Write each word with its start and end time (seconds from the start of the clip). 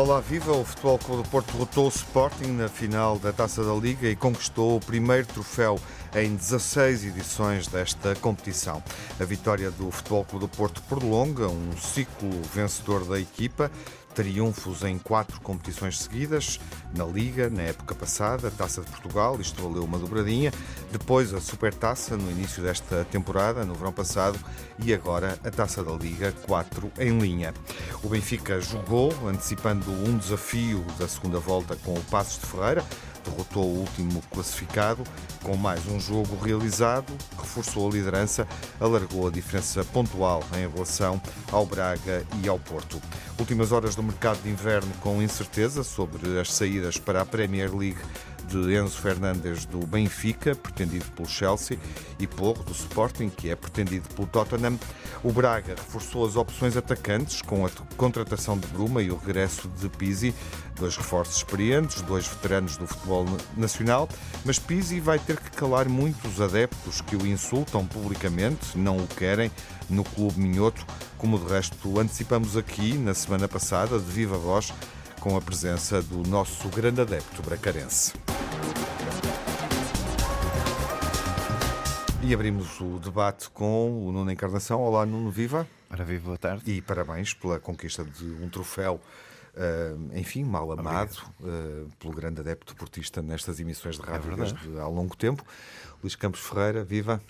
Olá, 0.00 0.18
viva! 0.18 0.52
O 0.52 0.64
Futebol 0.64 0.98
Clube 0.98 1.22
do 1.24 1.28
Porto 1.28 1.52
derrotou 1.52 1.84
o 1.84 1.88
Sporting 1.90 2.52
na 2.52 2.70
final 2.70 3.18
da 3.18 3.34
Taça 3.34 3.62
da 3.62 3.74
Liga 3.74 4.08
e 4.08 4.16
conquistou 4.16 4.78
o 4.78 4.80
primeiro 4.80 5.26
troféu 5.26 5.78
em 6.14 6.34
16 6.34 7.04
edições 7.04 7.66
desta 7.66 8.14
competição. 8.14 8.82
A 9.20 9.24
vitória 9.26 9.70
do 9.70 9.90
Futebol 9.90 10.24
Clube 10.24 10.46
do 10.46 10.48
Porto 10.48 10.82
prolonga 10.88 11.48
um 11.48 11.76
ciclo 11.76 12.30
vencedor 12.54 13.04
da 13.04 13.20
equipa 13.20 13.70
triunfos 14.14 14.82
em 14.82 14.98
quatro 14.98 15.40
competições 15.40 15.98
seguidas, 15.98 16.60
na 16.94 17.04
Liga, 17.04 17.48
na 17.48 17.62
época 17.62 17.94
passada, 17.94 18.48
a 18.48 18.50
Taça 18.50 18.82
de 18.82 18.90
Portugal, 18.90 19.40
isto 19.40 19.62
valeu 19.62 19.84
uma 19.84 19.98
dobradinha, 19.98 20.52
depois 20.90 21.32
a 21.32 21.40
Supertaça 21.40 22.16
no 22.16 22.30
início 22.30 22.62
desta 22.62 23.04
temporada, 23.10 23.64
no 23.64 23.74
verão 23.74 23.92
passado, 23.92 24.38
e 24.78 24.92
agora 24.92 25.38
a 25.44 25.50
Taça 25.50 25.82
da 25.82 25.92
Liga, 25.92 26.32
quatro 26.46 26.90
em 26.98 27.18
linha. 27.18 27.54
O 28.02 28.08
Benfica 28.08 28.60
jogou, 28.60 29.12
antecipando 29.26 29.90
um 29.90 30.18
desafio 30.18 30.84
da 30.98 31.08
segunda 31.08 31.38
volta 31.38 31.76
com 31.76 31.94
o 31.94 32.04
Passos 32.04 32.40
de 32.40 32.46
Ferreira, 32.46 32.84
derrotou 33.24 33.64
o 33.64 33.78
último 33.80 34.22
classificado, 34.30 35.02
com 35.42 35.56
mais 35.56 35.86
um 35.86 35.98
jogo 35.98 36.36
realizado, 36.42 37.12
reforçou 37.38 37.88
a 37.88 37.92
liderança, 37.92 38.46
alargou 38.80 39.28
a 39.28 39.30
diferença 39.30 39.84
pontual 39.84 40.42
em 40.56 40.68
relação 40.68 41.20
ao 41.50 41.66
Braga 41.66 42.24
e 42.42 42.48
ao 42.48 42.58
Porto. 42.58 43.00
Últimas 43.38 43.72
horas 43.72 43.94
do 43.94 44.02
mercado 44.02 44.42
de 44.42 44.50
inverno 44.50 44.92
com 45.00 45.22
incerteza 45.22 45.82
sobre 45.82 46.38
as 46.38 46.52
saídas 46.52 46.98
para 46.98 47.22
a 47.22 47.26
Premier 47.26 47.74
League 47.74 47.98
de 48.50 48.74
Enzo 48.76 48.98
Fernandes 48.98 49.64
do 49.64 49.86
Benfica, 49.86 50.56
pretendido 50.56 51.04
pelo 51.12 51.28
Chelsea, 51.28 51.78
e 52.18 52.26
Porro 52.26 52.64
do 52.64 52.72
Sporting, 52.72 53.28
que 53.28 53.48
é 53.48 53.54
pretendido 53.54 54.08
pelo 54.08 54.26
Tottenham. 54.26 54.76
O 55.22 55.32
Braga 55.32 55.76
reforçou 55.76 56.26
as 56.26 56.34
opções 56.34 56.76
atacantes 56.76 57.40
com 57.42 57.64
a 57.64 57.70
contratação 57.96 58.58
de 58.58 58.66
Bruma 58.68 59.02
e 59.02 59.10
o 59.10 59.16
regresso 59.16 59.68
de 59.68 59.88
Pizzi, 59.88 60.34
dois 60.74 60.96
reforços 60.96 61.36
experientes, 61.36 62.02
dois 62.02 62.26
veteranos 62.26 62.76
do 62.76 62.86
futebol 62.86 63.24
nacional, 63.56 64.08
mas 64.44 64.58
Pizzi 64.58 64.98
vai 64.98 65.18
ter 65.18 65.38
que 65.38 65.50
calar 65.52 65.88
muitos 65.88 66.40
adeptos 66.40 67.00
que 67.00 67.14
o 67.14 67.26
insultam 67.26 67.86
publicamente, 67.86 68.76
não 68.76 68.96
o 68.96 69.06
querem, 69.06 69.50
no 69.88 70.02
Clube 70.02 70.40
Minhoto, 70.40 70.84
como 71.16 71.38
de 71.38 71.46
resto 71.46 72.00
antecipamos 72.00 72.56
aqui 72.56 72.94
na 72.94 73.14
semana 73.14 73.46
passada, 73.46 73.98
de 73.98 74.10
viva 74.10 74.36
voz, 74.36 74.72
com 75.20 75.36
a 75.36 75.40
presença 75.40 76.02
do 76.02 76.26
nosso 76.28 76.68
grande 76.68 77.02
adepto 77.02 77.42
bracarense. 77.42 78.14
E 82.30 82.34
abrimos 82.34 82.80
o 82.80 83.00
debate 83.00 83.50
com 83.50 84.06
o 84.06 84.12
Nuno 84.12 84.30
Encarnação. 84.30 84.80
Olá, 84.80 85.04
Nuno 85.04 85.32
Viva. 85.32 85.66
Ora, 85.90 86.04
viva, 86.04 86.26
boa 86.26 86.38
tarde. 86.38 86.70
E 86.70 86.80
parabéns 86.80 87.34
pela 87.34 87.58
conquista 87.58 88.04
de 88.04 88.24
um 88.24 88.48
troféu, 88.48 89.00
uh, 89.56 90.16
enfim, 90.16 90.44
mal 90.44 90.70
amado 90.70 91.16
uh, 91.40 91.90
pelo 91.98 92.14
grande 92.14 92.40
adepto 92.40 92.76
portista 92.76 93.20
nestas 93.20 93.58
emissões 93.58 93.98
de 93.98 94.02
rádio 94.02 94.32
é 94.32 94.36
desde 94.36 94.78
há 94.78 94.86
longo 94.86 95.16
tempo. 95.16 95.44
Luís 96.00 96.14
Campos 96.14 96.38
Ferreira, 96.38 96.84
viva. 96.84 97.20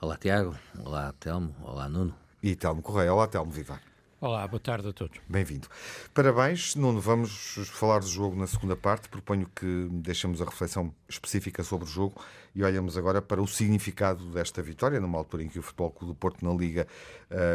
Olá, 0.00 0.16
Tiago. 0.16 0.56
Olá, 0.82 1.12
Telmo. 1.20 1.54
Olá, 1.62 1.86
Nuno. 1.86 2.14
E 2.42 2.56
Telmo 2.56 2.80
Correia. 2.80 3.12
Olá, 3.12 3.26
Telmo, 3.26 3.52
viva. 3.52 3.78
Olá, 4.18 4.48
boa 4.48 4.58
tarde 4.58 4.88
a 4.88 4.94
todos. 4.94 5.18
Bem-vindo. 5.28 5.68
Parabéns, 6.14 6.74
Nuno. 6.74 6.98
Vamos 7.02 7.58
falar 7.66 7.98
do 7.98 8.08
jogo 8.08 8.34
na 8.34 8.46
segunda 8.46 8.74
parte. 8.74 9.10
Proponho 9.10 9.46
que 9.54 9.88
deixemos 9.90 10.40
a 10.40 10.46
reflexão 10.46 10.90
específica 11.06 11.62
sobre 11.62 11.84
o 11.84 11.88
jogo 11.88 12.18
e 12.54 12.64
olhamos 12.64 12.96
agora 12.96 13.20
para 13.20 13.42
o 13.42 13.46
significado 13.46 14.24
desta 14.30 14.62
vitória, 14.62 14.98
numa 15.00 15.18
altura 15.18 15.42
em 15.42 15.48
que 15.48 15.58
o 15.58 15.62
Futebol 15.62 15.90
Clube 15.90 16.14
do 16.14 16.16
Porto 16.16 16.42
na 16.42 16.54
Liga 16.54 16.88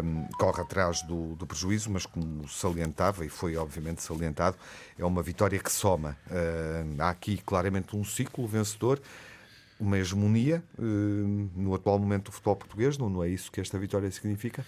um, 0.04 0.28
corre 0.38 0.62
atrás 0.62 1.02
do, 1.02 1.34
do, 1.36 1.48
prejuízo, 1.48 1.90
mas 1.90 2.06
como 2.06 2.48
salientava, 2.48 3.26
e 3.26 3.30
foi 3.30 3.58
obviamente 3.58 4.04
salientado, 4.04 4.56
é 5.00 5.04
uma 5.04 5.24
vitória 5.24 5.58
que 5.58 5.72
soma. 5.72 6.16
Uh, 6.28 7.02
há 7.02 7.10
aqui 7.10 7.38
claramente 7.38 7.96
um 7.96 8.04
ciclo 8.04 8.46
vencedor 8.48 9.02
uma 9.80 9.98
hegemonia 9.98 10.64
uh, 10.78 10.84
no 11.56 11.74
atual 11.74 11.98
momento 11.98 12.26
do 12.26 12.32
futebol 12.32 12.56
português, 12.56 13.00
não, 13.00 13.10
não 13.10 13.24
é 13.24 13.30
isso 13.30 13.52
que 13.52 13.60
esta 13.60 13.80
vitória 13.80 14.10
significa? 14.12 14.64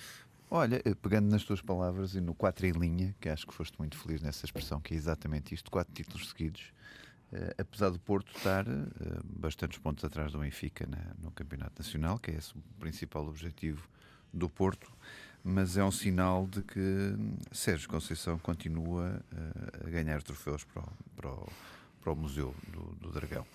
Olha, 0.55 0.79
eh, 0.85 0.93
pegando 0.93 1.31
nas 1.31 1.43
tuas 1.43 1.63
palavras 1.63 2.13
e 2.13 2.21
no 2.21 2.35
4 2.35 2.67
em 2.67 2.73
linha, 2.73 3.15
que 3.19 3.27
acho 3.27 3.47
que 3.47 3.55
foste 3.55 3.75
muito 3.79 3.97
feliz 3.97 4.21
nessa 4.21 4.45
expressão, 4.45 4.79
que 4.79 4.93
é 4.93 4.97
exatamente 4.97 5.55
isto, 5.55 5.71
quatro 5.71 5.91
títulos 5.91 6.29
seguidos, 6.29 6.71
uh, 7.31 7.55
apesar 7.57 7.89
do 7.89 7.97
Porto 7.97 8.31
estar 8.37 8.63
uh, 8.67 8.93
bastantes 9.23 9.79
pontos 9.79 10.05
atrás 10.05 10.31
do 10.31 10.37
Benfica 10.37 10.85
na, 10.85 11.15
no 11.19 11.31
Campeonato 11.31 11.81
Nacional, 11.81 12.19
que 12.19 12.29
é 12.29 12.35
esse 12.35 12.53
o 12.55 12.61
principal 12.79 13.25
objetivo 13.27 13.89
do 14.31 14.47
Porto, 14.47 14.91
mas 15.43 15.75
é 15.75 15.83
um 15.83 15.89
sinal 15.89 16.45
de 16.45 16.61
que 16.61 17.15
Sérgio 17.51 17.89
Conceição 17.89 18.37
continua 18.37 19.25
uh, 19.33 19.87
a 19.87 19.89
ganhar 19.89 20.21
troféus 20.21 20.63
para 20.65 20.83
o, 20.83 20.87
para 21.15 21.29
o, 21.31 21.49
para 21.99 22.13
o 22.13 22.15
Museu 22.15 22.53
do, 22.67 22.95
do 23.01 23.11
Dragão. 23.11 23.47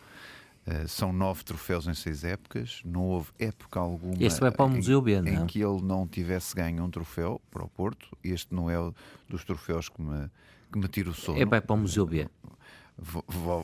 Eh, 0.71 0.87
são 0.87 1.15
nove 1.15 1.43
troféus 1.45 1.87
em 1.87 1.95
seis 1.95 2.25
épocas, 2.25 2.83
não 2.85 3.07
houve 3.07 3.31
época 3.39 3.81
alguma 3.81 4.23
este 4.23 4.39
vai 4.39 4.51
para 4.51 4.67
o 4.67 4.69
Museu 4.69 5.01
B, 5.01 5.15
em, 5.15 5.29
em 5.29 5.47
que 5.47 5.63
ele 5.63 5.81
não 5.81 6.07
tivesse 6.07 6.55
ganho 6.55 6.85
um 6.85 6.91
troféu 6.91 7.41
para 7.51 7.65
o 7.65 7.69
Porto. 7.69 8.15
Este 8.23 8.55
não 8.55 8.69
é 8.69 8.79
o 8.79 8.95
dos 9.27 9.45
troféus 9.47 9.89
que 9.89 10.03
me, 10.03 10.31
que 10.71 10.79
me 10.79 10.87
tira 10.87 11.09
o 11.09 11.15
sono. 11.15 11.41
É 11.41 11.47
vai 11.47 11.63
para 11.63 11.73
o 11.75 11.79
Museu 11.79 12.05
B. 12.05 12.29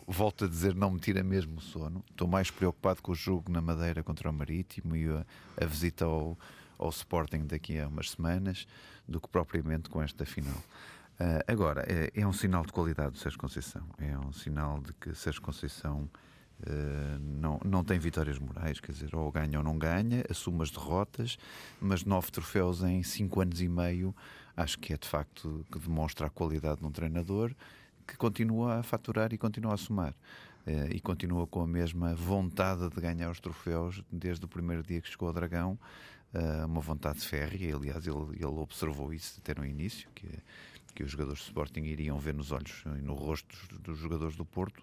Volto 0.06 0.46
a 0.46 0.48
dizer, 0.48 0.74
não 0.74 0.92
me 0.92 0.98
tira 0.98 1.22
mesmo 1.22 1.58
o 1.58 1.60
sono. 1.60 2.02
Estou 2.10 2.26
mais 2.26 2.50
preocupado 2.50 3.02
com 3.02 3.12
o 3.12 3.14
jogo 3.14 3.52
na 3.52 3.60
Madeira 3.60 4.02
contra 4.02 4.30
o 4.30 4.32
Marítimo 4.32 4.96
e 4.96 5.06
a, 5.06 5.26
a 5.60 5.66
visita 5.66 6.06
ao, 6.06 6.38
ao 6.78 6.88
Sporting 6.88 7.44
daqui 7.44 7.78
a 7.78 7.86
umas 7.86 8.12
semanas 8.12 8.66
do 9.06 9.20
que 9.20 9.28
propriamente 9.28 9.90
com 9.90 10.00
esta 10.00 10.24
final. 10.24 10.56
Uh, 11.20 11.44
agora, 11.46 11.84
é, 11.86 12.10
é, 12.14 12.26
um 12.26 12.32
sinal 12.32 12.64
de 12.64 12.72
qualidade 12.72 13.10
do 13.10 13.18
Sérgio 13.18 13.38
Conceição. 13.38 13.82
É 13.98 14.16
um 14.18 14.32
sinal 14.32 14.80
de 14.80 14.94
que 14.94 15.14
Sérgio 15.14 15.42
Conceição 15.42 16.08
Uh, 16.60 17.18
não, 17.20 17.60
não 17.64 17.84
tem 17.84 17.98
vitórias 17.98 18.38
morais, 18.38 18.80
quer 18.80 18.92
dizer, 18.92 19.14
ou 19.14 19.30
ganha 19.30 19.58
ou 19.58 19.64
não 19.64 19.76
ganha, 19.76 20.24
assume 20.30 20.62
as 20.62 20.70
derrotas, 20.70 21.36
mas 21.80 22.04
nove 22.04 22.30
troféus 22.30 22.82
em 22.82 23.02
cinco 23.02 23.40
anos 23.40 23.60
e 23.60 23.68
meio, 23.68 24.14
acho 24.56 24.78
que 24.78 24.94
é 24.94 24.96
de 24.96 25.06
facto 25.06 25.66
que 25.70 25.78
demonstra 25.78 26.26
a 26.26 26.30
qualidade 26.30 26.80
de 26.80 26.86
um 26.86 26.92
treinador 26.92 27.54
que 28.06 28.16
continua 28.16 28.76
a 28.78 28.82
faturar 28.82 29.32
e 29.32 29.38
continua 29.38 29.74
a 29.74 29.76
somar. 29.76 30.14
Uh, 30.66 30.88
e 30.90 31.00
continua 31.00 31.46
com 31.46 31.60
a 31.60 31.66
mesma 31.66 32.14
vontade 32.14 32.88
de 32.88 33.00
ganhar 33.00 33.30
os 33.30 33.38
troféus 33.38 34.02
desde 34.10 34.46
o 34.46 34.48
primeiro 34.48 34.82
dia 34.82 34.98
que 35.00 35.10
chegou 35.10 35.28
ao 35.28 35.34
Dragão, 35.34 35.78
uh, 36.32 36.66
uma 36.66 36.80
vontade 36.80 37.20
férrea, 37.20 37.76
aliás, 37.76 38.06
ele, 38.06 38.36
ele 38.36 38.46
observou 38.46 39.12
isso 39.12 39.38
até 39.42 39.54
no 39.60 39.66
início, 39.66 40.08
que, 40.14 40.26
que 40.94 41.02
os 41.02 41.10
jogadores 41.10 41.40
de 41.40 41.46
Sporting 41.46 41.82
iriam 41.82 42.18
ver 42.18 42.32
nos 42.32 42.50
olhos 42.50 42.82
e 42.98 43.02
no 43.02 43.12
rosto 43.12 43.54
dos, 43.68 43.78
dos 43.80 43.98
jogadores 43.98 44.36
do 44.36 44.44
Porto, 44.46 44.82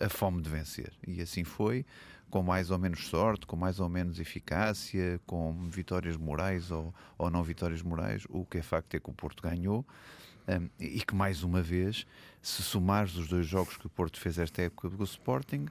a 0.00 0.08
fome 0.08 0.42
de 0.42 0.48
vencer. 0.48 0.92
E 1.06 1.20
assim 1.20 1.44
foi, 1.44 1.84
com 2.30 2.42
mais 2.42 2.70
ou 2.70 2.78
menos 2.78 3.06
sorte, 3.06 3.46
com 3.46 3.56
mais 3.56 3.80
ou 3.80 3.88
menos 3.88 4.20
eficácia, 4.20 5.20
com 5.26 5.68
vitórias 5.68 6.16
morais 6.16 6.70
ou, 6.70 6.94
ou 7.16 7.30
não 7.30 7.42
vitórias 7.42 7.82
morais. 7.82 8.24
O 8.28 8.44
que 8.44 8.58
é 8.58 8.62
facto 8.62 8.94
é 8.94 9.00
que 9.00 9.10
o 9.10 9.12
Porto 9.12 9.42
ganhou. 9.42 9.84
Um, 10.48 10.68
e 10.80 11.02
que 11.02 11.14
mais 11.14 11.42
uma 11.42 11.60
vez, 11.60 12.06
se 12.40 12.62
somares 12.62 13.16
os 13.16 13.28
dois 13.28 13.46
jogos 13.46 13.76
que 13.76 13.86
o 13.86 13.90
Porto 13.90 14.18
fez 14.18 14.38
esta 14.38 14.62
época 14.62 14.88
do 14.88 15.04
Sporting, 15.04 15.66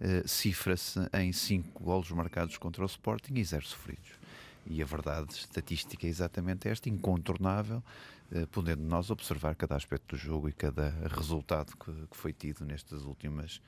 uh, 0.00 0.28
cifra-se 0.28 0.98
em 1.14 1.32
5 1.32 1.82
golos 1.82 2.10
marcados 2.10 2.56
contra 2.58 2.82
o 2.82 2.86
Sporting 2.86 3.34
e 3.34 3.44
0 3.44 3.64
sofridos. 3.64 4.18
E 4.66 4.82
a 4.82 4.84
verdade 4.84 5.32
estatística 5.32 6.06
é 6.06 6.10
exatamente 6.10 6.68
esta, 6.68 6.88
incontornável, 6.88 7.76
eh, 7.76 8.15
podendo 8.50 8.82
nós 8.82 9.10
observar 9.10 9.54
cada 9.54 9.76
aspecto 9.76 10.16
do 10.16 10.18
jogo 10.18 10.48
e 10.48 10.52
cada 10.52 10.90
resultado 11.16 11.76
que, 11.76 11.92
que 11.92 12.16
foi 12.16 12.32
tido 12.32 12.64
nestas 12.64 13.02
últimas, 13.02 13.60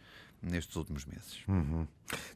nestes 0.42 0.74
últimos 0.76 1.04
meses. 1.04 1.42
Uhum. 1.46 1.86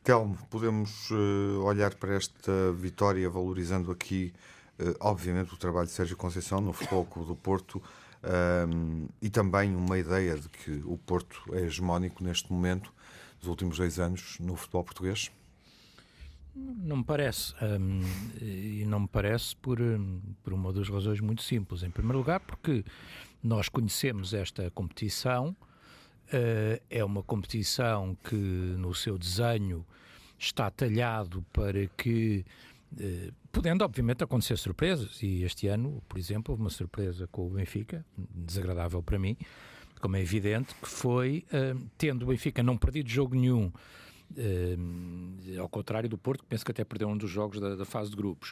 Telmo, 0.02 0.38
podemos 0.50 1.10
uh, 1.10 1.62
olhar 1.64 1.94
para 1.94 2.14
esta 2.14 2.72
vitória 2.72 3.28
valorizando 3.28 3.90
aqui, 3.90 4.32
uh, 4.78 4.94
obviamente, 5.00 5.52
o 5.54 5.56
trabalho 5.56 5.86
de 5.86 5.92
Sérgio 5.92 6.16
Conceição 6.16 6.60
no 6.60 6.72
Clube 6.72 7.26
do 7.26 7.36
Porto 7.36 7.82
um, 8.22 9.08
e 9.20 9.28
também 9.28 9.74
uma 9.74 9.98
ideia 9.98 10.36
de 10.36 10.48
que 10.48 10.82
o 10.84 10.96
Porto 10.96 11.42
é 11.52 11.62
hegemónico 11.62 12.22
neste 12.22 12.52
momento, 12.52 12.92
dos 13.40 13.48
últimos 13.48 13.78
dois 13.78 13.98
anos, 13.98 14.38
no 14.38 14.54
futebol 14.56 14.84
português? 14.84 15.30
Não 16.54 16.98
me 16.98 17.04
parece. 17.04 17.54
Um, 17.62 18.00
e 18.40 18.84
não 18.86 19.00
me 19.00 19.08
parece 19.08 19.56
por, 19.56 19.80
hum, 19.80 20.20
por 20.44 20.52
uma 20.52 20.72
das 20.72 20.88
razões 20.88 21.20
muito 21.20 21.42
simples. 21.42 21.82
Em 21.82 21.90
primeiro 21.90 22.18
lugar, 22.18 22.40
porque 22.40 22.84
nós 23.42 23.68
conhecemos 23.68 24.34
esta 24.34 24.70
competição, 24.70 25.56
uh, 26.28 26.82
é 26.90 27.04
uma 27.04 27.22
competição 27.22 28.16
que, 28.22 28.36
no 28.36 28.94
seu 28.94 29.16
desenho, 29.16 29.84
está 30.38 30.70
talhado 30.70 31.44
para 31.52 31.86
que. 31.96 32.44
Uh, 32.92 33.32
podendo, 33.50 33.84
obviamente, 33.84 34.22
acontecer 34.22 34.56
surpresas, 34.58 35.22
e 35.22 35.42
este 35.44 35.68
ano, 35.68 36.02
por 36.08 36.18
exemplo, 36.18 36.52
houve 36.52 36.62
uma 36.62 36.70
surpresa 36.70 37.26
com 37.28 37.46
o 37.46 37.50
Benfica, 37.50 38.04
desagradável 38.16 39.02
para 39.02 39.18
mim, 39.18 39.36
como 40.00 40.16
é 40.16 40.20
evidente, 40.20 40.74
que 40.74 40.88
foi, 40.88 41.46
uh, 41.48 41.82
tendo 41.96 42.24
o 42.24 42.26
Benfica 42.26 42.62
não 42.62 42.76
perdido 42.76 43.08
jogo 43.08 43.34
nenhum 43.34 43.72
Uh, 44.36 45.60
ao 45.60 45.68
contrário 45.68 46.08
do 46.08 46.16
Porto, 46.16 46.42
que 46.42 46.48
penso 46.48 46.64
que 46.64 46.70
até 46.70 46.84
perdeu 46.84 47.08
um 47.08 47.16
dos 47.16 47.30
jogos 47.30 47.60
da, 47.60 47.76
da 47.76 47.84
fase 47.84 48.10
de 48.10 48.16
grupos. 48.16 48.50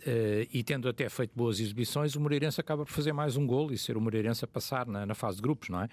Uh, 0.00 0.46
e 0.52 0.62
tendo 0.62 0.88
até 0.88 1.08
feito 1.08 1.32
boas 1.34 1.58
exibições, 1.58 2.14
o 2.14 2.20
Moreirense 2.20 2.60
acaba 2.60 2.84
por 2.84 2.92
fazer 2.92 3.12
mais 3.12 3.36
um 3.36 3.46
gol 3.46 3.72
e 3.72 3.78
ser 3.78 3.96
o 3.96 4.00
Moreirense 4.00 4.44
a 4.44 4.48
passar 4.48 4.86
na, 4.86 5.04
na 5.04 5.14
fase 5.14 5.36
de 5.36 5.42
grupos, 5.42 5.68
não 5.68 5.82
é? 5.82 5.88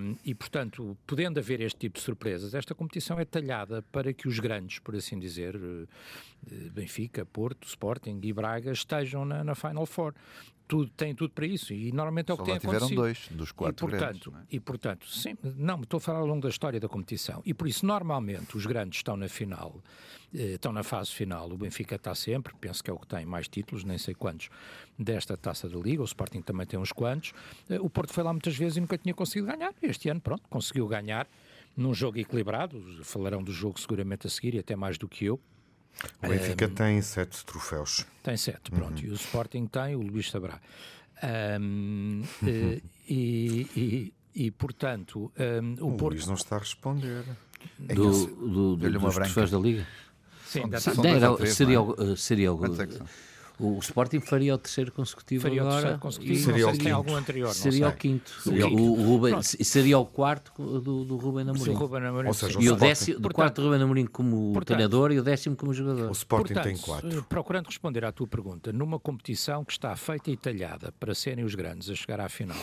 Um, 0.00 0.16
e, 0.24 0.34
portanto, 0.34 0.98
podendo 1.06 1.38
haver 1.38 1.60
este 1.60 1.78
tipo 1.78 1.96
de 1.96 2.04
surpresas, 2.04 2.52
esta 2.52 2.74
competição 2.74 3.18
é 3.18 3.24
talhada 3.24 3.80
para 3.92 4.12
que 4.12 4.26
os 4.26 4.38
grandes, 4.40 4.80
por 4.80 4.94
assim 4.96 5.18
dizer, 5.18 5.58
Benfica, 6.72 7.24
Porto, 7.24 7.66
Sporting 7.66 8.20
e 8.22 8.32
Braga, 8.32 8.72
estejam 8.72 9.24
na, 9.24 9.44
na 9.44 9.54
Final 9.54 9.86
Four 9.86 10.14
tudo, 10.66 10.90
tem 10.90 11.14
tudo 11.14 11.32
para 11.32 11.46
isso. 11.46 11.72
E 11.72 11.92
normalmente 11.92 12.30
é 12.30 12.34
o 12.34 12.36
que 12.38 12.44
tem 12.44 12.58
tiveram 12.58 12.78
acontecido. 12.78 12.96
dois 12.96 13.28
dos 13.30 13.52
quatro 13.52 13.86
e 13.86 13.90
portanto, 13.90 14.30
grandes, 14.30 14.50
é? 14.50 14.56
e 14.56 14.60
portanto, 14.60 15.08
sim, 15.08 15.36
não, 15.42 15.80
estou 15.80 15.98
a 15.98 16.00
falar 16.00 16.20
ao 16.20 16.26
longo 16.26 16.40
da 16.40 16.48
história 16.48 16.80
da 16.80 16.88
competição. 16.88 17.42
E 17.44 17.52
por 17.54 17.68
isso 17.68 17.84
normalmente 17.84 18.56
os 18.56 18.66
grandes 18.66 18.98
estão 18.98 19.16
na 19.16 19.28
final, 19.28 19.80
eh, 20.34 20.54
estão 20.54 20.72
na 20.72 20.82
fase 20.82 21.10
final, 21.10 21.50
o 21.50 21.56
Benfica 21.56 21.96
está 21.96 22.14
sempre, 22.14 22.54
penso 22.60 22.82
que 22.82 22.90
é 22.90 22.92
o 22.92 22.98
que 22.98 23.06
tem 23.06 23.26
mais 23.26 23.48
títulos, 23.48 23.84
nem 23.84 23.98
sei 23.98 24.14
quantos, 24.14 24.48
desta 24.98 25.36
Taça 25.36 25.68
da 25.68 25.78
Liga, 25.78 26.02
o 26.02 26.04
Sporting 26.06 26.42
também 26.42 26.66
tem 26.66 26.78
uns 26.78 26.92
quantos, 26.92 27.32
eh, 27.68 27.80
o 27.80 27.90
Porto 27.90 28.12
foi 28.12 28.24
lá 28.24 28.32
muitas 28.32 28.56
vezes 28.56 28.76
e 28.76 28.80
nunca 28.80 28.96
tinha 28.96 29.14
conseguido 29.14 29.46
ganhar, 29.46 29.74
este 29.82 30.08
ano 30.08 30.20
pronto, 30.20 30.42
conseguiu 30.48 30.86
ganhar 30.86 31.28
num 31.76 31.94
jogo 31.94 32.18
equilibrado, 32.18 32.82
falarão 33.02 33.42
do 33.42 33.52
jogo 33.52 33.80
seguramente 33.80 34.26
a 34.26 34.30
seguir 34.30 34.54
e 34.54 34.58
até 34.58 34.76
mais 34.76 34.98
do 34.98 35.08
que 35.08 35.24
eu, 35.24 35.40
o 36.22 36.28
Benfica 36.28 36.66
um, 36.66 36.74
tem 36.74 37.02
sete 37.02 37.44
troféus. 37.44 38.06
Tem 38.22 38.36
sete, 38.36 38.70
pronto. 38.70 39.00
Uhum. 39.00 39.08
E 39.08 39.10
o 39.10 39.14
Sporting 39.14 39.66
tem, 39.66 39.94
o 39.94 40.00
Luís 40.00 40.30
saberá. 40.30 40.60
Um, 41.60 42.22
uhum. 42.42 42.80
e, 43.08 43.66
e, 43.76 44.14
e, 44.34 44.50
portanto, 44.50 45.32
um, 45.38 45.84
o, 45.84 45.94
o 45.94 45.96
Porto... 45.96 46.14
Luís 46.14 46.26
não 46.26 46.34
está 46.34 46.56
a 46.56 46.58
responder. 46.58 47.24
Do, 47.78 47.94
do, 47.94 48.76
do, 48.76 48.76
do 48.76 48.98
dos 48.98 49.14
troféus 49.14 49.50
da 49.50 49.58
Liga? 49.58 49.86
Sim, 50.46 50.62
são, 50.78 50.94
são 50.94 51.04
era, 51.04 51.46
seria, 51.46 51.78
é? 51.78 52.16
seria 52.16 52.50
o, 53.62 53.76
o 53.76 53.78
Sporting 53.78 54.20
faria 54.20 54.54
o 54.54 54.58
terceiro 54.58 54.90
consecutivo 54.92 55.42
faria 55.42 55.62
agora. 55.62 55.76
o 55.76 55.80
terceiro 55.80 55.98
consecutivo, 56.00 56.44
seria 56.44 56.68
o 56.68 56.72
quinto. 56.72 56.94
algum 56.94 57.14
anterior, 57.14 57.54
Seria 57.54 57.88
o 57.88 57.92
quinto. 57.92 58.30
Seria 58.42 58.66
o, 58.66 58.98
o 58.98 59.04
Ruben, 59.04 59.42
seria 59.42 59.98
o 59.98 60.06
quarto 60.06 60.52
do, 60.80 61.04
do 61.04 61.16
Ruben 61.16 61.48
Amorim. 61.48 61.72
Ruben 61.72 62.06
Amorim. 62.06 62.28
Ou 62.28 62.34
seja, 62.34 62.60
e 62.60 62.68
o, 62.68 62.76
décimo, 62.76 63.20
do 63.20 63.32
quarto 63.32 63.60
do 63.60 63.68
Ruben 63.68 63.82
Amorim 63.82 64.06
como 64.06 64.52
portanto, 64.52 64.76
treinador 64.76 65.12
e 65.12 65.18
o 65.18 65.22
décimo 65.22 65.56
como 65.56 65.72
jogador. 65.72 66.08
O 66.08 66.12
Sporting 66.12 66.54
portanto, 66.54 66.64
tem 66.64 66.76
quatro. 66.76 67.22
Procurando 67.24 67.66
responder 67.66 68.04
à 68.04 68.12
tua 68.12 68.26
pergunta, 68.26 68.72
numa 68.72 68.98
competição 68.98 69.64
que 69.64 69.72
está 69.72 69.94
feita 69.96 70.30
e 70.30 70.36
talhada 70.36 70.92
para 70.98 71.14
serem 71.14 71.44
os 71.44 71.54
grandes 71.54 71.88
a 71.88 71.94
chegar 71.94 72.20
à 72.20 72.28
final 72.28 72.56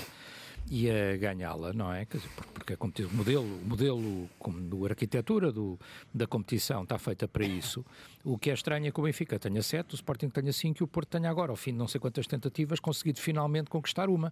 e 0.70 0.90
a 0.90 1.18
ganhá-la, 1.18 1.74
não 1.74 1.92
é? 1.92 2.06
Porque 2.54 2.74
a 2.74 2.78
o 2.78 3.14
modelo, 3.14 3.44
o 3.44 3.68
modelo 3.68 4.30
como 4.38 4.86
a 4.86 4.90
arquitetura 4.90 5.52
do, 5.52 5.80
da 6.14 6.28
competição 6.28 6.84
está 6.84 7.00
feita 7.00 7.28
para 7.28 7.44
isso. 7.44 7.84
O 8.24 8.38
que 8.38 8.52
é 8.52 8.54
estranho 8.54 8.86
é 8.88 8.92
que 8.92 9.00
o 9.00 9.04
Benfica 9.04 9.40
tenha 9.40 9.64
sete, 9.64 9.94
o 9.94 9.96
Sporting 9.96 10.30
tenha 10.30 10.54
cinco 10.54 10.82
e 10.82 10.84
o 10.84 10.88
Porto 10.88 11.10
tenha 11.10 11.30
agora, 11.30 11.52
ao 11.52 11.56
fim 11.56 11.72
de 11.72 11.78
não 11.78 11.88
sei 11.88 12.00
quantas 12.00 12.28
tentativas, 12.28 12.80
conseguido 12.80 13.20
finalmente 13.20 13.70
conquistar 13.70 14.10
uma. 14.10 14.28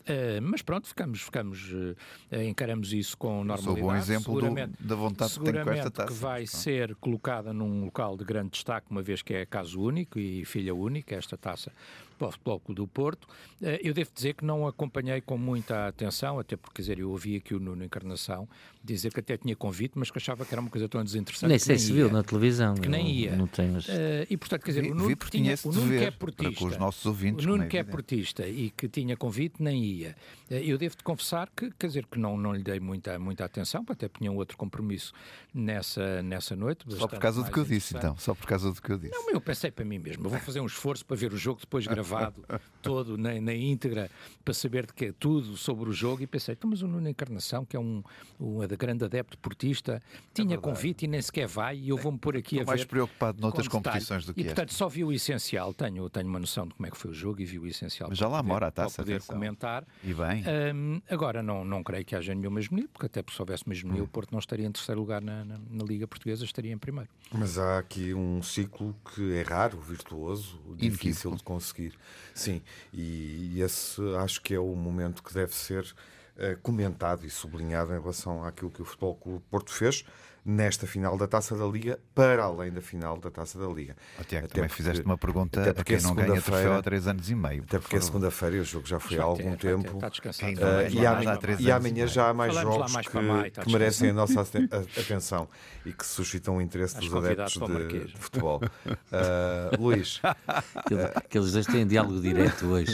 Uh, 0.00 0.40
mas 0.42 0.62
pronto, 0.62 0.86
ficamos, 0.86 1.22
ficamos 1.22 1.72
uh, 1.72 2.42
encaramos 2.42 2.92
isso 2.92 3.16
com 3.18 3.42
normalidade. 3.42 3.64
Sou 3.64 3.76
bom 3.76 3.96
exemplo 3.96 4.40
do, 4.40 4.86
da 4.86 4.94
vontade 4.94 5.38
que 5.38 5.44
tem 5.44 5.64
com 5.64 5.70
esta 5.70 5.90
taça. 5.90 6.12
que 6.12 6.14
vai 6.14 6.46
ser 6.46 6.94
colocada 6.96 7.52
num 7.52 7.84
local 7.86 8.16
de 8.16 8.24
grande 8.24 8.50
destaque, 8.50 8.86
uma 8.90 9.02
vez 9.02 9.22
que 9.22 9.34
é 9.34 9.44
caso 9.44 9.80
único 9.80 10.18
e 10.18 10.44
filha 10.44 10.74
única, 10.74 11.16
esta 11.16 11.36
taça 11.36 11.72
para 12.20 12.28
o 12.28 12.32
Futebol 12.32 12.60
Clube 12.60 12.76
do 12.76 12.86
Porto. 12.86 13.24
Uh, 13.24 13.80
eu 13.82 13.94
devo 13.94 14.10
dizer 14.14 14.34
que 14.34 14.44
não 14.44 14.66
acompanhei 14.66 15.22
com 15.22 15.38
muita 15.38 15.88
atenção, 15.88 16.38
até 16.38 16.54
porque, 16.54 16.76
quer 16.76 16.82
dizer, 16.82 16.98
eu 16.98 17.10
ouvi 17.10 17.36
aqui 17.36 17.54
o 17.54 17.58
Nuno 17.58 17.82
Encarnação 17.82 18.46
dizer 18.82 19.12
que 19.12 19.20
até 19.20 19.36
tinha 19.36 19.54
convite, 19.56 19.92
mas 19.96 20.10
que 20.10 20.18
achava 20.18 20.44
que 20.44 20.54
era 20.54 20.60
uma 20.60 20.70
coisa 20.70 20.88
tão 20.88 21.02
desinteressante. 21.02 21.48
Nem 21.48 21.58
sei 21.58 21.78
se 21.78 21.92
viu 21.92 22.10
na 22.10 22.22
televisão. 22.22 22.74
Que 22.74 22.88
nem 22.88 23.10
ia. 23.10 23.36
Não 23.36 23.46
tenho, 23.46 23.72
mas... 23.72 23.86
uh, 23.88 23.90
e 24.28 24.36
portanto, 24.36 24.62
quer 24.62 24.70
dizer, 24.70 24.82
vi, 24.82 24.90
o 24.90 24.94
Nuno, 24.94 25.16
que, 25.16 25.30
tinha, 25.30 25.54
o 25.64 25.72
Nuno 25.72 25.88
que 25.88 26.04
é 26.04 26.10
portista, 26.10 26.58
com 26.58 26.66
os 26.66 26.76
nossos 26.76 27.04
ouvintes, 27.06 27.44
o 27.44 27.48
Nuno 27.48 27.64
é 27.64 27.66
que 27.66 27.78
é 27.78 27.84
portista 27.84 28.46
e 28.46 28.70
que 28.70 28.88
tinha 28.88 29.16
convite, 29.16 29.62
nem 29.62 29.82
ia. 29.82 30.16
Uh, 30.50 30.54
eu 30.54 30.76
devo-te 30.76 31.02
confessar 31.02 31.50
que, 31.54 31.70
quer 31.78 31.86
dizer, 31.86 32.06
que 32.06 32.18
não, 32.18 32.36
não 32.36 32.54
lhe 32.54 32.62
dei 32.62 32.80
muita, 32.80 33.18
muita 33.18 33.44
atenção, 33.44 33.84
até 33.88 34.08
tinha 34.08 34.30
um 34.30 34.36
outro 34.36 34.56
compromisso 34.56 35.12
nessa, 35.54 36.22
nessa 36.22 36.54
noite. 36.54 36.84
Só 36.88 37.06
por 37.06 37.18
causa 37.18 37.42
do 37.42 37.50
que 37.50 37.58
eu 37.58 37.64
disse, 37.64 37.96
então. 37.96 38.16
Só 38.18 38.34
por 38.34 38.46
causa 38.46 38.72
do 38.72 38.80
que 38.80 38.90
eu 38.90 38.98
disse. 38.98 39.12
Não, 39.12 39.30
eu 39.30 39.40
pensei 39.40 39.70
para 39.70 39.84
mim 39.84 39.98
mesmo, 39.98 40.26
eu 40.26 40.30
vou 40.30 40.40
fazer 40.40 40.60
um 40.60 40.66
esforço 40.66 41.04
para 41.04 41.16
ver 41.16 41.32
o 41.32 41.36
jogo 41.36 41.60
depois 41.60 41.86
gravado, 42.10 42.44
todo, 42.82 43.16
na, 43.16 43.40
na 43.40 43.54
íntegra, 43.54 44.10
para 44.44 44.54
saber 44.54 44.86
de 44.86 44.92
que 44.92 45.06
é 45.06 45.12
tudo 45.12 45.56
sobre 45.56 45.88
o 45.88 45.92
jogo, 45.92 46.22
e 46.22 46.26
pensei, 46.26 46.54
então, 46.54 46.68
mas 46.70 46.82
o 46.82 46.88
Nuno 46.88 47.08
Encarnação, 47.08 47.64
que 47.64 47.76
é 47.76 47.80
um, 47.80 48.02
um 48.38 48.58
grande 48.78 49.04
adepto 49.04 49.36
desportista, 49.36 50.02
tinha 50.34 50.54
é 50.54 50.58
convite 50.58 51.04
e 51.04 51.08
nem 51.08 51.20
sequer 51.20 51.46
vai, 51.46 51.76
e 51.76 51.88
eu 51.90 51.96
vou-me 51.96 52.18
pôr 52.18 52.36
aqui 52.36 52.56
Estou 52.56 52.72
a 52.72 52.74
ver. 52.74 52.78
mais 52.78 52.84
preocupado 52.84 53.40
noutras 53.40 53.68
competições 53.68 54.24
do 54.24 54.34
que 54.34 54.40
E 54.40 54.44
portanto 54.44 54.72
só 54.72 54.88
vi 54.88 55.04
o 55.04 55.12
essencial, 55.12 55.72
tenho, 55.72 56.08
tenho 56.10 56.28
uma 56.28 56.38
noção 56.38 56.66
de 56.66 56.74
como 56.74 56.86
é 56.86 56.90
que 56.90 56.96
foi 56.96 57.10
o 57.10 57.14
jogo 57.14 57.40
e 57.40 57.44
vi 57.44 57.58
o 57.58 57.66
essencial. 57.66 58.08
Mas 58.08 58.18
já 58.18 58.28
lá 58.28 58.42
mora 58.42 58.68
a 58.68 58.70
taça. 58.70 58.96
Para 58.96 59.04
poder 59.04 59.16
atenção. 59.16 59.34
comentar. 59.34 59.86
E 60.02 60.12
bem. 60.12 60.44
Um, 60.74 61.02
agora 61.08 61.42
não, 61.42 61.64
não 61.64 61.82
creio 61.82 62.04
que 62.04 62.16
haja 62.16 62.34
nenhuma 62.34 62.60
hegemonia, 62.60 62.88
porque 62.92 63.06
até 63.06 63.22
se 63.30 63.40
houvesse 63.40 63.64
uma 63.64 63.74
hegemonia, 63.74 64.02
hum. 64.02 64.06
o 64.06 64.08
Porto 64.08 64.32
não 64.32 64.38
estaria 64.38 64.66
em 64.66 64.72
terceiro 64.72 65.00
lugar 65.00 65.22
na, 65.22 65.44
na, 65.44 65.58
na, 65.58 65.84
Liga 65.84 66.06
Portuguesa, 66.06 66.44
estaria 66.44 66.72
em 66.72 66.78
primeiro. 66.78 67.08
Mas 67.32 67.58
há 67.58 67.78
aqui 67.78 68.14
um 68.14 68.42
ciclo 68.42 68.94
que 69.14 69.34
é 69.34 69.42
raro, 69.42 69.80
virtuoso, 69.80 70.60
difícil 70.76 71.34
de 71.34 71.42
conseguir. 71.42 71.94
Sim, 72.34 72.62
e 72.92 73.60
esse 73.60 74.00
acho 74.16 74.40
que 74.40 74.54
é 74.54 74.58
o 74.58 74.74
momento 74.74 75.22
que 75.22 75.32
deve 75.32 75.54
ser 75.54 75.84
uh, 75.84 76.56
comentado 76.62 77.26
e 77.26 77.30
sublinhado 77.30 77.94
em 77.94 78.00
relação 78.00 78.44
àquilo 78.44 78.70
que 78.70 78.82
o 78.82 78.84
Futebol 78.84 79.14
Clube 79.16 79.44
Porto 79.50 79.72
fez 79.72 80.04
nesta 80.44 80.86
final 80.86 81.16
da 81.16 81.26
Taça 81.26 81.56
da 81.56 81.66
Liga, 81.66 81.98
para 82.14 82.44
além 82.44 82.72
da 82.72 82.80
final 82.80 83.18
da 83.18 83.30
Taça 83.30 83.58
da 83.58 83.66
Liga. 83.66 83.96
Oh, 84.18 84.24
Tiago, 84.24 84.46
até 84.46 84.54
também 84.54 84.68
porque, 84.68 84.82
fizeste 84.82 85.04
uma 85.04 85.18
pergunta 85.18 85.60
até 85.60 85.72
porque 85.72 85.94
a 85.94 85.98
quem 85.98 86.06
não 86.06 86.14
ganha 86.14 86.40
troféu 86.40 86.74
há 86.74 86.82
três 86.82 87.06
anos 87.06 87.30
e 87.30 87.34
meio. 87.34 87.62
Até 87.62 87.78
porque 87.78 87.96
é 87.96 88.00
segunda-feira 88.00 88.60
o 88.60 88.64
jogo 88.64 88.86
já 88.86 88.98
foi 88.98 89.18
há 89.18 89.22
algum 89.22 89.56
ter, 89.56 89.76
tempo. 89.76 89.98
Está. 90.04 90.46
Uh, 90.46 90.90
e, 90.90 91.06
amanhã, 91.06 91.38
e 91.58 91.70
amanhã 91.70 92.06
já 92.06 92.28
há 92.28 92.34
mais 92.34 92.54
Falamos 92.54 92.74
jogos 92.74 92.92
mais 92.92 93.06
que, 93.06 93.20
maio, 93.20 93.50
que 93.52 93.72
merecem 93.72 94.10
a 94.10 94.12
nossa 94.12 94.40
atenção 94.98 95.48
e 95.84 95.92
que 95.92 96.06
suscitam 96.06 96.56
o 96.56 96.62
interesse 96.62 96.96
dos 96.98 97.14
adeptos 97.14 97.54
de, 97.54 98.04
de, 98.06 98.18
futebol. 98.18 98.60
Uh, 98.86 99.80
Luís. 99.82 100.20
Aqueles 101.14 101.52
dois 101.52 101.66
têm 101.66 101.86
diálogo 101.86 102.20
direto 102.20 102.66
hoje. 102.66 102.92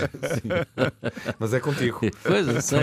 Mas 1.38 1.54
é 1.54 1.60
contigo. 1.60 2.00
Pois, 2.22 2.48
eu 2.48 2.62
sei. 2.62 2.80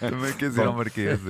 Também 0.00 0.32
queres 0.34 0.56
ir 0.56 0.62
ao 0.62 0.72
Marquês. 0.72 1.20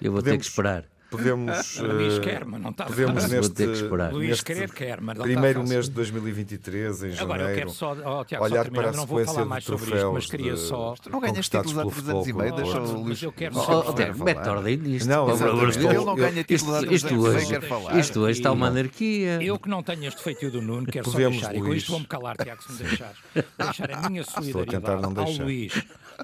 Eu 0.00 0.12
vou 0.12 0.22
ter 0.22 0.36
que 0.38 0.44
esperar. 0.44 0.84
Podemos. 1.08 1.78
Luís 1.78 2.18
quer, 2.18 2.44
mas 2.44 2.60
não 2.60 2.70
está 2.70 2.84
podemos 2.86 3.22
fácil. 3.22 3.36
neste, 3.36 3.48
Vou 3.48 3.56
ter 3.56 3.66
que 3.68 3.84
esperar. 3.84 4.12
Luís 4.12 4.40
querer 4.40 4.72
quer, 4.72 5.00
mas 5.00 5.16
não 5.16 5.22
Primeiro 5.24 5.60
está 5.62 5.72
mês 5.74 5.84
de 5.86 5.90
2023, 5.92 7.02
em 7.04 7.12
Agora, 7.12 7.14
eu 7.14 7.26
janeiro. 7.46 7.54
quero 7.54 7.70
só, 7.70 7.92
oh, 7.92 8.24
Tiago, 8.24 8.44
olhar 8.44 8.64
só 8.64 8.70
para 8.72 8.88
a 8.88 8.92
não 8.92 9.06
vou 9.06 9.18
falar 9.24 9.26
sequência 9.26 9.44
mais 9.44 9.64
de 9.64 9.70
sobre 9.70 9.94
isto, 9.94 10.12
mas 10.12 10.26
queria 10.26 10.54
de, 10.54 10.58
só. 10.58 10.94
Não 11.08 11.20
ganhas 11.20 11.48
títulos 11.48 11.78
há 11.78 11.86
três 11.86 12.08
anos 12.08 12.26
e 12.26 12.32
meio, 12.32 12.56
deixa 12.56 12.80
o 12.80 12.92
Luís. 12.92 13.06
Mas 13.08 13.22
eu 13.22 13.32
quero 13.32 13.54
só. 13.54 13.86
oh, 13.88 14.24
mete 14.24 14.48
ordem 14.48 14.76
nisto. 14.78 15.08
Não. 15.08 15.30
Ele 15.30 15.94
não 16.04 16.16
ganha 16.16 16.44
títulos 16.44 16.74
há 16.74 16.78
Isto, 16.80 16.86
três 16.86 17.02
isto 17.04 17.26
anos 17.26 17.42
e 17.42 17.46
quer 17.46 17.62
falar. 17.62 17.98
isto 17.98 18.20
hoje 18.20 18.38
está 18.40 18.52
uma 18.52 18.66
anarquia. 18.66 19.42
Eu 19.42 19.58
que 19.60 19.68
não 19.68 19.84
tenho 19.84 20.06
este 20.08 20.22
feitio 20.22 20.50
do 20.50 20.60
Nuno, 20.60 20.86
quero 20.86 21.04
Podemos, 21.04 21.40
só 21.40 21.48
deixar, 21.48 21.56
e 21.56 21.66
com 21.66 21.72
isto 21.72 21.90
vou-me 21.92 22.06
calar, 22.06 22.36
Tiago, 22.36 22.62
se 22.64 22.72
me 22.72 22.78
deixares, 22.80 23.18
deixar 23.56 23.90
a 23.92 24.10
minha 24.10 24.24
solidariedade 24.24 25.04
ao. 25.04 25.44
Luís, 25.44 25.72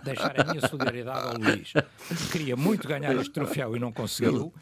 deixar 0.05 0.41
a 0.41 0.45
minha 0.45 0.61
solidariedade 0.69 1.27
ao 1.29 1.35
Luís, 1.39 1.73
que 2.09 2.29
queria 2.33 2.57
muito 2.57 2.87
ganhar 2.89 3.15
este 3.17 3.31
troféu 3.33 3.77
e 3.77 3.81
não 3.81 3.93
conseguiu, 3.93 4.53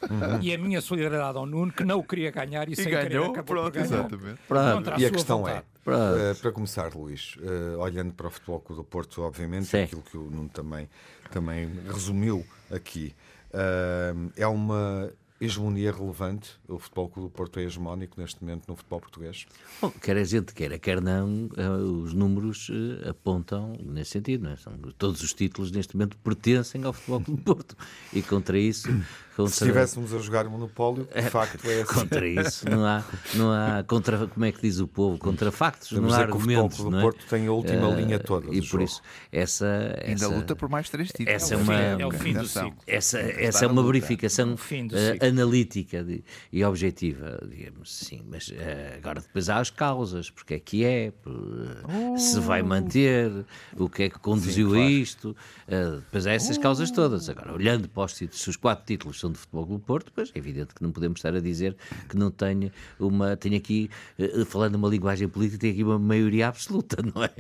e 0.41 0.53
a 0.55 0.59
minha 0.59 0.81
solidariedade 0.81 1.39
ao 1.39 1.47
Nuno, 1.47 1.73
que 1.73 1.85
não 1.85 1.99
o 1.99 2.05
queria 2.05 2.31
ganhar 2.31 2.69
e, 2.69 2.73
E 2.73 2.77
sem 2.77 2.87
querer 2.87 3.09
ganhou, 3.09 3.31
acabou 3.31 3.45
pronto, 3.57 3.65
por 3.65 3.73
ganhar. 3.73 3.85
exatamente. 3.87 4.41
Pronto. 4.49 4.91
A 4.91 4.93
E 4.93 4.95
a 4.97 4.99
sua 5.09 5.11
questão 5.11 5.39
vontade. 5.39 5.59
é, 5.59 5.63
Pronto. 5.85 6.19
eh, 6.19 6.35
para 6.35 6.53
começar, 6.53 6.95
Luís, 6.95 7.37
eh, 7.43 7.77
olhando 7.77 8.13
para 8.15 8.27
o 8.27 8.31
Futebol 8.31 8.61
Clube 8.61 8.83
do 8.83 8.85
Porto, 8.85 9.23
obviamente, 9.23 9.67
Sim. 9.67 9.83
aquilo 9.83 10.03
que 10.03 10.17
o 10.17 10.31
Nuno 10.31 10.49
também, 10.49 10.89
também 11.31 11.71
resumiu 11.89 12.45
aqui, 12.71 13.15
eh, 13.53 14.13
é 14.37 14.47
uma 14.47 15.11
hegemonia 15.41 15.91
relevante. 15.93 16.51
O 16.69 16.79
Futebol 16.79 17.09
Clube 17.09 17.29
do 17.29 17.33
Porto 17.33 17.59
é 17.59 17.63
hegemónico 17.65 18.21
neste 18.21 18.43
momento 18.45 18.65
no 18.69 18.77
futebol 18.77 19.01
português. 19.01 19.47
Bom, 19.81 19.91
quer 19.91 20.17
a 20.17 20.25
gente 20.25 20.53
queira, 20.53 20.79
quer 20.79 21.01
não, 21.01 21.49
eh, 21.57 21.69
os 21.69 22.13
números 22.13 22.71
eh, 22.71 23.09
apontam 23.09 23.73
nesse 23.83 24.11
sentido. 24.11 24.45
Não 24.45 24.51
é? 24.53 24.57
São, 24.57 24.73
todos 24.99 25.23
os 25.23 25.33
títulos 25.33 25.71
neste 25.71 25.97
momento 25.97 26.17
pertencem 26.19 26.85
ao 26.85 26.93
Futebol 26.93 27.21
Clube 27.23 27.41
do 27.41 27.45
Porto. 27.55 27.77
E 28.13 28.21
contra 28.23 28.59
isso. 28.59 28.89
Contra, 29.37 29.55
Se 29.55 29.65
estivéssemos 29.65 30.13
a 30.13 30.19
jogar 30.19 30.45
Monopólio, 30.51 31.09
de 31.15 31.23
facto 31.31 31.65
é 31.71 31.81
assim. 31.83 31.95
Contra 31.95 32.29
isso 32.29 32.69
não 32.69 32.85
há, 32.85 33.03
não 33.35 33.51
há 33.53 33.83
contra, 33.85 34.27
como 34.27 34.45
é 34.45 34.53
que 34.53 34.61
diz 34.61 34.81
o 34.81 34.87
povo, 34.89 35.17
contra 35.19 35.51
factos, 35.51 35.93
Vamos 35.93 36.13
não 36.13 36.21
há 36.21 36.27
que 36.27 36.33
o 36.33 36.41
Futebol 36.41 36.65
argumentos. 36.65 36.77
Clube 36.77 36.91
do 36.91 36.99
é? 36.99 37.03
Porto 37.03 37.27
tem 37.27 37.47
a 37.47 37.53
última 37.53 37.89
Eh, 37.89 37.95
linha 38.03 38.19
toda 38.19 38.47
E 38.55 38.59
por 38.61 38.67
jogo. 38.67 38.85
isso, 38.85 39.01
essa. 39.33 39.67
Ainda 40.05 40.27
essa, 40.27 40.29
luta 40.29 40.55
por 40.57 40.69
mais 40.69 40.91
três 40.91 41.09
títulos. 41.09 41.33
essa 41.33 41.55
é 41.55 41.57
o 41.57 41.61
uma- 41.61 41.73
fim- 41.75 42.03
é 42.03 42.07
o 42.07 42.11
fim 42.11 42.33
do 42.35 42.47
ciclo. 42.47 42.75
Essa, 42.87 43.19
essa 43.21 43.65
é 43.65 43.69
uma 43.69 43.83
verificação 43.83 44.53
O 44.53 44.57
fim 44.59 44.87
do 44.89 44.97
eh, 44.97 45.13
ciclo. 45.13 45.27
Analítica 45.31 46.05
de- 46.05 46.23
e 46.53 46.63
objetiva, 46.65 47.39
digamos 47.49 47.93
sim. 47.95 48.21
Mas 48.29 48.53
eh, 48.55 48.95
agora 48.99 49.21
depois 49.21 49.49
há 49.49 49.59
as 49.59 49.71
causas, 49.71 50.29
porque 50.31 50.55
é 50.55 50.59
que 50.61 50.85
é, 50.85 51.11
por, 51.11 51.33
eh, 52.15 52.19
se 52.19 52.39
vai 52.41 52.63
manter, 52.63 53.31
o 53.77 53.89
que 53.89 54.05
é 54.05 54.11
que 54.11 54.19
conduziu 54.19 54.75
a 54.75 54.79
isto. 54.91 55.37
eh, 55.67 55.97
depois 55.97 56.27
há 56.27 56.33
essas 56.33 56.59
causas 56.59 56.91
todas. 56.91 57.29
Agora, 57.29 57.53
olhando 57.55 57.89
para 57.89 58.05
os 58.05 58.13
títulos, 58.15 58.43
se 58.43 58.51
os 58.51 58.57
quatro 58.57 58.85
títulos 58.85 59.19
são 59.21 59.31
do 59.31 59.39
Futebol 59.39 59.65
do 59.67 59.79
Porto, 59.79 60.13
pois 60.15 60.31
é 60.35 60.39
evidente 60.39 60.75
que 60.75 60.83
não 60.83 60.91
podemos 60.93 61.19
estar 61.19 61.35
a 61.35 61.41
dizer 61.41 61.77
que 62.09 62.17
não 62.17 62.31
tenha 62.31 62.73
uma. 62.99 63.37
Tenho 63.37 63.57
aqui, 63.57 63.89
uh, 64.19 64.45
falando 64.45 64.75
uma 64.75 64.89
linguagem 64.89 65.29
política, 65.29 65.59
tem 65.61 65.71
aqui 65.71 65.85
uma 65.85 65.99
maioria 65.99 66.49
absoluta, 66.49 66.97
não 67.15 67.23
é? 67.25 67.31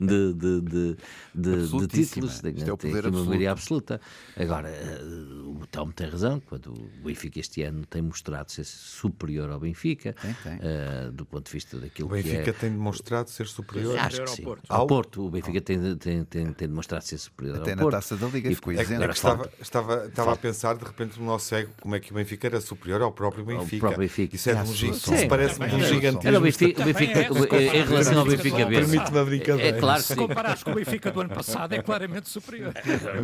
De, 0.00 0.32
de, 0.34 0.60
de, 0.60 0.96
de, 1.34 1.50
de 1.86 1.86
títulos. 1.88 2.40
Tem, 2.40 2.50
é 2.52 2.54
tem 2.76 2.90
aqui 2.98 3.08
uma 3.08 3.24
maioria 3.28 3.50
absoluta. 3.52 4.00
Agora, 4.36 4.68
uh, 4.70 5.60
o 5.60 5.66
Telmo 5.66 5.92
tem 5.92 6.08
razão, 6.08 6.40
quando 6.40 6.72
o 6.72 6.88
Benfica 7.04 7.39
este 7.40 7.62
ano 7.62 7.84
tem 7.86 8.02
mostrado 8.02 8.50
ser 8.50 8.64
superior 8.64 9.50
ao 9.50 9.58
Benfica, 9.58 10.14
tem, 10.14 10.34
tem. 10.42 10.54
Uh, 10.56 11.12
do 11.12 11.26
ponto 11.26 11.46
de 11.46 11.52
vista 11.52 11.78
daquilo 11.78 12.08
que 12.08 12.16
é. 12.16 12.20
O 12.20 12.22
Benfica 12.22 12.52
tem 12.52 12.70
demonstrado 12.70 13.30
ser 13.30 13.46
superior. 13.46 13.98
Acho 13.98 14.22
que 14.22 14.30
sim. 14.30 14.42
Ao 14.42 14.46
Porto. 14.46 14.64
ao 14.68 14.86
Porto. 14.86 15.26
o 15.26 15.30
Benfica 15.30 15.60
tem, 15.60 15.96
tem, 15.96 16.24
tem, 16.24 16.52
tem 16.52 16.68
demonstrado 16.68 17.04
ser 17.04 17.18
superior 17.18 17.56
Até 17.56 17.70
ao 17.72 17.76
na 17.76 17.82
Porto. 17.82 17.94
taça 17.94 18.16
da 18.16 18.28
Liga 18.28 18.50
ficou 18.50 18.72
é, 18.72 18.82
isento. 18.82 19.02
É 19.02 19.10
estava, 19.10 19.50
estava, 19.60 20.06
estava 20.06 20.32
a 20.32 20.36
pensar 20.36 20.76
de 20.76 20.84
repente 20.84 21.18
no 21.18 21.26
nosso 21.26 21.54
ego 21.54 21.72
como 21.80 21.94
é 21.94 22.00
que 22.00 22.12
o 22.12 22.14
Benfica 22.14 22.46
era 22.46 22.60
superior 22.60 23.02
ao 23.02 23.12
próprio 23.12 23.44
Benfica. 23.44 23.80
Próprio 23.80 24.00
Benfica. 24.00 24.36
Isso 24.36 24.50
é 24.50 24.54
de 24.54 24.70
um 24.70 24.74
gigantismo. 24.74 25.28
Parece-me 25.28 25.68
de 25.68 25.74
um 25.74 25.80
gigantismo. 25.80 26.28
Era 26.28 26.38
o 26.38 26.40
Benfica, 26.40 26.82
o 26.82 26.84
Benfica 26.84 27.22
em 27.62 27.84
relação 27.84 28.18
ao 28.18 28.24
Benfica 28.24 28.66
B. 28.66 28.74
Permite-me 28.76 29.18
a 29.18 29.24
brincadeira. 29.24 29.76
É 29.76 29.80
claro 29.80 30.02
que 30.02 30.08
Se 30.08 30.16
comparares 30.16 30.62
com 30.62 30.72
o 30.72 30.74
Benfica 30.74 31.10
do 31.10 31.20
ano 31.20 31.30
passado, 31.30 31.72
é 31.72 31.82
claramente 31.82 32.28
superior. 32.28 32.72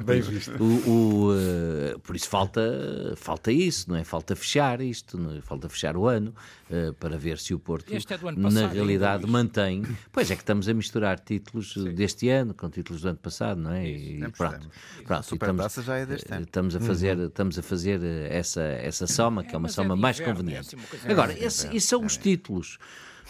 Bem 0.04 0.20
visto. 0.20 0.52
O, 0.62 0.90
o, 0.90 1.32
uh, 1.32 1.98
por 2.00 2.16
isso 2.16 2.28
falta, 2.28 3.14
falta 3.16 3.52
isso, 3.52 3.90
não 3.90 3.96
é? 3.96 4.04
Falta 4.06 4.34
fechar 4.36 4.80
isto, 4.80 5.18
não 5.18 5.36
é? 5.36 5.40
falta 5.40 5.68
fechar 5.68 5.96
o 5.96 6.06
ano 6.06 6.32
uh, 6.70 6.92
para 6.94 7.18
ver 7.18 7.38
se 7.38 7.52
o 7.52 7.58
Porto, 7.58 7.92
é 7.92 7.98
passado, 7.98 8.34
na 8.52 8.68
realidade, 8.68 9.26
mantém. 9.26 9.82
Pois 10.12 10.30
é 10.30 10.34
que 10.36 10.42
estamos 10.42 10.68
a 10.68 10.74
misturar 10.74 11.18
títulos 11.18 11.72
Sim. 11.74 11.92
deste 11.94 12.28
ano 12.28 12.54
com 12.54 12.70
títulos 12.70 13.02
do 13.02 13.08
ano 13.08 13.18
passado, 13.18 13.60
não 13.60 13.72
é? 13.72 13.88
E 13.88 14.20
Sempre 14.20 14.32
pronto. 14.38 14.70
pronto 15.04 15.20
A 15.20 15.22
Supertaça 15.22 15.82
já 15.82 15.96
é 15.96 16.06
deste 16.06 16.32
ano. 16.32 16.44
Estamos 16.44 16.76
a 16.76 16.80
fazer, 16.80 17.18
estamos 17.18 17.58
a 17.58 17.62
fazer 17.62 18.00
essa, 18.30 18.62
essa 18.62 19.06
soma, 19.06 19.42
que 19.44 19.54
é 19.54 19.58
uma 19.58 19.68
é 19.68 19.70
soma 19.70 19.96
mais 19.96 20.18
inverno, 20.20 20.38
conveniente. 20.40 20.74
é 20.76 20.78
assim 20.96 21.08
Agora, 21.10 21.32
É, 21.32 21.44
esse, 21.44 21.66
é, 21.66 21.76
esses 21.76 21.88
são 21.88 22.04
os 22.04 22.16
títulos. 22.16 22.78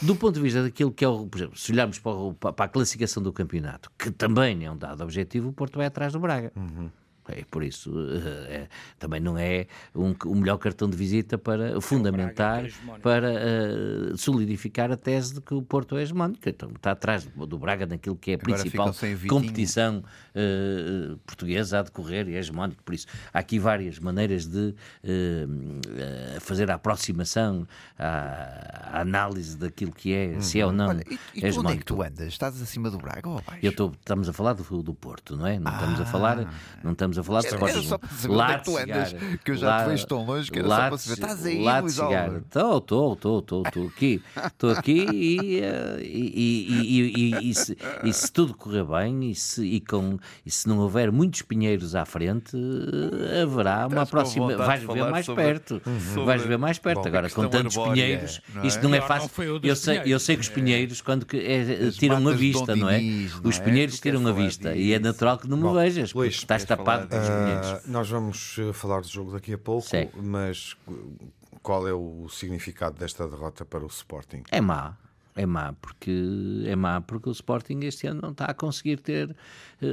Do 0.03 0.15
ponto 0.15 0.35
de 0.35 0.43
vista 0.43 0.63
daquilo 0.63 0.93
que 0.93 1.03
é 1.03 1.09
o. 1.09 1.27
Por 1.27 1.39
exemplo, 1.39 1.57
se 1.59 1.73
olharmos 1.73 1.99
para, 1.99 2.13
o- 2.13 2.35
para 2.35 2.65
a 2.67 2.69
classificação 2.69 3.23
do 3.23 3.33
campeonato, 3.33 3.91
que 3.99 4.11
também 4.11 4.63
é 4.67 4.71
um 4.71 4.77
dado 4.77 5.03
objetivo, 5.03 5.49
o 5.49 5.53
Porto 5.55 5.77
vai 5.79 5.87
atrás 5.87 6.13
do 6.13 6.21
Braga. 6.21 6.53
É, 7.29 7.45
por 7.51 7.63
isso, 7.63 7.93
eh, 8.11 8.55
é, 8.55 8.69
também 8.99 9.21
não 9.21 9.37
é 9.37 9.67
um, 9.95 10.15
o 10.25 10.35
melhor 10.35 10.59
cartão 10.59 10.89
de 10.89 10.97
visita 10.97 11.37
para 11.37 11.81
fundamentar, 11.81 12.65
é 12.65 12.67
hegemónico. 12.67 13.03
para 13.03 13.33
eh, 13.33 14.13
solidificar 14.17 14.91
a 14.91 14.97
tese 14.97 15.35
de 15.35 15.41
que 15.41 15.55
o 15.55 15.63
Porto 15.63 15.97
é 15.97 16.03
hegemónico. 16.03 16.49
Então, 16.49 16.71
está 16.71 16.93
atrás 16.93 17.25
do, 17.25 17.47
do 17.47 17.59
Braga 17.59 17.87
naquilo 17.87 18.17
que 18.17 18.33
é 18.33 18.35
a 18.35 18.37
Agora 18.37 18.61
principal 18.61 18.95
competição 19.29 20.03
eh, 20.35 21.17
portuguesa 21.27 21.81
a 21.81 21.83
decorrer 21.83 22.29
e 22.29 22.35
é 22.35 22.39
hegemónico. 22.39 22.83
Por 22.83 22.95
isso, 22.95 23.07
há 23.33 23.39
aqui 23.39 23.59
várias 23.59 23.99
maneiras 23.99 24.47
de 24.47 24.75
eh, 25.03 26.39
fazer 26.41 26.71
a 26.71 26.75
aproximação 26.75 27.67
à, 27.99 28.99
à 28.99 29.01
análise 29.01 29.57
daquilo 29.57 29.93
que 29.93 30.13
é, 30.13 30.41
se 30.41 30.61
é 30.61 30.67
ou 30.67 30.73
não 30.73 30.89
Olha, 30.89 31.05
e, 31.11 31.15
e 31.15 31.19
tu 31.19 31.19
onde 31.19 31.39
é 31.39 31.41
que 31.41 31.47
hegemónico. 31.47 31.85
tu 31.85 32.03
andas? 32.03 32.29
Estás 32.29 32.61
acima 32.61 32.91
do 32.91 32.99
Braga 32.99 33.29
ou 33.29 33.39
abaixo? 33.39 33.65
Eu 33.65 33.71
estou, 33.71 33.93
estamos 33.99 34.29
a 34.29 34.33
falar 34.33 34.53
do, 34.55 34.83
do 34.83 34.95
Porto, 34.95 35.37
não 35.37 35.47
é? 35.47 35.59
Não 35.59 35.73
estamos 35.73 36.01
a 36.01 36.05
falar, 36.07 36.55
não 36.83 36.93
estamos 36.93 37.16
a 37.19 37.23
falar 37.23 37.41
de 37.41 37.47
Sporting. 37.47 37.73
era 37.79 37.83
só 37.83 37.99
para 37.99 38.09
saber 38.11 38.35
onde 38.35 38.53
é 38.53 38.59
que 38.59 38.65
tu 38.65 38.77
andas, 38.77 39.13
que 39.45 39.51
eu 39.51 39.57
já 39.57 39.83
te 39.85 39.89
vejo 39.91 40.07
tão 40.07 40.25
longe 40.27 40.51
que 40.51 40.59
era 40.59 40.69
só 40.69 40.77
para 40.77 40.99
saber. 40.99 41.13
Estás 41.15 41.47
aí, 41.47 41.63
lá 41.63 41.75
de 41.77 41.83
Luís 41.83 41.95
chegar. 41.95 42.25
Álvaro? 42.25 42.39
Estou, 42.47 42.79
estou, 42.79 43.13
estou, 43.15 43.39
estou, 43.41 43.63
estou 43.67 43.87
aqui. 43.87 44.23
Estou 44.47 44.71
aqui 44.71 45.07
e, 45.13 45.61
eh, 45.61 45.99
e, 46.03 46.37
e, 46.71 47.35
e, 47.41 47.51
e, 47.51 47.55
se, 47.55 47.77
e 48.05 48.13
se 48.13 48.33
tudo 48.33 48.55
correr 48.55 48.85
bem 48.85 49.31
e 49.31 49.35
se, 49.35 49.65
e 49.65 49.81
com, 49.81 50.19
e 50.45 50.51
se 50.51 50.69
não 50.69 50.79
houver 50.79 51.11
muitos 51.13 51.43
pinheiros 51.43 51.95
à 51.95 52.05
frente, 52.05 52.57
eh, 52.57 53.43
haverá 53.43 53.87
uma 53.87 54.07
próxima. 54.07 54.57
Vais 54.57 54.83
ver 54.83 55.11
mais 55.11 55.27
sobre- 55.27 55.45
perto. 55.45 55.83
sobre 56.13 56.25
Vais 56.25 56.43
ver 56.43 56.59
mais 56.59 56.79
perto. 56.79 57.01
Bom, 57.03 57.09
Agora, 57.09 57.31
com 57.31 57.49
tantos 57.49 57.77
pinheiros, 57.77 58.41
não 58.55 58.63
é? 58.63 58.67
isto 58.67 58.83
não 58.83 58.95
é 58.95 59.01
não 59.01 59.07
fácil. 59.07 59.29
foi 59.29 59.49
o 59.51 59.59
dos 59.59 59.69
Eu 59.69 59.77
sei, 59.77 60.01
eu 60.07 60.19
sei 60.19 60.37
que 60.37 60.43
os 60.43 60.49
pinheiros, 60.49 61.01
quando 61.01 61.25
que, 61.25 61.37
eh, 61.37 61.91
tiram 61.93 62.27
a 62.29 62.33
vista, 62.33 62.75
não 62.77 62.89
é? 62.89 63.01
Não 63.01 63.49
Os 63.51 63.59
é? 63.59 63.63
pinheiros 63.63 64.01
tiram 64.01 64.27
a 64.27 64.33
vista 64.33 64.75
e 64.75 64.93
é 64.93 64.99
natural 64.99 65.39
que 65.39 65.49
não 65.49 65.57
me 65.57 65.73
vejas, 65.73 66.13
porque 66.13 66.29
estás 66.31 66.65
tapado 66.65 67.06
Ah, 67.13 67.81
nós 67.87 68.09
vamos 68.09 68.57
eh, 68.59 68.73
falar 68.73 69.01
do 69.01 69.09
jogo 69.09 69.33
daqui 69.33 69.53
a 69.53 69.59
pouco, 69.59 69.87
Sim. 69.87 70.09
mas 70.15 70.77
uh, 70.89 71.17
qual 71.63 71.87
é 71.87 71.93
o 71.93 72.29
significado 72.29 72.99
desta 72.99 73.27
derrota 73.27 73.65
para 73.65 73.85
o 73.85 73.89
Sporting? 73.89 74.43
É 74.51 74.61
má. 74.61 74.97
É 75.35 75.45
má 75.45 75.75
porque 75.75 76.65
é 76.67 76.75
má 76.75 77.01
porque 77.03 77.29
o 77.29 77.33
Sporting 77.33 77.81
este 77.83 78.07
ano 78.07 78.23
não 78.23 78.31
está 78.31 78.47
a 78.47 78.55
conseguir 78.55 78.99
ter 79.01 79.37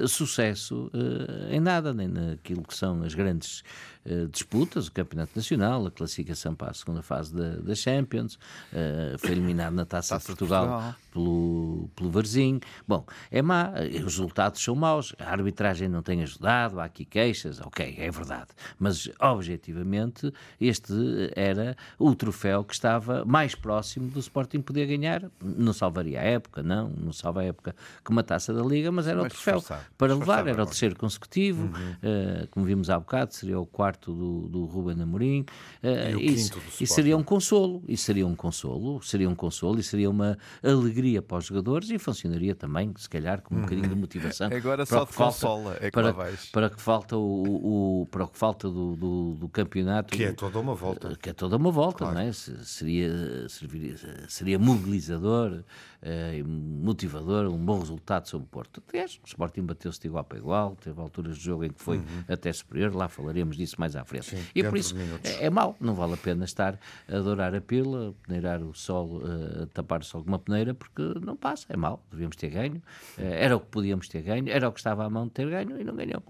sucesso 0.07 0.89
eh, 0.93 1.55
em 1.55 1.59
nada, 1.59 1.93
nem 1.93 2.07
naquilo 2.07 2.63
que 2.63 2.75
são 2.75 3.03
as 3.03 3.13
grandes 3.13 3.63
eh, 4.05 4.27
disputas, 4.29 4.87
o 4.87 4.91
Campeonato 4.91 5.31
Nacional, 5.33 5.85
a 5.85 5.91
classificação 5.91 6.53
para 6.53 6.71
a 6.71 6.73
segunda 6.73 7.01
fase 7.01 7.33
da, 7.33 7.55
da 7.55 7.73
Champions, 7.73 8.37
eh, 8.73 9.15
foi 9.17 9.31
eliminado 9.31 9.73
na 9.73 9.85
Taça, 9.85 10.15
Taça 10.15 10.19
de 10.19 10.27
Portugal, 10.27 10.67
Portugal. 10.67 10.95
pelo, 11.13 11.89
pelo 11.95 12.11
Varzinho. 12.11 12.59
Bom, 12.85 13.05
é 13.31 13.41
má, 13.41 13.71
eh, 13.75 13.99
os 13.99 14.17
resultados 14.17 14.61
são 14.61 14.75
maus, 14.75 15.15
a 15.17 15.31
arbitragem 15.31 15.87
não 15.87 16.01
tem 16.01 16.21
ajudado, 16.21 16.81
há 16.81 16.83
aqui 16.83 17.05
queixas, 17.05 17.61
ok, 17.61 17.95
é 17.97 18.11
verdade. 18.11 18.49
Mas, 18.77 19.09
objetivamente, 19.19 20.33
este 20.59 20.93
era 21.33 21.77
o 21.97 22.13
troféu 22.13 22.65
que 22.65 22.73
estava 22.73 23.23
mais 23.23 23.55
próximo 23.55 24.09
do 24.09 24.19
Sporting 24.19 24.61
poder 24.61 24.85
ganhar. 24.85 25.31
Não 25.41 25.71
salvaria 25.71 26.19
a 26.19 26.23
época, 26.23 26.61
não, 26.61 26.89
não 26.89 27.13
salva 27.13 27.39
a 27.39 27.45
época 27.45 27.73
como 28.03 28.19
a 28.19 28.23
taça 28.23 28.53
da 28.53 28.63
Liga, 28.63 28.91
mas 28.91 29.07
era 29.07 29.21
Mais 29.21 29.31
o 29.31 29.35
troféu 29.35 29.61
esforçado, 29.75 29.95
para 29.97 30.13
levar, 30.15 30.39
era 30.39 30.49
o 30.49 30.51
agora. 30.53 30.65
terceiro 30.67 30.95
consecutivo, 30.95 31.69
eh, 32.01 32.47
como 32.51 32.65
vimos 32.65 32.89
há 32.89 32.99
bocado, 32.99 33.33
seria 33.33 33.59
o 33.59 33.65
quarto 33.65 34.13
do, 34.13 34.47
do 34.49 34.65
Ruben 34.65 35.01
Amorim. 35.01 35.45
eh, 35.81 36.11
E 36.11 36.15
o 36.15 36.21
isso- 36.21 36.59
e 36.79 36.87
seria 36.87 37.17
um 37.17 37.23
consolo, 37.23 37.83
e 37.87 37.95
seria 37.97 38.25
um 38.27 38.35
consolo, 38.35 39.01
seria 39.01 39.29
um 39.29 39.35
consolo 39.35 39.79
e 39.79 39.83
seria 39.83 40.09
uma 40.09 40.37
alegria 40.63 41.21
para 41.21 41.37
os 41.37 41.45
jogadores 41.45 41.89
e 41.89 41.97
funcionaria 41.99 42.55
também, 42.55 42.93
se 42.97 43.09
calhar, 43.09 43.41
com 43.41 43.55
um 43.55 43.61
bocadinho 43.61 43.87
de 43.89 43.95
motivação. 43.95 44.47
Agora 44.47 44.85
para 44.85 44.97
só 44.97 45.03
o 45.03 45.05
de 45.05 45.13
falta- 45.13 45.33
consola 45.33 45.77
é 45.79 45.85
que 45.85 45.91
para, 45.91 46.13
para 46.51 46.69
que 46.69 46.81
falta 46.81 47.17
o, 47.17 48.01
o- 48.01 48.05
para 48.07 48.23
o 48.23 48.27
que 48.27 48.37
falta 48.37 48.69
do, 48.69 48.95
do, 48.95 49.33
do 49.35 49.49
campeonato 49.49 50.13
Que 50.15 50.23
é 50.25 50.31
toda 50.33 50.59
uma 50.59 50.75
volta. 50.75 51.15
que 51.21 51.29
é 51.29 51.33
toda 51.33 51.57
uma 51.57 51.71
volta, 51.71 52.05
não 52.11 52.19
é? 52.19 52.31
Se- 52.31 52.63
Seria, 52.65 53.47
serviria- 53.49 53.95
seria 54.27 54.57
mobilizador, 54.59 55.63
eh, 56.01 56.43
motivador, 56.45 57.47
um 57.47 57.57
bom 57.57 57.79
resultado 57.79 58.27
sobre 58.27 58.45
o 58.45 58.49
Porto. 58.49 58.81
Aliás, 58.91 59.19
o 59.23 59.27
Sporting 59.27 59.62
bateu-se 59.65 59.99
de 59.99 60.07
igual 60.07 60.23
para 60.23 60.37
igual, 60.37 60.75
teve 60.75 60.99
alturas 60.99 61.37
de 61.37 61.43
jogo 61.43 61.63
em 61.65 61.69
que 61.71 61.81
foi 61.81 62.01
até 62.27 62.51
superior, 62.53 62.93
lá 62.95 63.07
falaremos 63.07 63.55
disso 63.57 63.75
mais 63.79 63.95
à 63.95 64.03
frente. 64.03 64.35
e 64.53 64.61
dentro 64.61 64.69
por 64.71 64.77
isso 64.77 64.95
é, 65.23 65.45
é 65.45 65.49
mau, 65.49 65.75
não 65.79 65.93
vale 65.95 66.13
a 66.13 66.17
pena 66.17 66.45
estar 66.45 66.79
a 67.07 67.15
adorar 67.17 67.53
a 67.55 67.61
pila, 67.61 68.13
peneirar 68.25 68.61
o 68.61 68.73
sol, 68.73 69.21
o 69.23 70.03
sol 70.03 70.23
com 70.23 70.27
uma 70.29 70.39
peneira, 70.39 70.73
porque 70.73 71.01
não 71.21 71.35
passa, 71.35 71.65
é 71.69 71.77
mau, 71.77 72.03
devíamos 72.11 72.35
ter 72.35 72.49
ganho, 72.49 72.81
eh, 73.17 73.43
era 73.45 73.55
o 73.55 73.59
que 73.59 73.67
podíamos 73.67 74.07
ter 74.07 74.21
ganho, 74.21 74.49
era 74.49 74.67
o 74.67 74.71
que 74.71 74.79
estava 74.79 75.03
à 75.05 75.09
mão 75.09 75.25
de 75.27 75.31
ter 75.33 75.49
ganho 75.49 75.79
e 75.79 75.83
não 75.83 75.95
ganhou. 75.95 76.23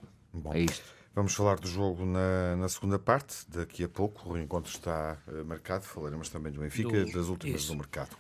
É 0.54 0.60
isto. 0.60 0.84
Vamos 1.16 1.36
falar 1.36 1.60
do 1.60 1.68
jogo 1.68 2.06
na, 2.06 2.56
na 2.56 2.68
segunda 2.68 2.98
parte, 2.98 3.46
daqui 3.48 3.84
a 3.84 3.88
pouco. 3.88 4.34
O 4.34 4.38
encontro 4.38 4.72
está 4.72 5.16
eh, 5.28 5.44
marcado. 5.44 5.84
Falaremos 5.86 6.28
também 6.30 6.52
do 6.52 6.60
Benfica, 6.62 7.06
Do- 7.06 7.12
das 7.12 7.28
últimas 7.28 7.62
isso. 7.62 7.72
do 7.72 7.78
mercado. 7.78 8.18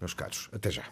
Meus 0.00 0.14
caros, 0.14 0.48
até 0.52 0.70
já. 0.70 0.84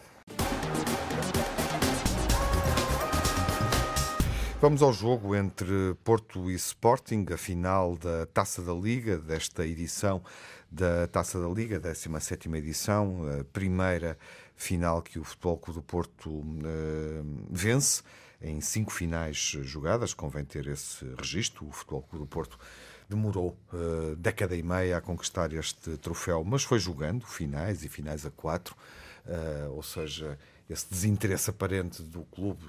Vamos 4.61 4.81
ao 4.81 4.91
jogo 4.91 5.37
entre 5.37 5.95
Porto 6.03 6.51
e 6.51 6.53
Sporting, 6.55 7.25
a 7.33 7.37
final 7.37 7.95
da 7.95 8.25
Taça 8.25 8.61
da 8.61 8.73
Liga, 8.73 9.17
desta 9.17 9.65
edição 9.65 10.21
da 10.69 11.07
Taça 11.07 11.39
da 11.39 11.47
Liga, 11.47 11.79
17 11.79 12.49
edição, 12.57 13.21
a 13.39 13.45
primeira 13.45 14.17
final 14.57 15.01
que 15.01 15.17
o 15.17 15.23
Futebol 15.23 15.57
Clube 15.57 15.79
do 15.79 15.83
Porto 15.83 16.43
eh, 16.65 17.21
vence 17.49 18.03
em 18.41 18.59
cinco 18.59 18.91
finais 18.91 19.37
jogadas, 19.37 20.13
convém 20.13 20.43
ter 20.43 20.67
esse 20.67 21.05
registro. 21.17 21.65
O 21.65 21.71
Futebol 21.71 22.01
Clube 22.01 22.25
do 22.25 22.27
Porto 22.27 22.59
demorou 23.07 23.57
eh, 23.73 24.15
década 24.17 24.57
e 24.57 24.61
meia 24.61 24.97
a 24.97 25.01
conquistar 25.01 25.53
este 25.53 25.95
troféu, 25.95 26.43
mas 26.43 26.63
foi 26.63 26.79
jogando 26.79 27.25
finais 27.25 27.85
e 27.85 27.87
finais 27.87 28.25
a 28.25 28.29
quatro, 28.29 28.75
eh, 29.25 29.69
ou 29.69 29.81
seja, 29.81 30.37
esse 30.69 30.85
desinteresse 30.89 31.49
aparente 31.49 32.03
do 32.03 32.23
clube 32.25 32.65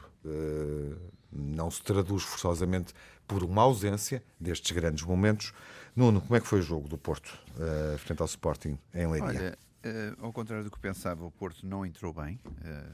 não 1.40 1.70
se 1.70 1.82
traduz 1.82 2.22
forçosamente 2.22 2.94
por 3.26 3.42
uma 3.42 3.62
ausência 3.62 4.22
destes 4.38 4.70
grandes 4.72 5.04
momentos. 5.04 5.52
Nuno, 5.94 6.20
como 6.20 6.36
é 6.36 6.40
que 6.40 6.46
foi 6.46 6.60
o 6.60 6.62
jogo 6.62 6.88
do 6.88 6.96
Porto 6.98 7.38
eh, 7.58 7.96
frente 7.98 8.20
ao 8.20 8.26
Sporting 8.26 8.78
em 8.94 9.06
Leiria? 9.06 9.28
Olha, 9.28 9.58
eh, 9.82 10.14
ao 10.20 10.32
contrário 10.32 10.64
do 10.64 10.70
que 10.70 10.78
pensava, 10.78 11.24
o 11.24 11.30
Porto 11.30 11.66
não 11.66 11.84
entrou 11.84 12.12
bem. 12.12 12.38
eh, 12.64 12.84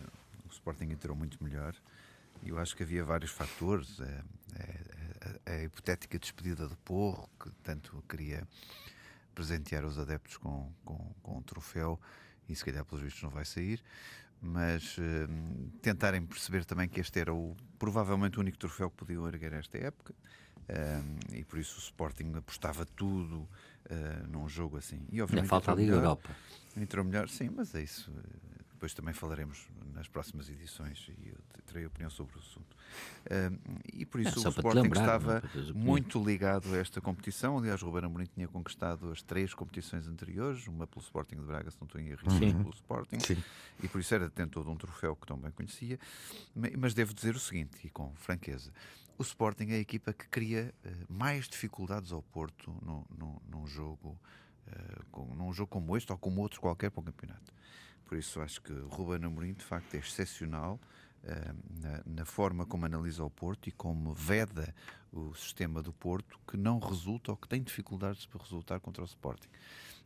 o 0.49 0.53
Sporting 0.53 0.85
entrou 0.85 1.17
muito 1.17 1.43
melhor. 1.43 1.75
Eu 2.45 2.59
acho 2.59 2.77
que 2.77 2.83
havia 2.83 3.05
vários 3.05 3.31
fatores. 3.31 4.01
eh, 4.01 4.23
a, 5.47 5.51
a 5.53 5.63
hipotética 5.63 6.19
despedida 6.19 6.69
do 6.69 6.77
Porro, 6.79 7.29
que 7.43 7.51
tanto 7.63 8.03
queria 8.09 8.47
presentear 9.35 9.85
os 9.85 9.99
adeptos 9.99 10.37
com, 10.37 10.71
com, 10.85 10.97
com 11.23 11.39
um 11.39 11.43
troféu, 11.43 12.01
e 12.49 12.55
se 12.55 12.65
calhar 12.65 12.85
pelos 12.85 13.03
vistos 13.03 13.23
não 13.23 13.31
vai 13.31 13.45
sair. 13.45 13.83
Mas 14.41 14.97
eh, 14.99 15.27
tentarem 15.83 16.25
perceber 16.25 16.65
também 16.65 16.89
que 16.89 17.01
este 17.01 17.19
era 17.19 17.33
o, 17.33 17.57
provavelmente 17.79 18.39
o 18.39 18.41
único 18.41 18.59
troféu 18.59 18.91
que 18.91 18.97
podiam 18.97 19.27
erguer 19.27 19.53
esta 19.55 19.79
época. 19.79 20.15
e 21.33 21.45
por 21.45 21.59
isso 21.59 21.77
o 21.77 21.81
Sporting 21.81 22.33
apostava 22.37 22.85
tudo 22.85 23.49
uh, 23.91 24.29
num 24.29 24.49
jogo 24.49 24.77
assim. 24.77 25.01
E 25.11 25.23
obviamente 25.23 25.49
falta 25.49 25.73
a 25.73 25.75
Liga 25.75 25.93
melhor, 25.93 26.03
Europa. 26.03 26.31
Entrou 26.77 27.05
melhor, 27.05 27.29
sim, 27.29 27.51
mas 27.51 27.75
é 27.75 27.83
isso. 27.83 28.13
Depois 28.77 28.93
também 28.93 29.15
falaremos 29.15 29.67
nas 29.95 30.07
próximas 30.07 30.51
edições 30.51 31.09
e 31.09 31.29
eu 31.31 31.39
terei 31.67 31.87
opinião 31.87 32.11
sobre 32.11 32.37
o 32.37 32.39
assunto. 32.39 32.77
Uh, 33.25 33.81
e 33.91 34.05
por 34.05 34.21
isso 34.21 34.39
é, 34.39 34.49
o 34.49 34.51
Sporting 34.51 34.83
lembrar, 34.83 35.01
estava 35.01 35.43
muito 35.75 36.23
ligado 36.23 36.75
a 36.75 36.77
esta 36.77 37.01
competição. 37.01 37.57
Aliás, 37.57 37.83
o 37.83 37.87
Ruben 37.87 38.05
Amorim 38.05 38.27
tinha 38.27 38.47
conquistado 38.47 39.11
as 39.11 39.23
três 39.23 39.55
competições 39.55 40.07
anteriores, 40.07 40.67
uma 40.67 40.87
pelo 40.87 41.03
Sporting 41.03 41.37
de 41.37 41.47
Braga, 41.47 41.71
se 41.71 41.79
não 41.81 41.87
estou 41.87 41.99
em 41.99 42.09
erro, 42.09 42.21
e 42.37 42.53
pelo 42.53 42.71
Sporting. 42.71 43.19
Sim. 43.19 43.43
E 43.83 43.89
por 43.89 43.99
isso 43.99 44.15
era 44.15 44.27
detentor 44.27 44.65
de 44.65 44.71
um 44.71 44.77
troféu 44.77 45.17
que 45.17 45.27
tão 45.27 45.39
bem 45.39 45.51
conhecia. 45.51 45.99
Mas 46.79 46.93
devo 46.93 47.15
dizer 47.15 47.35
o 47.35 47.41
seguinte, 47.41 47.79
e 47.83 47.89
com 47.89 48.15
franqueza, 48.15 48.71
o 49.17 49.23
Sporting 49.23 49.69
é 49.71 49.77
a 49.77 49.81
equipa 49.81 50.13
que 50.13 50.29
cria 50.29 50.75
uh, 50.85 50.91
mais 51.09 51.49
dificuldades 51.49 52.13
ao 52.13 52.21
Porto 52.21 52.71
no, 52.83 53.07
no, 53.17 53.43
num, 53.49 53.67
jogo, 53.67 54.21
uh, 54.69 55.07
com, 55.11 55.35
num 55.35 55.51
jogo 55.51 55.71
como 55.71 55.97
este 55.97 56.13
ou 56.13 56.19
como 56.19 56.43
outro 56.43 56.61
qualquer 56.61 56.91
para 56.91 57.01
o 57.01 57.05
campeonato. 57.05 57.57
Por 58.07 58.17
isso 58.17 58.41
acho 58.41 58.61
que 58.63 58.73
Ruben 58.73 59.25
Amorim 59.25 59.53
de 59.53 59.65
facto 59.65 59.95
é 59.95 59.99
excepcional 59.99 60.81
uh, 61.25 61.81
na, 61.83 62.03
na, 62.07 62.25
forma 62.25 62.65
como 62.65 62.87
analisa 62.87 63.25
o 63.25 63.31
Porto 63.31 63.69
e 63.69 63.73
como 63.73 64.15
veda 64.15 64.75
o 65.13 65.35
sistema 65.35 65.83
do 65.83 65.93
Porto 65.93 66.39
que 66.47 66.57
não 66.57 66.79
resulta 66.79 67.33
ou 67.33 67.37
que 67.37 67.49
tem 67.49 67.63
dificuldades 67.63 68.27
para 68.27 68.43
resultar 68.43 68.81
contra 68.81 69.03
o 69.03 69.07
Sporting. 69.07 69.49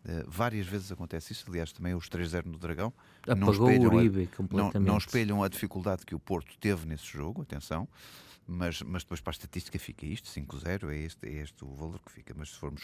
Uh, 0.04 0.24
várias 0.26 0.66
vezes 0.66 0.90
acontece 0.90 1.32
isso, 1.32 1.44
aliás, 1.48 1.72
também 1.72 1.94
os 1.94 2.08
3-0 2.08 2.46
no 2.46 2.58
Dragão. 2.58 2.92
Apagou 3.22 3.36
não 3.36 3.52
espelham, 3.52 3.92
o 3.92 3.96
Uribe 3.96 4.28
a, 4.32 4.36
completamente. 4.36 4.74
Não, 4.74 4.92
não 4.92 4.98
espelham 4.98 5.42
a 5.42 5.48
dificuldade 5.48 6.06
que 6.06 6.14
o 6.14 6.18
Porto 6.18 6.56
teve 6.58 6.86
nesse 6.86 7.06
jogo, 7.06 7.42
atenção 7.42 7.88
mas, 8.50 8.82
mas 8.82 9.04
depois 9.04 9.20
para 9.20 9.30
a 9.30 9.34
estatística 9.34 9.78
fica 9.78 10.04
isto, 10.04 10.28
5-0, 10.28 10.90
é 10.90 10.96
este, 10.98 11.28
é 11.28 11.32
este 11.40 11.64
o 11.64 11.72
valor 11.74 12.00
que 12.04 12.10
fica. 12.10 12.34
Mas 12.36 12.50
se 12.50 12.56
formos 12.56 12.82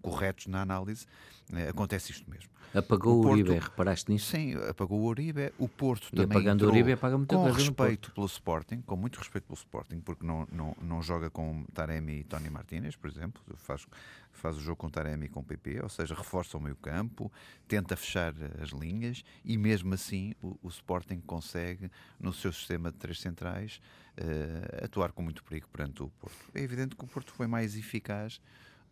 corretos 0.00 0.46
na 0.46 0.62
análise, 0.62 1.06
é, 1.52 1.68
acontece 1.68 2.12
isto 2.12 2.28
mesmo. 2.30 2.50
Apagou 2.74 3.20
o, 3.20 3.22
Porto, 3.22 3.32
Uribe, 3.34 3.58
reparaste 3.58 4.10
nisso? 4.10 4.30
Sim, 4.30 4.54
apagou 4.68 5.00
o 5.00 5.04
Uribe. 5.04 5.52
O 5.58 5.68
Porto 5.68 6.08
e 6.12 6.16
também 6.16 6.38
apagando 6.38 6.64
o 6.64 6.68
Uribe 6.68 6.92
apaga 6.92 7.18
muita 7.18 7.36
com 7.36 7.50
respeito 7.50 8.10
pelo 8.12 8.26
Sporting, 8.26 8.80
com 8.80 8.96
muito 8.96 9.18
respeito 9.18 9.44
pelo 9.44 9.58
Sporting, 9.58 10.00
porque 10.00 10.24
não, 10.24 10.48
não, 10.50 10.74
não 10.80 11.02
joga 11.02 11.28
com 11.28 11.64
Taremi 11.74 12.20
e 12.20 12.24
Tony 12.24 12.48
Martinez, 12.48 12.96
por 12.96 13.10
exemplo, 13.10 13.42
faz, 13.56 13.86
faz 14.32 14.56
o 14.56 14.60
jogo 14.60 14.76
com 14.76 14.88
Taremi 14.88 15.26
e 15.26 15.28
com 15.28 15.42
PP, 15.42 15.80
ou 15.82 15.88
seja, 15.88 16.14
reforça 16.14 16.56
o 16.56 16.60
meio 16.60 16.76
campo, 16.76 17.30
tenta 17.68 17.96
fechar 17.96 18.34
as 18.60 18.70
linhas 18.70 19.24
e 19.44 19.56
mesmo 19.56 19.94
assim 19.94 20.34
o, 20.42 20.58
o 20.62 20.68
Sporting 20.68 21.20
consegue, 21.20 21.90
no 22.18 22.32
seu 22.32 22.52
sistema 22.52 22.90
de 22.90 22.98
três 22.98 23.20
centrais, 23.20 23.80
uh, 24.18 24.84
atuar 24.84 25.12
com 25.12 25.22
muito 25.22 25.44
perigo 25.44 25.68
perante 25.68 26.02
o 26.02 26.08
Porto. 26.10 26.50
É 26.54 26.60
evidente 26.60 26.96
que 26.96 27.04
o 27.04 27.06
Porto 27.06 27.32
foi 27.32 27.46
mais 27.46 27.76
eficaz 27.76 28.40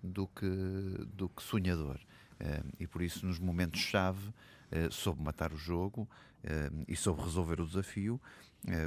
do 0.03 0.27
que, 0.27 0.47
do 1.15 1.29
que 1.29 1.43
sonhador. 1.43 1.99
Uh, 2.41 2.73
e 2.79 2.87
por 2.87 3.03
isso, 3.03 3.27
nos 3.27 3.39
momentos-chave, 3.39 4.29
uh, 4.29 4.91
soube 4.91 5.23
matar 5.23 5.53
o 5.53 5.57
jogo 5.57 6.09
uh, 6.45 6.85
e 6.89 6.97
soube 6.97 7.23
resolver 7.23 7.61
o 7.61 7.67
desafio, 7.67 8.21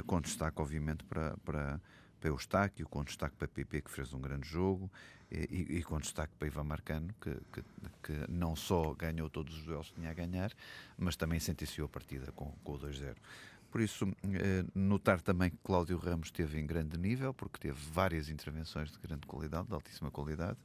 com 0.06 0.20
destaque, 0.20 0.62
obviamente, 0.62 1.02
para, 1.02 1.36
para, 1.38 1.80
para 2.20 2.30
Eustáquio, 2.30 2.88
com 2.88 3.02
destaque 3.02 3.34
para 3.34 3.48
PP, 3.48 3.82
que 3.82 3.90
fez 3.90 4.14
um 4.14 4.20
grande 4.20 4.48
jogo, 4.48 4.88
e, 5.50 5.78
e, 5.78 5.82
com 5.82 5.98
destaque 5.98 6.32
para 6.38 6.48
Ivan 6.48 6.64
Marcano, 6.64 7.14
que, 7.20 7.34
que, 7.52 7.62
que, 8.02 8.30
não 8.30 8.54
só 8.54 8.94
ganhou 8.94 9.28
todos 9.28 9.56
os 9.56 9.62
duelos 9.64 9.88
que 9.88 9.94
tinha 9.96 10.10
a 10.10 10.14
ganhar, 10.14 10.52
mas 10.96 11.16
também 11.16 11.40
sentenciou 11.40 11.86
a 11.86 11.88
partida 11.88 12.32
com, 12.32 12.52
com 12.62 12.72
o 12.72 12.78
2-0. 12.78 13.16
Por 13.74 13.80
isso, 13.80 14.06
eh, 14.22 14.64
notar 14.72 15.20
também 15.20 15.50
que 15.50 15.56
Cláudio 15.64 15.98
Ramos 15.98 16.28
esteve 16.28 16.60
em 16.60 16.64
grande 16.64 16.96
nível, 16.96 17.34
porque 17.34 17.58
teve 17.58 17.76
várias 17.90 18.28
intervenções 18.28 18.92
de 18.92 18.98
grande 19.00 19.26
qualidade, 19.26 19.66
de 19.66 19.74
altíssima 19.74 20.12
qualidade. 20.12 20.58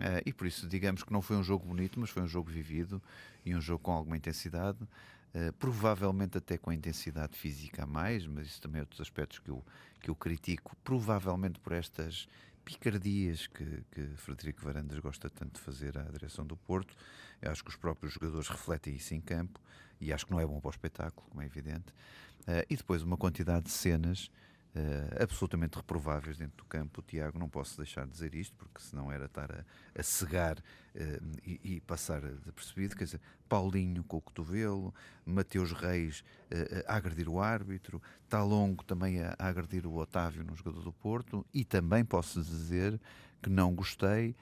Eh, 0.00 0.22
e 0.26 0.32
por 0.32 0.48
isso, 0.48 0.66
digamos 0.66 1.04
que 1.04 1.12
não 1.12 1.22
foi 1.22 1.36
um 1.36 1.42
jogo 1.44 1.64
bonito, 1.64 2.00
mas 2.00 2.10
foi 2.10 2.20
um 2.20 2.26
jogo 2.26 2.50
vivido 2.50 3.00
e 3.46 3.54
um 3.54 3.60
jogo 3.60 3.84
com 3.84 3.92
alguma 3.92 4.16
intensidade. 4.16 4.78
Uh, 5.34 5.50
provavelmente 5.54 6.36
até 6.36 6.58
com 6.58 6.68
a 6.68 6.74
intensidade 6.74 7.38
física 7.38 7.84
a 7.84 7.86
mais, 7.86 8.26
mas 8.26 8.48
isso 8.48 8.60
também 8.60 8.80
é 8.80 8.82
outros 8.82 9.00
aspectos 9.00 9.38
que 9.38 9.48
eu, 9.48 9.64
que 9.98 10.10
eu 10.10 10.14
critico, 10.14 10.76
provavelmente 10.84 11.58
por 11.58 11.72
estas 11.72 12.28
picardias 12.64 13.46
que, 13.46 13.82
que 13.90 14.06
Frederico 14.16 14.62
Varandas 14.62 14.98
gosta 14.98 15.28
tanto 15.28 15.54
de 15.54 15.60
fazer 15.60 15.98
à 15.98 16.04
direção 16.04 16.46
do 16.46 16.56
Porto. 16.56 16.94
Eu 17.40 17.50
acho 17.50 17.62
que 17.62 17.70
os 17.70 17.76
próprios 17.76 18.14
jogadores 18.14 18.48
refletem 18.48 18.94
isso 18.94 19.14
em 19.14 19.20
campo 19.20 19.60
e 20.00 20.12
acho 20.12 20.26
que 20.26 20.32
não 20.32 20.40
é 20.40 20.46
bom 20.46 20.60
para 20.60 20.68
o 20.68 20.70
espetáculo, 20.70 21.26
como 21.28 21.42
é 21.42 21.46
evidente. 21.46 21.92
Uh, 22.42 22.66
e 22.68 22.76
depois 22.76 23.02
uma 23.02 23.16
quantidade 23.16 23.66
de 23.66 23.70
cenas 23.70 24.30
uh, 24.74 25.22
absolutamente 25.22 25.76
reprováveis 25.76 26.36
dentro 26.36 26.56
do 26.58 26.64
campo. 26.64 27.00
O 27.00 27.02
Tiago, 27.02 27.38
não 27.38 27.48
posso 27.48 27.76
deixar 27.76 28.04
de 28.04 28.12
dizer 28.12 28.34
isto, 28.34 28.54
porque 28.56 28.80
senão 28.80 29.10
era 29.10 29.26
estar 29.26 29.50
a, 29.50 29.64
a 29.98 30.02
cegar 30.02 30.58
uh, 30.58 31.40
e, 31.44 31.60
e, 31.76 31.80
passar 31.80 32.20
desapercebido. 32.20 32.96
Quer 32.96 33.04
dizer, 33.04 33.20
Paulinho 33.48 34.02
com 34.04 34.16
o 34.16 34.20
cotovelo, 34.20 34.94
Mateus 35.24 35.72
Reis 35.72 36.24
a 36.86 36.96
agredir 36.96 37.28
o 37.28 37.40
árbitro, 37.40 38.00
Talongo 38.28 38.84
também 38.84 39.20
a, 39.20 39.34
a 39.38 39.48
agredir 39.48 39.86
o 39.86 39.96
Otávio 39.96 40.44
no 40.44 40.54
jogador 40.54 40.82
do 40.82 40.92
Porto, 40.92 41.46
e 41.52 41.64
também 41.64 42.04
posso 42.04 42.42
dizer 42.42 43.00
que 43.42 43.48
não 43.48 43.74
gostei 43.74 44.34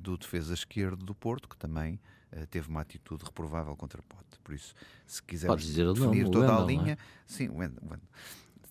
do 0.00 0.16
defesa 0.16 0.54
esquerdo 0.54 1.04
do 1.04 1.14
Porto, 1.14 1.48
que 1.48 1.56
também 1.56 1.98
uh, 2.32 2.46
teve 2.46 2.68
uma 2.68 2.80
atitude 2.80 3.24
reprovável 3.24 3.76
contra 3.76 4.02
Pote. 4.02 4.38
Por 4.42 4.54
isso, 4.54 4.74
se 5.06 5.22
quisermos 5.22 5.64
definir 5.74 6.28
toda 6.28 6.40
Wendell, 6.40 6.58
a 6.58 6.62
é? 6.62 6.66
linha, 6.66 6.92
é? 6.92 6.98
sim, 7.26 7.48
Wendell, 7.48 7.82
Wendell. 7.82 8.08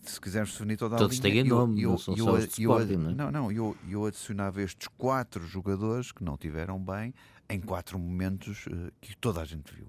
Se 0.03 0.19
quisermos 0.19 0.51
definir 0.51 0.77
toda 0.77 0.97
Todos 0.97 1.19
a 1.19 1.23
linha, 1.23 1.43
têm 1.43 1.49
nome, 1.49 1.81
eu, 1.81 1.91
não 1.91 1.97
são 1.97 2.17
só 2.17 2.37
eu, 2.37 2.45
Sporting, 2.45 2.95
não, 2.95 3.09
é? 3.09 3.13
não, 3.13 3.31
não, 3.31 3.51
eu, 3.51 3.75
eu 3.89 4.05
adicionava 4.05 4.61
estes 4.61 4.87
quatro 4.97 5.45
jogadores 5.45 6.11
que 6.11 6.23
não 6.23 6.37
tiveram 6.37 6.79
bem 6.79 7.13
em 7.49 7.59
quatro 7.59 7.99
momentos 7.99 8.65
uh, 8.67 8.91
que 8.99 9.15
toda 9.17 9.41
a 9.41 9.45
gente 9.45 9.73
viu. 9.73 9.87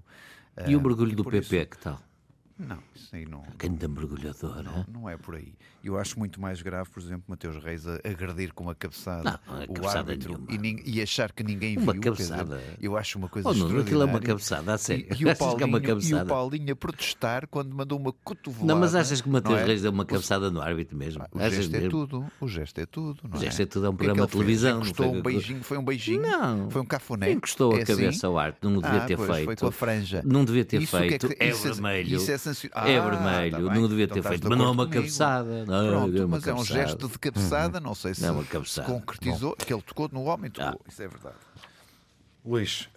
E 0.67 0.75
uh, 0.75 0.79
o 0.79 0.81
mergulho 0.81 1.15
do 1.15 1.23
PP, 1.23 1.39
isso, 1.39 1.65
que 1.67 1.77
tal? 1.77 1.99
Não, 2.67 2.79
isso 2.95 3.15
aí 3.15 3.25
não. 3.25 3.43
Grande 3.57 3.87
mergulhador. 3.87 4.63
Não, 4.63 4.85
não, 4.87 5.09
é 5.09 5.17
por 5.17 5.35
aí. 5.35 5.53
Eu 5.83 5.97
acho 5.97 6.17
muito 6.17 6.39
mais 6.39 6.61
grave, 6.61 6.89
por 6.89 7.01
exemplo, 7.01 7.25
Mateus 7.27 7.61
Reis 7.61 7.85
a 7.85 7.95
agredir 8.03 8.53
com 8.53 8.63
uma 8.63 8.73
cabeçada 8.73 9.39
não, 9.45 9.53
não 9.53 9.61
é 9.61 9.65
o 9.65 9.73
cabeçada 9.73 10.11
árbitro 10.11 10.47
e, 10.49 10.97
e, 10.97 11.01
achar 11.01 11.31
que 11.33 11.43
ninguém 11.43 11.77
uma 11.77 11.91
viu. 11.91 12.01
Cabeçada. 12.01 12.57
Dizer, 12.57 12.77
eu 12.81 12.97
acho 12.97 13.17
uma 13.17 13.27
coisa 13.27 13.49
oh, 13.49 13.53
não, 13.53 13.79
Aquilo 13.79 14.01
é 14.01 14.05
uma 14.05 14.19
cabeçada, 14.19 14.73
a 14.73 14.77
sério. 14.77 15.07
E, 15.11 15.21
e, 15.21 15.25
o 15.25 15.29
é 15.29 15.35
Paulinho, 15.35 15.77
é 15.77 16.03
e 16.03 16.13
o 16.13 16.25
Paulinho 16.25 16.73
a 16.73 16.75
protestar 16.75 17.47
quando 17.47 17.75
mandou 17.75 17.99
uma 17.99 18.13
cotovelada. 18.13 18.73
Não, 18.73 18.79
mas 18.79 18.95
achas 18.95 19.19
que 19.19 19.27
o 19.27 19.31
Mateus 19.31 19.59
é? 19.59 19.65
Reis 19.65 19.81
deu 19.81 19.91
uma 19.91 20.05
cabeçada 20.05 20.49
no 20.49 20.61
árbitro 20.61 20.97
mesmo? 20.97 21.25
O 21.31 21.39
gesto 21.39 21.75
é 21.75 21.89
tudo. 21.89 22.25
O 22.39 22.47
gesto 22.47 22.79
é 22.79 22.85
tudo. 22.85 23.29
o 23.33 23.37
gesto 23.37 23.61
é 23.61 23.65
tudo. 23.65 23.85
É 23.85 23.89
um 23.89 23.95
programa 23.95 24.25
de 24.25 24.31
televisão. 24.31 24.77
Encostou 24.77 25.13
um 25.13 25.21
beijinho, 25.21 25.63
foi 25.63 25.77
um 25.77 25.83
beijinho. 25.83 26.21
Não. 26.21 26.69
Foi 26.69 26.81
um 26.81 26.85
cafuné. 26.85 27.31
Encostou 27.31 27.73
a 27.73 27.79
é 27.79 27.85
cabeça 27.85 28.09
assim? 28.09 28.25
ao 28.25 28.37
árbitro. 28.37 28.69
Não 28.69 28.81
devia 28.81 29.03
ah, 29.03 29.05
ter 29.05 29.17
feito. 29.17 29.45
Foi 29.45 29.55
com 29.55 29.67
a 29.67 29.71
franja. 29.71 30.21
Não 30.25 30.45
devia 30.45 30.63
ter 30.63 30.85
feito. 30.85 31.29
É 31.37 31.51
vermelho. 31.51 32.15
Isso 32.15 32.31
é 32.31 32.37
sancionado. 32.53 32.89
É 32.89 33.01
vermelho 33.01 33.23
vermelho, 33.51 33.67
tá 33.67 33.75
não 33.75 33.87
devia 33.87 34.07
ter 34.07 34.19
então 34.19 34.31
feito, 34.31 34.49
mas 34.49 34.57
não 34.57 34.65
é 34.65 34.69
uma 34.69 34.85
comigo. 34.85 35.01
cabeçada. 35.01 35.65
Não, 35.65 35.87
Pronto, 35.87 36.17
é 36.17 36.19
uma 36.19 36.27
mas 36.27 36.43
cabeçada. 36.43 36.49
é 36.49 36.53
um 36.53 36.65
gesto 36.65 37.07
de 37.07 37.19
cabeçada, 37.19 37.79
não 37.79 37.95
sei 37.95 38.13
se, 38.13 38.25
é 38.25 38.63
se 38.65 38.81
concretizou, 38.81 39.51
Bom. 39.51 39.65
que 39.65 39.73
ele 39.73 39.81
tocou 39.81 40.09
no 40.11 40.23
homem, 40.23 40.49
tocou, 40.49 40.81
ah. 40.83 40.89
isso 40.89 41.01
é 41.01 41.07
verdade. 41.07 41.35
Luís, 42.45 42.89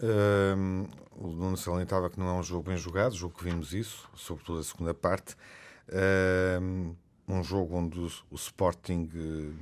um, 0.56 0.86
o 1.12 1.28
Nuno 1.28 1.56
salientava 1.56 2.10
que 2.10 2.18
não 2.18 2.28
é 2.28 2.32
um 2.32 2.42
jogo 2.42 2.68
bem 2.68 2.76
jogado, 2.76 3.14
jogo 3.14 3.34
que 3.36 3.44
vimos 3.44 3.72
isso, 3.72 4.08
sobretudo 4.14 4.58
a 4.58 4.64
segunda 4.64 4.92
parte. 4.92 5.36
Um, 6.60 6.94
um 7.28 7.44
jogo 7.44 7.76
onde 7.76 7.98
o, 7.98 8.10
o 8.30 8.34
Sporting 8.34 9.08
uh, 9.14 9.54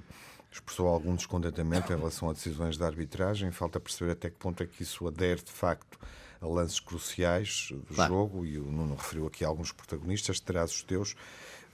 expressou 0.51 0.89
algum 0.89 1.15
descontentamento 1.15 1.93
em 1.93 1.97
relação 1.97 2.31
a 2.31 2.33
decisões 2.33 2.79
de 2.79 2.85
arbitragem. 2.85 3.51
Falta 3.51 3.79
perceber 3.79 4.13
até 4.13 4.31
que 4.31 4.37
ponto 4.37 4.63
é 4.63 4.67
que 4.67 4.83
isso 4.83 5.07
adere 5.07 5.43
de 5.43 5.53
facto 5.53 5.99
a 6.45 6.47
lances 6.47 6.79
cruciais 6.79 7.69
do 7.71 7.95
claro. 7.95 8.13
jogo, 8.13 8.47
e 8.47 8.59
o 8.59 8.71
Nuno 8.71 8.95
referiu 8.95 9.27
aqui 9.27 9.45
alguns 9.45 9.73
protagonistas, 9.73 10.39
terás 10.39 10.71
os 10.71 10.83
teus. 10.83 11.13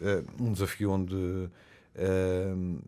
Uh, 0.01 0.25
um 0.43 0.53
desafio 0.53 0.93
onde 0.93 1.15
uh, 1.15 1.51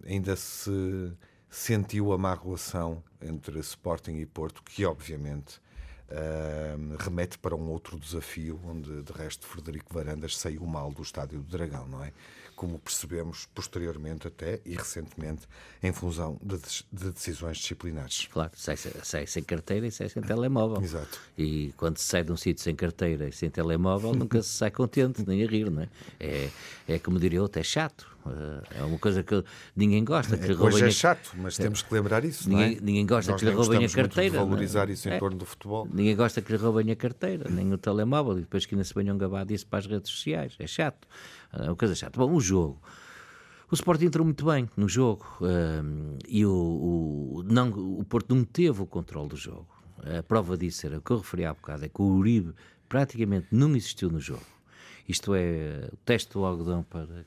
ainda 0.07 0.37
se 0.37 1.13
sentiu 1.51 2.13
a 2.13 2.19
má 2.19 2.35
relação 2.35 3.03
entre 3.21 3.59
Sporting 3.59 4.17
e 4.17 4.25
Porto, 4.25 4.63
que 4.63 4.87
obviamente 4.87 5.61
uh, 6.09 6.97
remete 6.99 7.37
para 7.37 7.55
um 7.55 7.69
outro 7.69 7.99
desafio, 7.99 8.61
onde 8.65 9.03
de 9.03 9.13
resto 9.13 9.47
Frederico 9.47 9.93
Varandas 9.93 10.39
saiu 10.39 10.65
mal 10.65 10.93
do 10.93 11.03
Estádio 11.03 11.41
do 11.41 11.51
Dragão, 11.51 11.87
não 11.89 12.03
é? 12.03 12.13
Como 12.63 12.79
percebemos 12.79 13.49
posteriormente 13.53 14.29
até 14.29 14.61
e 14.65 14.77
recentemente 14.77 15.49
em 15.83 15.93
função 15.93 16.39
de, 16.41 16.57
de 16.93 17.11
decisões 17.11 17.57
disciplinares. 17.57 18.29
Claro, 18.33 18.53
sai, 18.55 18.77
sai, 18.77 19.27
sem 19.27 19.43
carteira 19.43 19.85
e 19.85 19.91
sai 19.91 20.09
sem 20.09 20.23
telemóvel. 20.23 20.81
Exato. 20.81 21.19
E 21.37 21.75
quando 21.77 21.99
se 21.99 22.05
sai 22.05 22.23
de 22.23 22.31
um 22.31 22.37
sítio 22.37 22.63
sem 22.63 22.77
carteira 22.77 23.29
e 23.29 23.33
sem 23.33 23.51
telemóvel, 23.51 24.15
nunca 24.15 24.41
se 24.45 24.51
sai 24.51 24.71
contente, 24.71 25.27
nem 25.27 25.43
a 25.43 25.49
rir, 25.49 25.73
não 25.73 25.83
é? 25.83 25.89
É, 26.21 26.51
é 26.87 26.99
como 27.01 27.19
diria 27.19 27.43
outro, 27.43 27.59
é 27.59 27.65
chato. 27.65 28.07
Eh, 28.27 28.81
é 28.81 28.83
uma 28.83 28.99
coisa 28.99 29.23
que 29.23 29.43
ninguém 29.75 30.05
gosta. 30.05 30.37
Que 30.37 30.53
é, 30.53 30.55
hoje 30.55 30.85
é 30.85 30.91
chato, 30.91 31.33
mas 31.37 31.57
temos 31.57 31.83
que 31.83 31.93
lembrar 31.93 32.25
isso. 32.25 32.49
Ninguém, 32.49 32.77
é? 32.77 32.81
ninguém 32.81 33.07
gosta 33.07 33.33
Nós 33.33 33.41
que 33.41 33.47
lhe 33.47 33.55
roubem 33.55 33.85
a 33.85 33.89
carteira. 33.89 34.39
Muito 34.39 34.51
valorizar 34.51 34.91
isso 34.91 35.09
em 35.09 35.13
é. 35.13 35.19
torno 35.19 35.39
do 35.39 35.47
futebol. 35.47 35.89
Ninguém 35.93 36.17
gosta 36.17 36.41
que 36.41 36.53
lhe 36.53 36.59
roubem 36.59 36.91
a 36.91 36.97
carteira, 36.97 37.51
nem 37.51 37.73
o 37.73 37.79
telemóvel, 37.79 38.39
e 38.39 38.41
depois 38.43 38.67
que 38.67 38.75
ainda 38.75 38.85
se 38.85 38.95
venham 38.95 39.17
gabar 39.17 39.45
disso 39.45 39.67
para 39.67 39.79
as 39.81 39.87
redes 39.87 40.11
sociais. 40.11 40.55
É 40.59 40.67
chato. 40.67 41.07
É 41.53 41.65
uma 41.65 41.77
coisa 41.77 41.95
chata. 41.95 42.19
Bom, 42.19 42.33
o 42.33 42.41
jogo. 42.41 42.81
O 43.71 43.75
Sporting 43.75 44.05
entrou 44.05 44.25
muito 44.25 44.45
bem 44.45 44.69
no 44.77 44.87
jogo 44.87 45.27
uh, 45.41 46.19
e 46.29 46.45
o, 46.45 46.53
o, 46.53 47.43
não, 47.47 47.71
o 47.71 48.05
Porto 48.05 48.35
não 48.35 48.45
teve 48.45 48.83
o 48.83 48.87
controle 48.87 49.31
do 49.31 49.37
jogo. 49.37 49.67
A 50.19 50.23
prova 50.23 50.59
disso 50.59 50.87
era 50.87 50.99
o 50.99 51.01
que 51.01 51.11
eu 51.11 51.19
referi 51.19 51.47
há 51.47 51.55
bocado, 51.55 51.85
é 51.85 51.89
que 51.89 52.03
o 52.03 52.05
Uribe 52.05 52.53
praticamente 52.87 53.47
não 53.51 53.75
existiu 53.75 54.11
no 54.11 54.21
jogo. 54.21 54.52
Isto 55.09 55.35
é 55.35 55.89
o 55.93 55.97
teste 56.05 56.33
do 56.33 56.45
algodão 56.45 56.83
para 56.83 57.25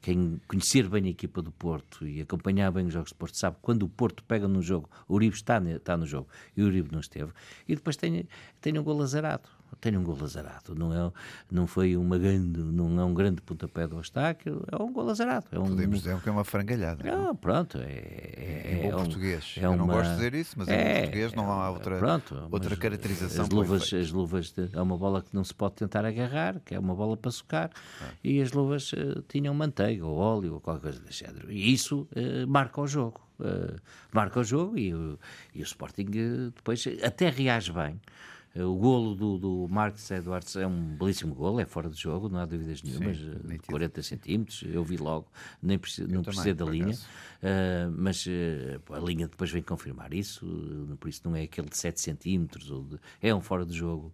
quem 0.00 0.40
conhecer 0.48 0.88
bem 0.88 1.06
a 1.06 1.10
equipa 1.10 1.42
do 1.42 1.52
Porto 1.52 2.06
e 2.06 2.20
acompanhar 2.20 2.70
bem 2.70 2.86
os 2.86 2.92
jogos 2.92 3.12
do 3.12 3.16
Porto 3.16 3.36
sabe 3.36 3.56
quando 3.60 3.84
o 3.84 3.88
Porto 3.88 4.24
pega 4.24 4.48
no 4.48 4.62
jogo, 4.62 4.88
o 5.08 5.14
Uribe 5.14 5.36
está, 5.36 5.58
está 5.58 5.96
no 5.96 6.06
jogo 6.06 6.28
e 6.56 6.62
o 6.62 6.66
Uribe 6.66 6.90
não 6.92 7.00
esteve. 7.00 7.32
E 7.68 7.74
depois 7.74 7.96
tem, 7.96 8.26
tem 8.60 8.78
um 8.78 8.82
gol 8.82 9.00
azarado 9.02 9.48
tem 9.80 9.96
um 9.96 10.04
gol 10.04 10.16
azarado. 10.22 10.74
Não, 10.74 10.92
é, 10.92 11.12
não 11.50 11.66
foi 11.66 11.96
uma 11.96 12.18
grande, 12.18 12.60
não 12.60 13.00
é 13.00 13.04
um 13.04 13.14
grande 13.14 13.40
pontapé 13.40 13.86
do 13.86 13.96
obstáculo, 13.96 14.64
é 14.70 14.82
um 14.82 14.92
gol 14.92 15.08
azarado. 15.10 15.46
É 15.50 15.58
um, 15.58 15.68
Podemos 15.68 15.98
dizer 15.98 16.20
que 16.20 16.28
é 16.28 16.32
uma 16.32 16.44
frangalhada. 16.44 17.04
Não, 17.04 17.24
não? 17.26 17.36
pronto, 17.36 17.78
é, 17.78 17.84
é, 17.84 18.74
em 18.74 18.82
bom 18.82 18.88
é 18.88 18.92
português. 18.92 19.54
É 19.58 19.64
Eu 19.64 19.76
não 19.76 19.86
gosto 19.86 20.10
de 20.10 20.16
dizer 20.16 20.34
isso, 20.34 20.54
mas 20.56 20.68
é, 20.68 20.98
em 20.98 21.00
português 21.02 21.32
não 21.34 21.50
há 21.50 21.70
outra, 21.70 21.98
pronto, 21.98 22.48
outra 22.50 22.76
caracterização. 22.76 23.44
As 23.44 23.50
luvas, 23.50 23.92
as 23.92 24.10
luvas 24.10 24.52
de, 24.52 24.68
é 24.72 24.80
uma 24.80 24.96
bola 24.96 25.22
que 25.22 25.34
não 25.34 25.44
se 25.44 25.54
pode 25.54 25.74
tentar 25.74 26.04
agarrar, 26.04 26.60
que 26.60 26.74
é 26.74 26.78
uma 26.78 26.94
bola 26.94 27.16
para 27.16 27.30
socar, 27.30 27.70
ah. 28.00 28.10
e 28.22 28.40
as 28.40 28.52
luvas 28.52 28.92
uh, 28.92 29.22
tinham 29.28 29.54
manteiga 29.54 30.06
ou 30.06 30.16
óleo 30.16 30.54
ou 30.54 30.60
qualquer 30.60 30.82
coisa 30.82 31.00
desse 31.00 31.24
género. 31.24 31.50
E 31.50 31.72
isso 31.72 32.08
uh, 32.12 32.46
marca 32.46 32.80
o 32.80 32.86
jogo. 32.86 33.20
Uh, 33.40 33.80
marca 34.12 34.38
o 34.38 34.44
jogo 34.44 34.78
e, 34.78 34.90
e 35.54 35.60
o 35.60 35.64
Sporting 35.64 36.04
depois 36.54 36.84
até 37.02 37.28
reage 37.28 37.72
bem. 37.72 38.00
O 38.54 38.74
golo 38.74 39.14
do, 39.14 39.38
do 39.38 39.68
Marcos 39.68 40.10
Edwards 40.10 40.56
é 40.56 40.66
um 40.66 40.96
belíssimo 40.96 41.34
golo, 41.34 41.58
é 41.58 41.64
fora 41.64 41.88
de 41.88 41.98
jogo, 41.98 42.28
não 42.28 42.38
há 42.38 42.44
dúvidas 42.44 42.82
nenhumas. 42.82 43.16
Sim, 43.16 43.58
40 43.66 44.02
centímetros, 44.02 44.62
eu 44.70 44.84
vi 44.84 44.98
logo, 44.98 45.26
nem 45.62 45.78
preciso, 45.78 46.08
não 46.08 46.22
precisei 46.22 46.52
da 46.52 46.66
linha, 46.66 46.94
uh, 46.94 47.90
mas 47.96 48.26
uh, 48.26 48.94
a 48.94 48.98
linha 48.98 49.26
depois 49.26 49.50
vem 49.50 49.62
confirmar 49.62 50.12
isso, 50.12 50.44
uh, 50.44 50.96
por 50.98 51.08
isso 51.08 51.22
não 51.24 51.34
é 51.34 51.42
aquele 51.42 51.68
de 51.68 51.78
7 51.78 51.98
centímetros, 51.98 52.70
ou 52.70 52.84
de, 52.84 52.98
é 53.22 53.34
um 53.34 53.40
fora 53.40 53.64
de 53.64 53.74
jogo, 53.74 54.12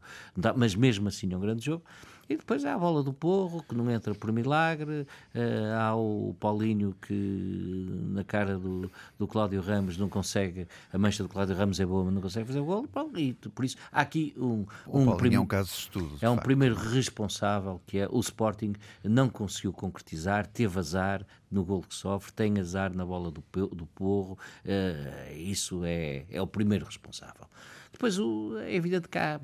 mas 0.57 0.74
mesmo 0.77 1.09
assim 1.09 1.33
é 1.33 1.37
um 1.37 1.40
grande 1.40 1.64
jogo. 1.64 1.83
E 2.28 2.36
depois 2.36 2.62
há 2.64 2.74
a 2.74 2.78
bola 2.78 3.02
do 3.02 3.12
Porro, 3.12 3.62
que 3.62 3.74
não 3.74 3.90
entra 3.90 4.14
por 4.14 4.30
milagre, 4.30 5.06
uh, 5.34 5.74
há 5.80 5.96
o 5.96 6.36
Paulinho 6.38 6.94
que 7.00 7.88
na 8.10 8.22
cara 8.22 8.58
do, 8.58 8.90
do 9.18 9.26
Cláudio 9.26 9.62
Ramos 9.62 9.96
não 9.96 10.10
consegue, 10.10 10.68
a 10.92 10.98
mancha 10.98 11.22
do 11.22 11.28
Cláudio 11.28 11.56
Ramos 11.56 11.80
é 11.80 11.86
boa, 11.86 12.04
mas 12.04 12.12
não 12.12 12.20
consegue 12.20 12.46
fazer 12.46 12.60
o 12.60 12.64
gol, 12.66 12.86
e 13.16 13.32
por 13.32 13.64
isso 13.64 13.76
há 13.90 14.02
aqui 14.02 14.34
um... 14.36 14.66
O 14.86 14.98
um 14.98 15.06
Paulinho 15.06 15.36
é 15.36 15.40
um 15.40 15.46
caso 15.46 15.70
de 15.70 15.76
estudo. 15.78 16.18
É 16.20 16.28
um 16.28 16.34
facto. 16.34 16.44
primeiro 16.44 16.74
responsável, 16.74 17.80
que 17.86 17.98
é 17.98 18.08
o 18.10 18.20
Sporting 18.20 18.74
não 19.02 19.30
conseguiu 19.30 19.72
concretizar, 19.72 20.46
teve 20.46 20.78
azar 20.78 21.24
no 21.50 21.64
gol 21.64 21.80
que 21.80 21.94
sofre, 21.94 22.30
tem 22.32 22.60
azar 22.60 22.94
na 22.94 23.06
bola 23.06 23.30
do, 23.30 23.42
do 23.68 23.86
Porro, 23.86 24.38
uh, 24.66 25.34
isso 25.34 25.82
é, 25.82 26.26
é 26.30 26.42
o 26.42 26.46
primeiro 26.46 26.84
responsável. 26.84 27.46
Depois 27.90 28.18
o, 28.18 28.58
é 28.58 28.74
evidente 28.74 29.08
que 29.08 29.16
há 29.16 29.40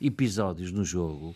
episódios 0.00 0.70
no 0.70 0.84
jogo 0.84 1.34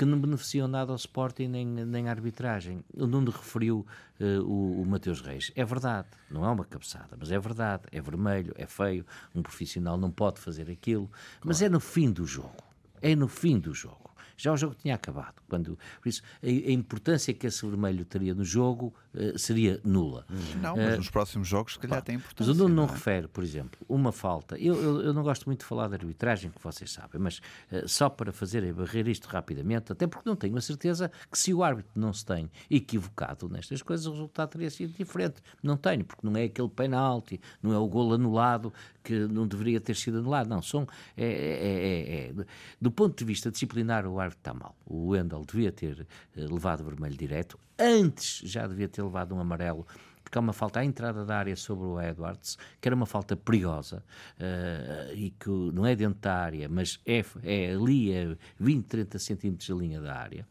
que 0.00 0.06
não 0.06 0.18
beneficiam 0.18 0.66
nada 0.66 0.92
ao 0.92 0.96
Sporting 0.96 1.48
nem, 1.48 1.66
nem 1.66 2.08
à 2.08 2.10
arbitragem. 2.10 2.82
O 2.94 3.06
Nuno 3.06 3.30
referiu 3.30 3.86
uh, 4.18 4.40
o, 4.46 4.80
o 4.80 4.86
Mateus 4.86 5.20
Reis. 5.20 5.52
É 5.54 5.62
verdade, 5.62 6.08
não 6.30 6.42
é 6.42 6.48
uma 6.48 6.64
cabeçada, 6.64 7.18
mas 7.18 7.30
é 7.30 7.38
verdade. 7.38 7.82
É 7.92 8.00
vermelho, 8.00 8.54
é 8.56 8.64
feio, 8.64 9.04
um 9.34 9.42
profissional 9.42 9.98
não 9.98 10.10
pode 10.10 10.40
fazer 10.40 10.70
aquilo, 10.70 11.06
claro. 11.06 11.40
mas 11.44 11.60
é 11.60 11.68
no 11.68 11.80
fim 11.80 12.10
do 12.10 12.24
jogo. 12.24 12.64
É 13.02 13.14
no 13.14 13.28
fim 13.28 13.58
do 13.58 13.74
jogo. 13.74 14.10
Já 14.38 14.50
o 14.54 14.56
jogo 14.56 14.74
tinha 14.74 14.94
acabado. 14.94 15.34
Quando, 15.46 15.78
por 16.00 16.08
isso, 16.08 16.22
a, 16.42 16.46
a 16.46 16.72
importância 16.72 17.34
que 17.34 17.46
esse 17.46 17.66
vermelho 17.66 18.06
teria 18.06 18.34
no 18.34 18.42
jogo 18.42 18.94
seria 19.36 19.80
nula. 19.84 20.24
Não, 20.60 20.76
mas 20.76 20.94
uh, 20.94 20.96
nos 20.98 21.10
próximos 21.10 21.48
jogos, 21.48 21.74
se 21.74 21.78
calhar, 21.78 21.98
pá, 21.98 22.02
tem 22.02 22.16
importância. 22.16 22.52
Mas 22.52 22.60
o 22.60 22.62
Nuno 22.62 22.74
não, 22.74 22.86
não 22.86 22.92
é? 22.92 22.96
refere, 22.96 23.28
por 23.28 23.42
exemplo, 23.42 23.80
uma 23.88 24.12
falta. 24.12 24.58
Eu, 24.58 24.80
eu, 24.80 25.00
eu, 25.02 25.12
não 25.12 25.22
gosto 25.22 25.46
muito 25.46 25.60
de 25.60 25.66
falar 25.66 25.88
de 25.88 25.94
arbitragem, 25.94 26.50
que 26.50 26.62
vocês 26.62 26.92
sabem, 26.92 27.20
mas 27.20 27.40
uh, 27.72 27.88
só 27.88 28.08
para 28.08 28.32
fazer 28.32 28.62
e 28.64 28.72
barrer 28.72 29.08
isto 29.08 29.26
rapidamente, 29.26 29.92
até 29.92 30.06
porque 30.06 30.28
não 30.28 30.36
tenho 30.36 30.56
a 30.56 30.60
certeza 30.60 31.10
que 31.30 31.38
se 31.38 31.52
o 31.52 31.62
árbitro 31.62 31.92
não 31.94 32.12
se 32.12 32.24
tem 32.24 32.50
equivocado 32.70 33.48
nestas 33.48 33.82
coisas, 33.82 34.06
o 34.06 34.12
resultado 34.12 34.50
teria 34.50 34.70
sido 34.70 34.92
diferente. 34.96 35.42
Não 35.62 35.76
tenho, 35.76 36.04
porque 36.04 36.26
não 36.26 36.36
é 36.36 36.44
aquele 36.44 36.68
penalti, 36.68 37.40
não 37.62 37.72
é 37.72 37.78
o 37.78 37.88
gol 37.88 38.14
anulado 38.14 38.72
que 39.02 39.18
não 39.26 39.46
deveria 39.46 39.80
ter 39.80 39.96
sido 39.96 40.18
anulado. 40.18 40.48
Não, 40.48 40.62
são. 40.62 40.86
É, 41.16 41.24
é, 41.24 42.40
é, 42.42 42.44
do 42.80 42.90
ponto 42.90 43.16
de 43.16 43.24
vista 43.24 43.50
disciplinar, 43.50 44.06
o 44.06 44.20
árbitro 44.20 44.40
está 44.40 44.54
mal. 44.54 44.76
O 44.86 45.08
Wendel 45.08 45.44
devia 45.44 45.72
ter 45.72 46.06
eh, 46.36 46.40
levado 46.40 46.84
vermelho 46.84 47.16
direto, 47.16 47.58
antes 47.78 48.42
já 48.44 48.66
devia 48.66 48.88
ter 48.88 48.99
levado 49.02 49.34
um 49.34 49.40
amarelo 49.40 49.86
porque 50.22 50.38
há 50.38 50.40
uma 50.40 50.52
falta 50.52 50.78
à 50.78 50.84
entrada 50.84 51.24
da 51.24 51.36
área 51.36 51.56
sobre 51.56 51.86
o 51.86 52.00
Edwards, 52.00 52.56
que 52.80 52.88
era 52.88 52.94
uma 52.94 53.06
falta 53.06 53.36
perigosa 53.36 54.04
uh, 54.38 55.12
e 55.12 55.30
que 55.30 55.48
não 55.48 55.84
é 55.84 55.96
dentro 55.96 56.20
da 56.20 56.36
área, 56.36 56.68
mas 56.68 57.00
é, 57.04 57.24
é 57.42 57.72
ali, 57.72 58.12
é 58.12 58.36
20, 58.58 58.86
30 58.86 59.18
centímetros 59.18 59.68
da 59.68 59.74
linha 59.74 60.00
da 60.00 60.14
área. 60.14 60.46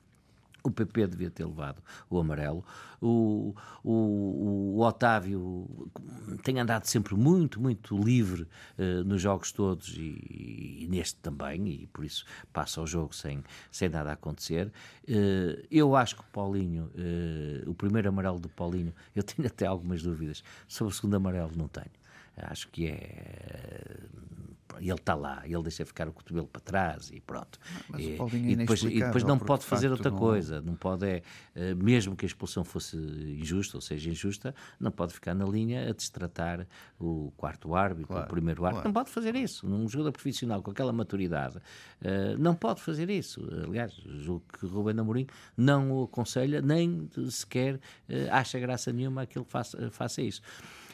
O 0.63 0.69
PP 0.69 1.07
devia 1.07 1.29
ter 1.29 1.45
levado 1.45 1.81
o 2.09 2.19
amarelo. 2.19 2.63
O, 3.01 3.55
o, 3.83 4.75
o 4.75 4.81
Otávio 4.81 5.89
tem 6.43 6.59
andado 6.59 6.85
sempre 6.85 7.15
muito, 7.15 7.61
muito 7.61 7.97
livre 7.97 8.43
uh, 8.77 9.03
nos 9.05 9.21
jogos 9.21 9.51
todos 9.51 9.95
e, 9.95 10.81
e, 10.81 10.87
neste 10.89 11.15
também, 11.17 11.67
e 11.67 11.87
por 11.87 12.03
isso 12.03 12.25
passa 12.51 12.81
o 12.81 12.87
jogo 12.87 13.15
sem, 13.15 13.41
sem 13.71 13.87
nada 13.87 14.11
acontecer. 14.11 14.67
Uh, 15.07 15.65
eu 15.71 15.95
acho 15.95 16.15
que 16.15 16.21
o 16.21 16.25
Paulinho, 16.25 16.91
uh, 16.95 17.69
o 17.69 17.73
primeiro 17.73 18.09
amarelo 18.09 18.39
do 18.39 18.49
Paulinho, 18.49 18.93
eu 19.15 19.23
tenho 19.23 19.47
até 19.47 19.65
algumas 19.65 20.03
dúvidas. 20.03 20.43
Sobre 20.67 20.93
o 20.93 20.95
segundo 20.95 21.15
amarelo, 21.15 21.51
não 21.55 21.67
tenho. 21.67 21.98
Acho 22.43 22.67
que 22.69 22.87
é 22.87 23.99
ele 24.77 24.93
está 24.93 25.15
lá, 25.15 25.41
ele 25.45 25.61
deixa 25.63 25.85
ficar 25.85 26.07
o 26.07 26.13
cotovelo 26.13 26.47
para 26.47 26.61
trás 26.61 27.09
e 27.11 27.19
pronto. 27.19 27.59
Mas 27.89 28.01
e, 28.01 28.17
e 28.33 28.55
depois, 28.55 28.83
e 28.83 28.99
depois 28.99 29.23
não 29.23 29.37
pode 29.37 29.65
fazer 29.65 29.91
outra 29.91 30.09
não... 30.09 30.17
coisa, 30.17 30.61
não 30.61 30.75
pode, 30.75 31.05
é, 31.05 31.21
eh, 31.55 31.73
mesmo 31.75 32.15
que 32.15 32.25
a 32.25 32.27
expulsão 32.27 32.63
fosse 32.63 32.95
injusta, 32.97 33.77
ou 33.77 33.81
seja, 33.81 34.09
injusta, 34.09 34.55
não 34.79 34.91
pode 34.91 35.13
ficar 35.13 35.33
na 35.33 35.45
linha 35.45 35.89
a 35.89 35.93
destratar 35.93 36.67
o 36.99 37.31
quarto 37.35 37.75
árbitro, 37.75 38.07
claro, 38.07 38.25
o 38.25 38.29
primeiro 38.29 38.65
árbitro, 38.65 38.83
claro. 38.83 38.87
não 38.89 38.93
pode 38.93 39.09
fazer 39.09 39.35
isso. 39.35 39.67
Um 39.67 39.87
jogador 39.87 40.11
profissional 40.11 40.61
com 40.61 40.71
aquela 40.71 40.93
maturidade 40.93 41.57
uh, 41.57 42.37
não 42.37 42.55
pode 42.55 42.81
fazer 42.81 43.09
isso. 43.09 43.41
Aliás, 43.63 43.93
julgo 43.93 44.45
que 44.57 44.65
Rubén 44.65 44.99
Amorim 44.99 45.27
não 45.57 45.91
o 45.91 46.03
aconselha, 46.03 46.61
nem 46.61 47.09
sequer 47.29 47.75
uh, 47.75 47.79
acha 48.31 48.59
graça 48.59 48.91
nenhuma 48.91 49.25
que 49.25 49.37
ele 49.37 49.45
faça, 49.45 49.89
faça 49.91 50.21
isso. 50.21 50.41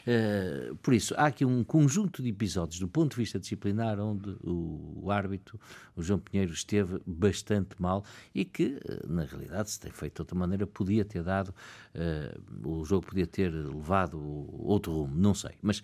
Eh, 0.06 0.72
por 0.82 0.94
isso, 0.94 1.14
há 1.16 1.26
aqui 1.26 1.44
um 1.44 1.64
conjunto 1.64 2.22
de 2.22 2.28
episódios 2.28 2.78
do 2.78 2.86
ponto 2.86 3.10
de 3.10 3.16
vista 3.16 3.40
disciplinar 3.40 3.98
onde 3.98 4.30
o, 4.44 5.02
o 5.02 5.10
árbitro, 5.10 5.58
o 5.96 6.02
João 6.02 6.20
Pinheiro, 6.20 6.52
esteve 6.52 7.00
bastante 7.04 7.74
mal 7.78 8.04
e 8.32 8.44
que, 8.44 8.78
eh, 8.88 9.00
na 9.08 9.24
realidade, 9.24 9.70
se 9.70 9.80
tem 9.80 9.90
feito 9.90 10.14
de 10.14 10.22
outra 10.22 10.38
maneira, 10.38 10.66
podia 10.66 11.04
ter 11.04 11.22
dado, 11.22 11.48
uh, 11.94 12.68
o 12.68 12.84
jogo 12.84 13.06
podia 13.06 13.26
ter 13.26 13.50
levado 13.52 14.18
outro 14.62 14.92
rumo, 14.92 15.16
não 15.16 15.34
sei. 15.34 15.52
Mas 15.62 15.82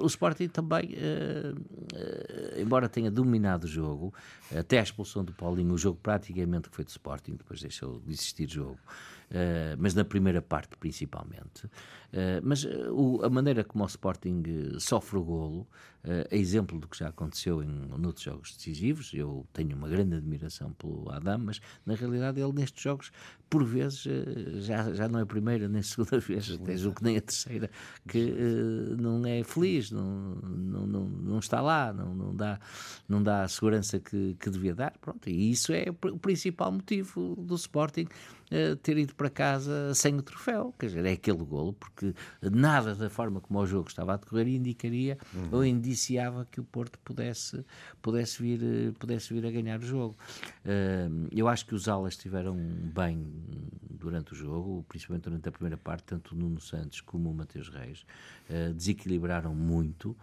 o 0.00 0.06
Sporting 0.06 0.48
também, 0.48 0.94
embora 2.58 2.88
tenha 2.88 3.10
dominado 3.10 3.64
o 3.64 3.68
jogo, 3.68 4.12
até 4.54 4.78
a 4.78 4.82
expulsão 4.82 5.24
do 5.24 5.32
Paulinho, 5.32 5.72
o 5.72 5.78
jogo 5.78 5.98
praticamente 6.02 6.68
foi 6.70 6.84
do 6.84 6.88
Sporting, 6.88 7.36
depois 7.36 7.60
deixou 7.60 8.00
de 8.00 8.12
existir 8.12 8.48
jogo. 8.48 8.78
Uh, 9.26 9.74
mas 9.78 9.92
na 9.92 10.04
primeira 10.04 10.40
parte 10.40 10.76
principalmente. 10.76 11.66
Uh, 11.66 12.40
mas 12.44 12.62
uh, 12.62 12.92
o, 12.92 13.24
a 13.24 13.28
maneira 13.28 13.64
como 13.64 13.82
o 13.82 13.86
Sporting 13.86 14.42
sofre 14.78 15.18
o 15.18 15.24
golo, 15.24 15.66
é 16.30 16.38
exemplo 16.38 16.78
do 16.78 16.86
que 16.86 16.96
já 16.96 17.08
aconteceu 17.08 17.64
em 17.64 17.90
outros 17.90 18.22
jogos 18.22 18.54
decisivos. 18.54 19.12
Eu 19.12 19.44
tenho 19.52 19.76
uma 19.76 19.88
grande 19.88 20.14
admiração 20.14 20.72
pelo 20.74 21.10
Adam, 21.10 21.36
mas 21.38 21.60
na 21.84 21.96
realidade 21.96 22.40
ele 22.40 22.52
nestes 22.52 22.80
jogos, 22.80 23.10
por 23.50 23.64
vezes, 23.64 24.04
já, 24.64 24.94
já 24.94 25.08
não 25.08 25.18
é 25.18 25.22
a 25.22 25.26
primeira 25.26 25.68
nem 25.68 25.80
a 25.80 25.82
segunda 25.82 26.20
vez, 26.22 26.48
até 26.48 26.76
julgo 26.76 26.98
que 26.98 27.02
nem 27.02 27.16
a 27.16 27.20
terceira, 27.20 27.68
que 28.06 28.32
não 28.96 29.26
é 29.26 29.42
feliz, 29.42 29.90
não, 29.90 30.36
não, 30.44 30.86
não, 30.86 31.08
não, 31.08 31.38
está 31.40 31.60
lá, 31.60 31.92
não, 31.92 32.14
não, 32.14 32.36
dá, 32.36 32.60
não 33.08 33.20
dá 33.20 33.42
a 33.42 33.48
segurança 33.48 33.98
que, 33.98 34.36
que 34.38 34.48
devia 34.48 34.76
dar. 34.76 34.96
Pronto, 35.00 35.28
e 35.28 35.50
isso 35.50 35.72
é 35.72 35.86
o 35.90 36.18
principal 36.20 36.70
motivo 36.70 37.34
do 37.34 37.56
Sporting 37.56 38.06
ter 38.82 38.96
ido 38.96 39.14
para 39.14 39.28
casa 39.28 39.92
sem 39.94 40.16
o 40.16 40.22
troféu. 40.22 40.74
Quer 40.78 40.86
dizer, 40.86 41.04
é 41.04 41.12
aquele 41.12 41.44
golo, 41.44 41.72
porque 41.72 42.14
nada 42.40 42.94
da 42.94 43.10
forma 43.10 43.40
como 43.40 43.58
o 43.58 43.66
jogo 43.66 43.88
estava 43.88 44.14
a 44.14 44.16
decorrer 44.16 44.48
indicaria 44.48 45.18
uhum. 45.34 45.48
ou 45.52 45.64
indiciava 45.64 46.46
que 46.50 46.60
o 46.60 46.64
Porto 46.64 46.98
pudesse, 47.00 47.64
pudesse, 48.00 48.42
vir, 48.42 48.92
pudesse 48.98 49.32
vir 49.32 49.46
a 49.46 49.50
ganhar 49.50 49.80
o 49.80 49.86
jogo. 49.86 50.16
Uh, 50.64 51.28
eu 51.32 51.48
acho 51.48 51.66
que 51.66 51.74
os 51.74 51.88
alas 51.88 52.14
estiveram 52.14 52.56
bem 52.56 53.26
durante 53.82 54.32
o 54.32 54.36
jogo, 54.36 54.84
principalmente 54.88 55.24
durante 55.24 55.48
a 55.48 55.52
primeira 55.52 55.76
parte, 55.76 56.04
tanto 56.04 56.34
o 56.34 56.38
Nuno 56.38 56.60
Santos 56.60 57.00
como 57.00 57.30
o 57.30 57.34
Mateus 57.34 57.68
Reis. 57.68 58.06
Uh, 58.48 58.72
desequilibraram 58.72 59.54
muito. 59.54 60.16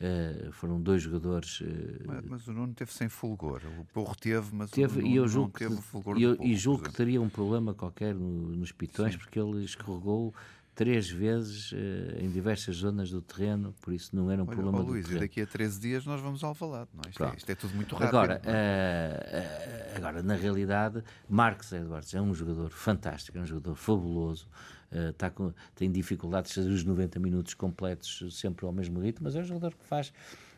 Uh, 0.00 0.50
foram 0.52 0.80
dois 0.80 1.02
jogadores. 1.02 1.60
Uh, 1.60 1.66
mas, 2.06 2.24
mas, 2.24 2.48
o 2.48 2.52
Nuno 2.54 2.72
teve 2.72 2.90
sem 2.90 3.08
fulgor. 3.10 3.60
O 3.78 3.84
Porro 3.92 4.16
teve, 4.16 4.48
mas 4.54 4.70
teve, 4.70 5.00
o 5.00 5.02
Nuno 5.02 5.14
e 5.14 5.16
eu 5.16 5.28
julgo 5.28 5.48
não 5.48 5.68
teve 5.68 5.76
que, 5.76 5.82
fulgor. 5.82 6.18
E, 6.18 6.22
eu, 6.22 6.36
e 6.40 6.56
julgo 6.56 6.84
que 6.84 6.92
teria 6.92 7.20
um 7.20 7.28
problema 7.28 7.74
qualquer 7.74 8.14
no, 8.14 8.56
nos 8.56 8.72
pitões, 8.72 9.12
Sim. 9.12 9.18
porque 9.18 9.38
ele 9.38 9.62
escorregou 9.62 10.34
três 10.80 11.10
vezes 11.10 11.72
uh, 11.72 11.76
em 12.18 12.30
diversas 12.30 12.76
zonas 12.76 13.10
do 13.10 13.20
terreno, 13.20 13.74
por 13.82 13.92
isso 13.92 14.16
não 14.16 14.30
era 14.30 14.42
um 14.42 14.46
Olha, 14.46 14.54
problema 14.54 14.80
oh, 14.80 14.82
do 14.82 14.92
Luís, 14.92 15.04
terreno. 15.04 15.20
daqui 15.20 15.42
a 15.42 15.46
13 15.46 15.78
dias 15.78 16.06
nós 16.06 16.22
vamos 16.22 16.42
ao 16.42 16.48
Alvalade, 16.48 16.88
não 16.94 17.02
é? 17.04 17.10
Isto, 17.10 17.22
é, 17.22 17.34
isto 17.36 17.50
é 17.50 17.54
tudo 17.54 17.74
muito 17.74 17.94
rápido. 17.94 18.08
Agora, 18.16 18.40
uh, 18.42 19.96
agora 19.98 20.22
na 20.22 20.34
realidade, 20.34 21.04
Marcos 21.28 21.70
Edwards 21.70 22.14
é 22.14 22.22
um 22.22 22.32
jogador 22.32 22.70
fantástico, 22.70 23.36
é 23.36 23.42
um 23.42 23.44
jogador 23.44 23.74
fabuloso, 23.74 24.48
uh, 24.90 25.12
tá 25.12 25.28
com, 25.28 25.52
tem 25.74 25.92
dificuldades 25.92 26.52
de 26.52 26.54
fazer 26.54 26.70
os 26.70 26.82
90 26.82 27.20
minutos 27.20 27.52
completos 27.52 28.24
sempre 28.30 28.64
ao 28.64 28.72
mesmo 28.72 29.00
ritmo, 29.00 29.24
mas 29.24 29.36
é 29.36 29.40
um 29.40 29.44
jogador 29.44 29.74
que 29.74 29.84
faz, 29.84 30.10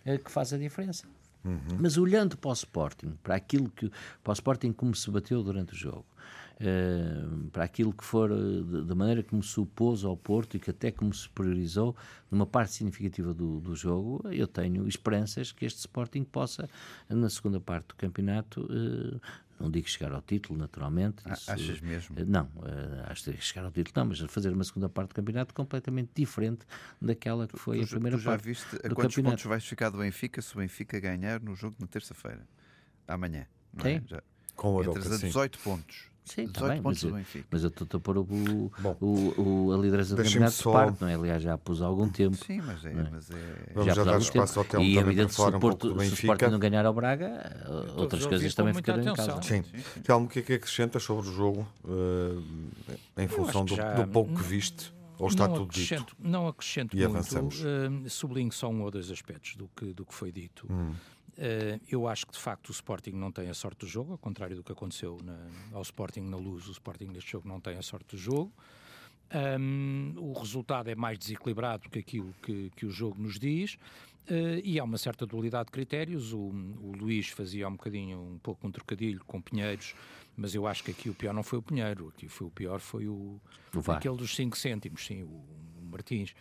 que 0.05 0.31
faz 0.31 0.53
a 0.53 0.57
diferença. 0.57 1.05
Uhum. 1.45 1.79
Mas 1.81 1.99
olhando 1.99 2.37
para 2.37 2.51
o 2.51 2.53
Sporting, 2.53 3.19
para 3.25 3.35
aquilo 3.35 3.69
que 3.71 3.91
para 4.23 4.31
o 4.31 4.33
Sporting 4.33 4.73
como 4.73 4.95
se 4.95 5.11
bateu 5.11 5.43
durante 5.43 5.73
o 5.73 5.77
jogo, 5.77 6.07
uh, 6.63 7.49
para 7.51 7.65
aquilo 7.65 7.93
que 7.93 8.05
for 8.05 8.31
da 8.85 8.95
maneira 8.95 9.23
como 9.23 9.43
se 9.43 9.59
opôs 9.61 10.05
ao 10.05 10.17
Porto 10.17 10.57
e 10.57 10.61
que 10.61 10.71
até 10.71 10.91
como 10.91 11.13
se 11.13 11.29
priorizou 11.29 11.97
numa 12.31 12.47
parte 12.47 12.73
significativa 12.73 13.35
do, 13.35 13.61
do 13.61 13.77
jogo, 13.77 14.23
eu 14.31 14.47
tenho 14.47 14.87
esperanças 14.89 15.53
que 15.53 15.65
este 15.65 15.81
Sporting 15.81 16.25
possa, 16.25 16.69
na 17.09 17.29
segunda 17.29 17.61
parte 17.61 17.89
do 17.89 17.95
campeonato, 17.97 18.63
uh, 18.63 19.21
não 19.61 19.71
digo 19.71 19.89
chegar 19.89 20.13
ao 20.13 20.23
título, 20.23 20.59
naturalmente. 20.59 21.23
Isso, 21.31 21.51
Achas 21.51 21.81
mesmo? 21.81 22.17
Não, 22.27 22.49
acho 23.05 23.31
que 23.31 23.41
chegar 23.41 23.65
ao 23.65 23.71
título 23.71 23.93
não, 23.95 24.07
mas 24.07 24.19
fazer 24.33 24.53
uma 24.53 24.65
segunda 24.65 24.89
parte 24.89 25.11
do 25.11 25.15
campeonato 25.15 25.55
completamente 25.55 26.11
diferente 26.17 26.67
daquela 27.01 27.47
que 27.47 27.57
foi 27.57 27.79
tu, 27.79 27.85
a 27.85 27.87
primeira 27.87 28.17
tu 28.17 28.23
já 28.23 28.31
parte. 28.33 28.45
viste 28.45 28.69
do 28.71 28.77
a 28.79 28.81
quantos 28.81 29.15
campeonato. 29.15 29.23
pontos 29.31 29.45
vais 29.45 29.65
ficar 29.65 29.91
do 29.91 29.99
Benfica 29.99 30.43
se 30.43 30.53
o 30.55 30.59
Benfica 30.59 30.99
ganhar 30.99 31.41
no 31.41 31.55
jogo 31.55 31.77
na 31.79 31.87
terça-feira? 31.87 32.45
Amanhã. 33.07 33.47
Não 33.73 33.85
Tem. 33.85 33.97
É? 33.99 34.03
Já, 34.07 34.23
Com 34.57 34.75
o 34.75 34.83
entras 34.83 35.13
a 35.13 35.17
18 35.19 35.59
pontos. 35.61 36.12
Sim, 36.25 36.47
18 36.47 36.53
tá 36.61 36.69
bem, 36.69 36.81
pontos 36.83 37.03
mas, 37.05 37.13
Benfica. 37.15 37.47
mas 37.51 37.63
eu 37.65 37.69
estou 37.69 37.89
a 37.99 38.01
pôr 38.01 38.19
o, 38.19 38.25
Bom, 38.25 38.97
o, 39.01 39.43
o, 39.69 39.73
a 39.73 39.77
liderança 39.77 40.15
do 40.15 40.23
campeonato 40.23 40.53
só- 40.53 40.71
de 40.71 40.77
parte, 40.77 41.01
não 41.03 41.09
é? 41.09 41.15
Aliás, 41.15 41.43
já 41.43 41.59
pus 41.59 41.83
há 41.83 41.87
algum 41.87 42.09
tempo. 42.09 42.37
Sim, 42.37 42.61
mas 42.65 42.85
é. 42.85 42.91
É? 42.93 43.09
Mas 43.11 43.31
é... 43.31 43.35
Vamos 43.75 43.95
já 43.95 44.05
dar 44.05 44.19
espaço 44.19 44.53
tempo. 44.55 44.59
ao 44.61 44.65
Telmo 44.65 44.87
E 44.87 44.97
é 44.97 45.01
evidente 45.01 45.29
que 45.31 45.35
se 45.35 45.41
o, 45.43 45.49
um 45.49 45.59
Porto, 45.59 45.89
se 45.89 46.11
o. 46.11 46.15
Sporting 46.15 46.45
não 46.45 46.59
ganhar 46.61 46.87
ao 46.87 46.95
Braga, 46.95 47.65
outras 47.97 48.25
coisas 48.25 48.55
também 48.55 48.73
ficarão 48.73 49.03
em 49.03 49.15
casa. 49.15 49.43
Sim. 49.43 49.63
Sim, 49.65 49.79
sim. 49.95 50.01
Telmo, 50.01 50.27
o 50.27 50.29
que 50.29 50.39
é 50.39 50.43
que 50.43 50.53
acrescentas 50.55 51.03
sobre 51.03 51.29
o 51.29 51.33
jogo 51.33 51.69
eh, 51.89 53.23
em 53.25 53.29
função 53.29 53.65
do, 53.65 53.71
que 53.75 53.77
já- 53.77 53.95
do 53.95 54.07
pouco 54.07 54.33
que 54.35 54.43
viste? 54.43 54.93
Ou 55.19 55.29
está 55.29 55.47
não 55.47 55.55
tudo 55.55 55.73
dito? 55.73 56.17
Não 56.19 56.49
acrescento 56.49 56.97
E 56.97 57.01
muito. 57.01 57.11
avançamos. 57.17 57.63
eh, 57.65 58.09
sublinho 58.09 58.51
só 58.51 58.69
um 58.69 58.83
ou 58.83 58.91
dois 58.91 59.09
aspectos 59.11 59.55
do 59.57 59.69
que, 59.77 59.93
do 59.93 60.05
que 60.05 60.15
foi 60.15 60.33
dito. 60.33 60.67
Hum. 60.71 60.95
Eh, 61.39 61.81
eu 61.89 62.07
acho 62.07 62.27
que 62.27 62.33
de 62.33 62.39
facto 62.39 62.69
o 62.69 62.73
Sporting 62.73 63.13
não 63.13 63.33
tem 63.33 63.49
a 63.49 63.55
sorte 63.55 63.79
do 63.81 63.87
jogo, 63.87 64.13
ao 64.13 64.19
contrário 64.19 64.55
do 64.57 64.63
que 64.63 64.71
aconteceu 64.73 65.19
na- 65.25 65.49
ao 65.73 65.83
Sporting 65.83 66.21
na 66.23 66.37
luz, 66.37 66.69
o 66.69 66.73
Sporting 66.73 67.07
neste 67.07 67.33
jogo 67.33 67.49
não 67.49 67.59
tem 67.61 67.77
a 67.79 67.83
sorte 67.83 68.15
do 68.17 68.21
jogo. 68.21 68.53
Ahm, 69.31 70.13
o 70.19 70.33
resultado 70.35 70.91
é 70.91 70.95
mais 70.95 71.19
desequilibrado 71.19 71.85
do 71.85 71.91
que 71.91 71.99
aquilo 72.01 72.35
que, 72.43 72.71
que 72.77 72.85
o 72.87 72.91
jogo 72.91 73.21
nos 73.23 73.39
diz. 73.39 73.79
eh, 74.29 74.61
e 74.63 74.79
há 74.79 74.85
uma 74.85 74.99
certa 74.99 75.27
dualidade 75.27 75.67
de 75.67 75.73
critérios. 75.73 76.33
O, 76.33 76.39
o 76.39 76.93
Luís 76.97 77.29
fazia 77.29 77.67
um 77.67 77.73
bocadinho, 77.73 78.21
um 78.21 78.39
pouco 78.39 78.65
um 78.69 78.71
trocadilho 78.71 79.21
com 79.27 79.41
Pinheiros, 79.43 79.95
mas 80.37 80.55
eu 80.55 80.65
acho 80.65 80.85
que 80.85 80.93
aqui 80.93 81.11
o 81.11 81.15
pior 81.15 81.33
não 81.35 81.43
foi 81.43 81.59
o 81.59 81.63
Pinheiro, 81.63 82.07
aqui 82.15 82.29
foi 82.29 82.47
o 82.47 82.51
pior 82.51 82.79
foi 82.79 83.09
o, 83.09 83.41
O 83.75 83.83
aquele 83.97 84.17
dos 84.17 84.37
5 84.37 84.57
cêntimos, 84.57 85.05
sim, 85.05 85.25
o, 85.25 85.27
o 85.27 85.83
Martins, 85.91 86.35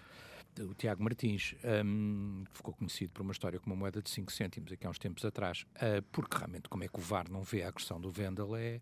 o 0.60 0.74
Tiago 0.74 1.04
Martins, 1.04 1.56
hum, 1.86 2.44
que 2.50 2.58
ficou 2.58 2.74
conhecido 2.74 3.12
por 3.14 3.22
uma 3.22 3.32
história 3.32 3.60
com 3.60 3.68
uma 3.68 3.76
moeda 3.76 4.02
de 4.02 4.10
5 4.10 4.32
cêntimos 4.32 4.72
aqui 4.72 4.86
há 4.86 4.90
uns 4.90 5.00
tempos 5.00 5.24
atrás, 5.24 5.66
ah, 5.76 6.04
porque 6.12 6.38
realmente 6.38 6.68
como 6.70 6.84
é 6.84 6.88
que 6.88 6.98
o 6.98 7.02
VAR 7.02 7.30
não 7.30 7.44
vê 7.44 7.64
a 7.64 7.70
agressão 7.70 8.00
do 8.00 8.10
Vendel 8.10 8.56
é, 8.56 8.82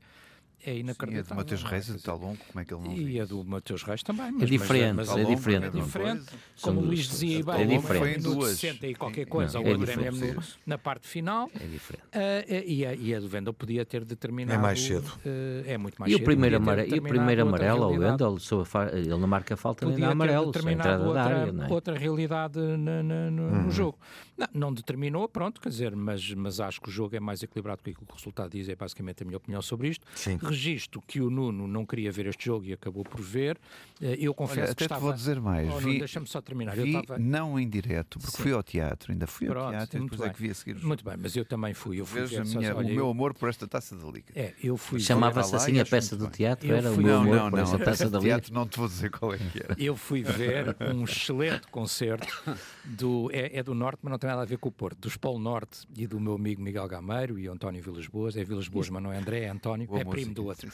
é 0.61 0.65
Sim, 0.65 0.71
é 0.71 0.79
inacreditável. 0.79 1.23
de 1.31 1.35
Mateus 1.35 1.61
não 1.63 1.69
é? 1.69 1.71
Reis 1.71 1.83
e 1.83 1.87
de 1.87 1.93
dizer, 1.97 2.05
Talongo, 2.05 2.37
como 2.47 2.59
é 2.59 2.65
que 2.65 2.73
ele 2.73 2.83
não 2.83 2.91
E 2.93 3.19
é 3.19 3.23
isso? 3.23 3.35
do 3.35 3.43
Mateus 3.45 3.83
Reis 3.83 4.03
também. 4.03 4.31
Mas, 4.31 4.43
É 4.43 4.45
diferente, 4.45 4.93
mas, 4.95 5.09
é 5.09 5.15
mas, 5.15 5.27
diferente. 5.27 5.65
É 5.65 5.69
diferente. 5.69 6.25
Como 6.61 6.81
o 6.81 6.83
Luís 6.85 7.07
dizia, 7.07 7.43
bem, 7.43 7.55
é 7.61 7.65
no 7.65 7.77
diferente. 7.81 8.17
minuto 8.17 8.35
Duas. 8.35 8.59
60 8.59 8.87
e 8.87 8.95
qualquer 8.95 9.23
Sim, 9.25 9.29
coisa, 9.29 9.57
não, 9.57 9.65
o 9.65 9.67
é 9.67 9.71
é 9.71 9.77
diferente. 9.77 10.15
mesmo 10.19 10.33
no- 10.35 10.43
na 10.65 10.77
parte 10.77 11.07
final. 11.07 11.49
É 11.59 11.65
diferente. 11.67 12.05
Ah, 12.11 12.63
e, 12.65 12.85
a, 12.85 12.93
e 12.95 13.15
a 13.15 13.19
do 13.19 13.27
Vendel 13.27 13.53
podia 13.53 13.85
ter 13.85 14.03
determinado. 14.05 14.59
É 14.59 14.61
mais 14.61 14.79
cedo. 14.81 15.11
ah, 15.25 15.63
é 15.65 15.77
muito 15.77 15.95
mais 15.99 16.11
E 16.11 16.15
o 16.15 16.17
cedo. 16.17 16.25
primeiro, 16.25 16.59
podia 16.59 16.75
ter 16.75 16.81
amare... 16.81 16.95
e 16.95 16.99
o 16.99 17.01
primeiro 17.03 17.41
amarelo 17.43 17.83
ao. 17.83 17.91
Wendel, 17.91 18.37
a 18.73 18.97
ele 18.97 19.09
não 19.09 19.27
marca 19.27 19.55
falta 19.57 19.85
nem 19.85 19.93
podia 19.93 20.05
dá 20.07 20.09
ter 20.09 20.13
amarelo, 20.13 20.51
só 20.53 20.67
a 20.67 20.71
entrada 20.71 21.03
outra, 21.05 21.23
da 21.23 21.23
área, 21.39 21.51
não 21.53 21.65
é? 21.65 21.69
outra 21.71 21.97
realidade 21.97 22.59
na- 22.59 23.03
na- 23.03 23.31
no, 23.31 23.43
Uhum. 23.43 23.63
no 23.63 23.71
jogo. 23.71 23.97
Não, 24.37 24.47
não 24.53 24.73
determinou, 24.73 25.27
pronto, 25.27 25.59
quer 25.59 25.69
dizer, 25.69 25.95
mas, 25.95 26.33
mas 26.33 26.59
acho 26.59 26.79
que 26.81 26.87
o 26.89 26.91
jogo 26.91 27.15
é 27.15 27.19
mais 27.19 27.43
equilibrado 27.43 27.81
que 27.83 27.91
o 27.91 28.13
resultado 28.13 28.51
diz, 28.51 28.69
é 28.69 28.75
basicamente 28.75 29.23
a 29.23 29.25
minha 29.25 29.37
opinião 29.37 29.61
sobre 29.61 29.89
isto. 29.89 30.05
Sim. 30.15 30.37
Registro 30.49 31.01
que 31.05 31.21
o 31.21 31.29
Nuno 31.29 31.67
não 31.67 31.85
queria 31.85 32.11
ver 32.11 32.25
este 32.27 32.45
jogo 32.45 32.65
e 32.65 32.73
acabou 32.73 33.03
por 33.03 33.21
ver. 33.21 33.57
Eh, 34.01 34.17
Eu 34.19 34.33
confesso 34.33 34.59
Olha, 34.61 34.67
que 34.67 34.71
até 34.71 34.79
te 34.79 34.83
estava... 34.85 35.01
vou 35.01 35.13
dizer 35.13 35.39
mais. 35.39 35.69
Oh, 35.73 35.79
Deixa-me 35.79 36.27
só 36.27 36.41
terminar. 36.41 36.75
vi 36.75 36.93
eu 36.93 36.99
estava... 37.01 37.19
não 37.19 37.59
em 37.59 37.67
direto, 37.69 38.17
porque 38.19 38.35
Sim. 38.37 38.43
fui 38.43 38.51
ao 38.53 38.63
teatro, 38.63 39.11
ainda 39.11 39.27
fui 39.27 39.47
Pronto, 39.47 39.65
ao 39.65 39.71
teatro 39.71 39.97
e 39.97 39.99
muito 39.99 40.11
depois 40.11 40.25
é 40.27 40.29
bem. 40.31 40.35
que 40.35 40.41
vi 40.43 40.49
a 40.51 40.53
seguir 40.55 40.71
o 40.71 40.75
jogo. 40.75 40.87
Muito 40.87 41.03
bem, 41.05 41.15
mas 41.21 41.35
eu 41.35 41.45
também 41.45 41.73
fui. 41.73 41.99
Eu 41.99 42.05
fui 42.05 42.21
Veja 42.21 42.43
minha- 42.43 42.75
olha, 42.75 42.87
o 42.87 42.89
eu- 42.89 42.95
meu 42.95 43.09
amor 43.09 43.33
por 43.33 43.49
esta 43.49 43.67
taça 43.67 43.95
da 43.95 44.05
Liga. 44.09 44.27
É, 44.35 44.53
eu 44.63 44.77
fui 44.77 44.99
Chamava-se 44.99 45.55
assim 45.55 45.79
a 45.79 45.85
peça 45.85 46.15
do 46.15 46.27
teatro, 46.29 46.71
era 46.73 46.89
o 46.91 46.95
fui- 46.95 47.03
meu 47.03 47.13
Não, 47.15 47.21
amor 47.21 47.35
não, 47.35 47.49
por 47.49 47.57
não. 47.57 47.63
essa 47.63 47.75
A 47.75 47.79
peça 47.79 47.91
peça 47.91 48.09
da 48.09 48.19
de 48.19 48.23
Liga. 48.25 48.35
teatro 48.39 48.53
não 48.53 48.67
te 48.67 48.77
vou 48.79 48.87
dizer 48.87 49.09
qual 49.11 49.33
é 49.33 49.37
que 49.37 49.59
era. 49.63 49.75
Eu 49.77 49.95
fui 49.95 50.23
ver 50.23 50.75
um 50.95 51.03
excelente 51.03 51.67
concerto 51.67 52.27
do, 52.85 53.29
é, 53.33 53.57
é 53.59 53.63
do 53.63 53.73
Norte, 53.73 53.99
mas 54.01 54.11
não 54.11 54.17
tem 54.19 54.29
nada 54.29 54.41
a 54.41 54.45
ver 54.45 54.57
com 54.57 54.69
o 54.69 54.71
Porto, 54.71 54.97
dos 54.99 55.17
Polo 55.17 55.39
Norte 55.39 55.79
e 55.95 56.07
do 56.07 56.19
meu 56.19 56.33
amigo 56.35 56.61
Miguel 56.61 56.87
Gameiro 56.87 57.37
e 57.39 57.47
António 57.47 57.81
Vilas 57.81 58.07
Boas. 58.07 58.35
É 58.37 58.43
Vilas 58.43 58.67
Boas, 58.67 58.89
mas 58.89 59.01
não 59.03 59.11
é 59.11 59.17
André, 59.17 59.41
é 59.43 59.49
António, 59.49 59.87
Boa 59.87 60.01
é 60.01 60.05
primo 60.05 60.33
do 60.41 60.45
outro. 60.47 60.69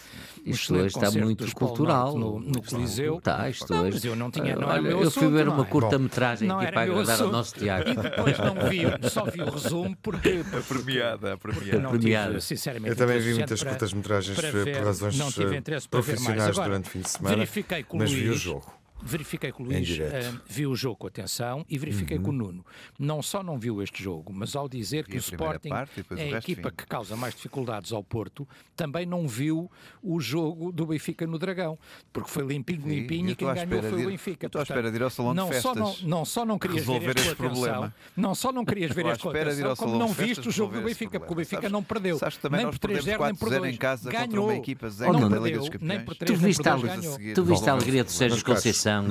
Isto 0.46 0.76
hoje 0.76 0.88
está 0.98 1.12
muito 1.12 1.52
cultural. 1.56 2.18
No, 2.18 2.40
no 2.40 2.62
Coliseu. 2.62 3.18
Está, 3.18 3.50
isto 3.50 3.72
Não, 3.74 3.82
hoje. 3.84 3.92
mas 3.94 4.06
eu 4.06 4.16
não 4.16 4.30
tinha- 4.32 4.56
não 4.56 4.64
era 4.64 4.74
olha, 4.74 4.82
meu 4.82 4.92
eu 5.04 5.12
fui 5.12 5.24
assunto, 5.24 5.36
ver 5.36 5.48
uma 5.48 5.64
é? 5.64 5.66
curta-metragem 5.66 6.52
aqui 6.52 6.72
para 6.72 6.82
agradar 6.82 7.22
ao 7.22 7.32
nosso 7.32 7.56
Tiago. 7.56 7.90
E 7.90 7.96
depois 7.96 8.38
não 8.40 8.70
vi, 8.70 9.10
só 9.10 9.26
vi 9.26 9.42
o 9.42 9.50
resumo 9.50 9.96
porque, 10.02 10.42
A 10.56 10.62
premiada, 10.62 11.34
a 11.34 11.38
premiada. 11.38 11.90
Premiada. 11.90 12.28
tive, 12.30 12.42
sinceramente, 12.42 12.90
Eu 12.90 12.96
também 12.96 13.20
vi 13.20 13.34
muitas 13.34 13.64
curtas-metragens 13.64 14.40
por 14.40 14.84
razões 14.84 15.18
não 15.18 15.32
tive 15.32 15.56
interesse 15.58 15.88
para 15.90 16.02
ver 16.02 16.08
mais. 16.08 16.22
profissionais 16.22 16.50
Agora, 16.58 16.70
durante 16.70 16.86
o 16.88 16.90
fim 16.92 17.00
de 17.02 17.10
semana, 17.10 17.36
verifiquei 17.36 17.84
com 17.84 17.98
mas 17.98 18.12
vi 18.12 18.30
o 18.30 18.34
jogo. 18.34 18.66
Verifiquei 19.04 19.52
com 19.52 19.62
o 19.62 19.66
Luís, 19.68 19.86
direto. 19.86 20.14
eh, 20.16 20.34
viu 20.48 20.72
o 20.72 20.76
jogo 20.76 20.96
com 20.96 21.08
atenção 21.08 21.66
e 21.70 21.78
verifiquei 21.78 22.18
com 22.18 22.30
o 22.30 22.34
Nuno. 22.34 22.66
Não 22.98 23.22
só 23.22 23.44
não 23.44 23.60
viu 23.60 23.82
este 23.84 24.02
jogo, 24.02 24.32
mas 24.34 24.56
ao 24.56 24.68
dizer 24.70 25.04
que 25.06 25.12
Vi 25.12 25.18
o 25.18 25.20
Sporting 25.20 25.70
parte 25.70 26.06
e 26.12 26.20
é 26.20 26.34
a 26.34 26.38
equipa 26.40 26.70
vi. 26.70 26.76
que 26.76 26.88
causa 26.88 27.16
mais 27.16 27.36
dificuldades 27.36 27.92
ao 27.92 28.04
Porto, 28.04 28.48
também 28.76 29.06
não 29.06 29.28
viu 29.28 29.70
o 30.02 30.20
jogo 30.20 30.72
do 30.72 30.86
Benfica 30.88 31.28
no 31.28 31.38
Dragão, 31.38 31.78
porque 32.14 32.30
foi 32.30 32.46
limpinho, 32.46 32.88
limpinho 32.88 33.30
e 33.32 33.36
quem 33.36 33.48
ganhou 33.54 33.82
foi 33.84 34.00
de 34.00 34.06
o 34.06 34.10
Benfica. 34.10 34.46
estou 34.48 34.60
à 34.60 34.64
espera 34.64 34.90
de 34.90 34.96
ir 34.98 35.04
ao 35.04 35.10
salão 35.10 35.32
de 35.34 35.38
não 35.38 35.54
Só 35.62 35.76
não, 35.76 35.86
festas 35.88 36.08
não 36.08 36.26
só 36.26 36.46
não 36.46 36.58
querias 36.58 36.86
ver 36.86 36.94
resolver 36.94 37.18
este 37.20 37.30
atenção, 37.30 37.36
problema. 37.52 37.96
não 38.16 38.34
só 38.36 38.52
não 38.52 38.66
querias 38.66 38.92
ver 38.92 39.06
este 39.08 39.22
de 39.22 39.30
atenção, 39.30 39.76
como 39.76 39.98
não 40.00 40.08
de 40.08 40.14
festas 40.16 40.38
viste 40.38 40.50
o 40.50 40.52
jogo 40.52 40.74
do 40.74 40.82
Benfica, 40.82 41.20
porque 41.20 41.34
o. 41.34 41.36
Benfica 41.36 41.56
Sabes- 41.58 41.72
não 41.72 41.84
perdeu. 41.84 42.18
sabes 42.18 42.38
também 42.38 42.58
nem 42.60 42.66
nós 42.68 42.78
por 42.78 42.90
3-0, 42.90 43.04
perdemos 43.04 43.26
nem 43.28 43.36
por 43.36 43.50
4-0 43.50 43.60
2. 43.60 43.74
em 43.76 43.78
casa 43.78 44.10
contra 44.12 44.28
ganhou. 44.28 44.46
uma 44.46 44.56
equipa 44.56 44.90
zero 44.90 45.14
não 45.14 45.20
da 45.20 45.26
Liga 45.28 45.42
perdeu, 45.42 45.60
dos 45.60 45.70
nem 45.70 45.80
Campeões. 46.00 46.06
por 46.06 46.16
Tu 46.16 46.20
3 46.26 46.40
nem 46.40 46.48
viste, 46.48 46.64
por 46.64 46.70
a, 46.70 46.72
2 46.72 46.82
Depois 46.82 46.98
a 46.98 47.02
ganhou. 47.02 47.16
seguir- 47.18 47.34
tu 47.34 47.44
viste 47.44 47.70
a 47.70 47.74
alegria 47.74 48.04
do 48.04 48.12
Sérgio 48.12 48.36
Mas, 48.38 48.44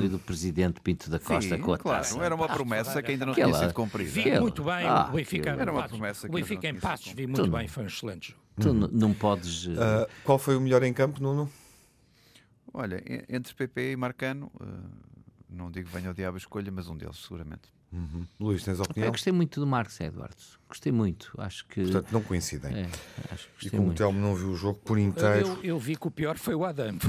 E 0.03 0.07
do 0.07 0.19
presidente 0.19 0.79
Pinto 0.81 1.09
da 1.09 1.19
Costa 1.19 1.55
Sim, 1.55 1.61
com 1.61 1.73
a 1.73 1.77
claro, 1.77 1.99
taça. 2.03 2.17
era 2.23 2.33
uma 2.33 2.47
promessa 2.47 3.01
que 3.03 3.11
ainda 3.11 3.25
não 3.25 3.33
Aquela- 3.33 3.51
tinha 3.51 3.61
sido 3.67 3.73
cumprida. 3.73 4.09
Vi 4.09 4.39
muito 4.39 4.63
bem 4.63 4.85
Ah, 4.87 5.07
o 5.09 5.13
Benfica. 5.13 5.49
Era 5.49 5.71
uma 5.71 5.87
promessa 5.87 6.27
que 6.27 6.33
o 6.33 6.37
Benfica 6.37 6.67
em 6.69 6.75
passos, 6.75 7.11
vi 7.11 7.27
muito 7.27 7.43
Tu 7.43 7.51
bem, 7.51 7.67
foi 7.67 7.83
um 7.83 7.87
excelente 7.87 8.29
jogo. 8.31 8.41
Tu 8.61 8.73
não 8.95 9.13
podes. 9.13 9.67
eh, 9.67 9.71
Ah, 9.77 10.07
qual 10.23 10.39
foi 10.39 10.55
o 10.55 10.61
melhor 10.61 10.81
em 10.83 10.93
campo, 10.93 11.21
Nuno? 11.21 11.49
Olha, 12.73 13.01
entre 13.29 13.53
PP 13.53 13.91
e 13.91 13.95
Marcano, 13.95 14.51
eh, 14.61 14.65
não 15.55 15.71
digo 15.71 15.89
venha 15.89 16.11
o 16.11 16.13
diabo 16.13 16.35
a 16.35 16.37
escolha, 16.37 16.71
mas 16.71 16.87
um 16.87 16.97
deles, 16.97 17.17
seguramente. 17.17 17.75
Luís, 18.39 18.63
tens 18.63 18.79
eu 18.79 18.85
opinião? 18.85 19.11
gostei 19.11 19.31
muito 19.31 19.59
do 19.59 19.67
Marcos 19.67 19.99
Edwards. 19.99 20.57
Gostei 20.67 20.91
muito. 20.91 21.31
Acho 21.37 21.65
que. 21.67 21.83
Portanto, 21.83 22.11
não 22.11 22.21
coincidem. 22.21 22.75
é, 22.75 22.89
acho 23.31 23.47
que 23.57 23.67
E 23.67 23.69
como 23.69 23.89
o. 23.89 23.93
Telmo 23.93 24.19
não 24.19 24.35
viu 24.35 24.49
o 24.49 24.55
jogo 24.55 24.79
por 24.79 24.97
inteiro, 24.97 25.47
Eu, 25.47 25.63
eu 25.63 25.79
vi 25.79 25.95
que 25.95 26.07
o 26.07 26.11
pior 26.11 26.37
foi 26.37 26.55
o 26.55 26.65
Adam. 26.65 26.97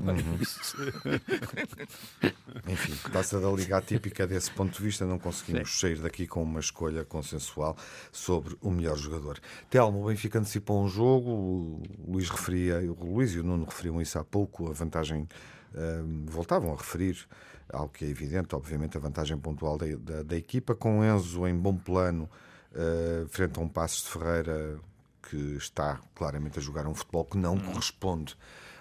enfim, 2.68 3.10
taça 3.10 3.40
da 3.40 3.50
Liga 3.50 3.78
atípica 3.78 4.26
desse 4.26 4.50
ponto 4.50 4.76
de 4.76 4.82
vista, 4.82 5.04
não 5.04 5.18
conseguimos 5.18 5.80
sair 5.80 5.98
daqui 5.98 6.26
com 6.26 6.42
uma 6.42 6.60
escolha 6.60 7.04
consensual 7.04 7.76
sobre 8.12 8.56
o 8.60 8.70
melhor 8.70 8.96
jogador. 8.96 9.40
Telmo, 9.68 10.04
o 10.04 10.06
Benfica 10.06 10.38
antecipou 10.38 10.84
um 10.84 10.88
jogo, 10.88 11.30
o 11.30 11.82
Luís 12.06 12.30
referia, 12.30 12.78
o 12.92 13.14
Luís 13.14 13.32
e 13.32 13.40
o 13.40 13.42
Nuno 13.42 13.64
referiam 13.64 14.00
isso 14.00 14.18
há 14.18 14.24
pouco, 14.24 14.70
a 14.70 14.72
vantagem, 14.72 15.26
hum, 15.74 16.26
voltavam 16.28 16.72
a 16.72 16.76
referir 16.76 17.26
algo 17.72 17.92
que 17.92 18.04
é 18.04 18.08
evidente, 18.08 18.54
obviamente, 18.54 18.96
a 18.96 19.00
vantagem 19.00 19.36
pontual 19.38 19.78
da, 19.78 19.86
da, 19.96 20.22
da 20.22 20.36
equipa, 20.36 20.74
com 20.74 21.04
Enzo 21.04 21.46
em 21.46 21.56
bom 21.56 21.76
plano, 21.76 22.28
uh, 22.72 23.26
frente 23.28 23.58
a 23.58 23.62
um 23.62 23.68
Passos 23.68 24.04
de 24.04 24.10
Ferreira 24.10 24.80
que 25.22 25.56
está 25.56 26.00
claramente 26.14 26.58
a 26.58 26.62
jogar 26.62 26.86
um 26.86 26.94
futebol 26.94 27.24
que 27.24 27.36
não 27.36 27.58
corresponde 27.58 28.36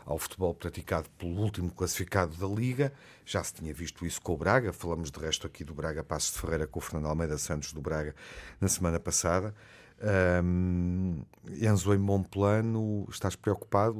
ao 0.05 0.19
futebol 0.19 0.53
praticado 0.53 1.09
pelo 1.17 1.41
último 1.41 1.71
classificado 1.71 2.35
da 2.37 2.47
Liga. 2.47 2.93
Já 3.25 3.43
se 3.43 3.55
tinha 3.55 3.73
visto 3.73 4.05
isso 4.05 4.21
com 4.21 4.33
o 4.33 4.37
Braga, 4.37 4.71
falamos 4.71 5.09
de 5.09 5.19
resto 5.19 5.47
aqui 5.47 5.63
do 5.63 5.73
Braga 5.73 6.03
Passos 6.03 6.33
de 6.33 6.39
Ferreira 6.39 6.67
com 6.67 6.79
o 6.79 6.81
Fernando 6.81 7.07
Almeida 7.07 7.37
Santos 7.37 7.73
do 7.73 7.81
Braga 7.81 8.15
na 8.61 8.67
semana 8.67 8.99
passada. 8.99 9.55
Um, 10.43 11.23
Enzo 11.59 11.93
em 11.93 11.97
bom 11.97 12.21
plano, 12.21 13.07
estás 13.09 13.35
preocupado? 13.35 13.95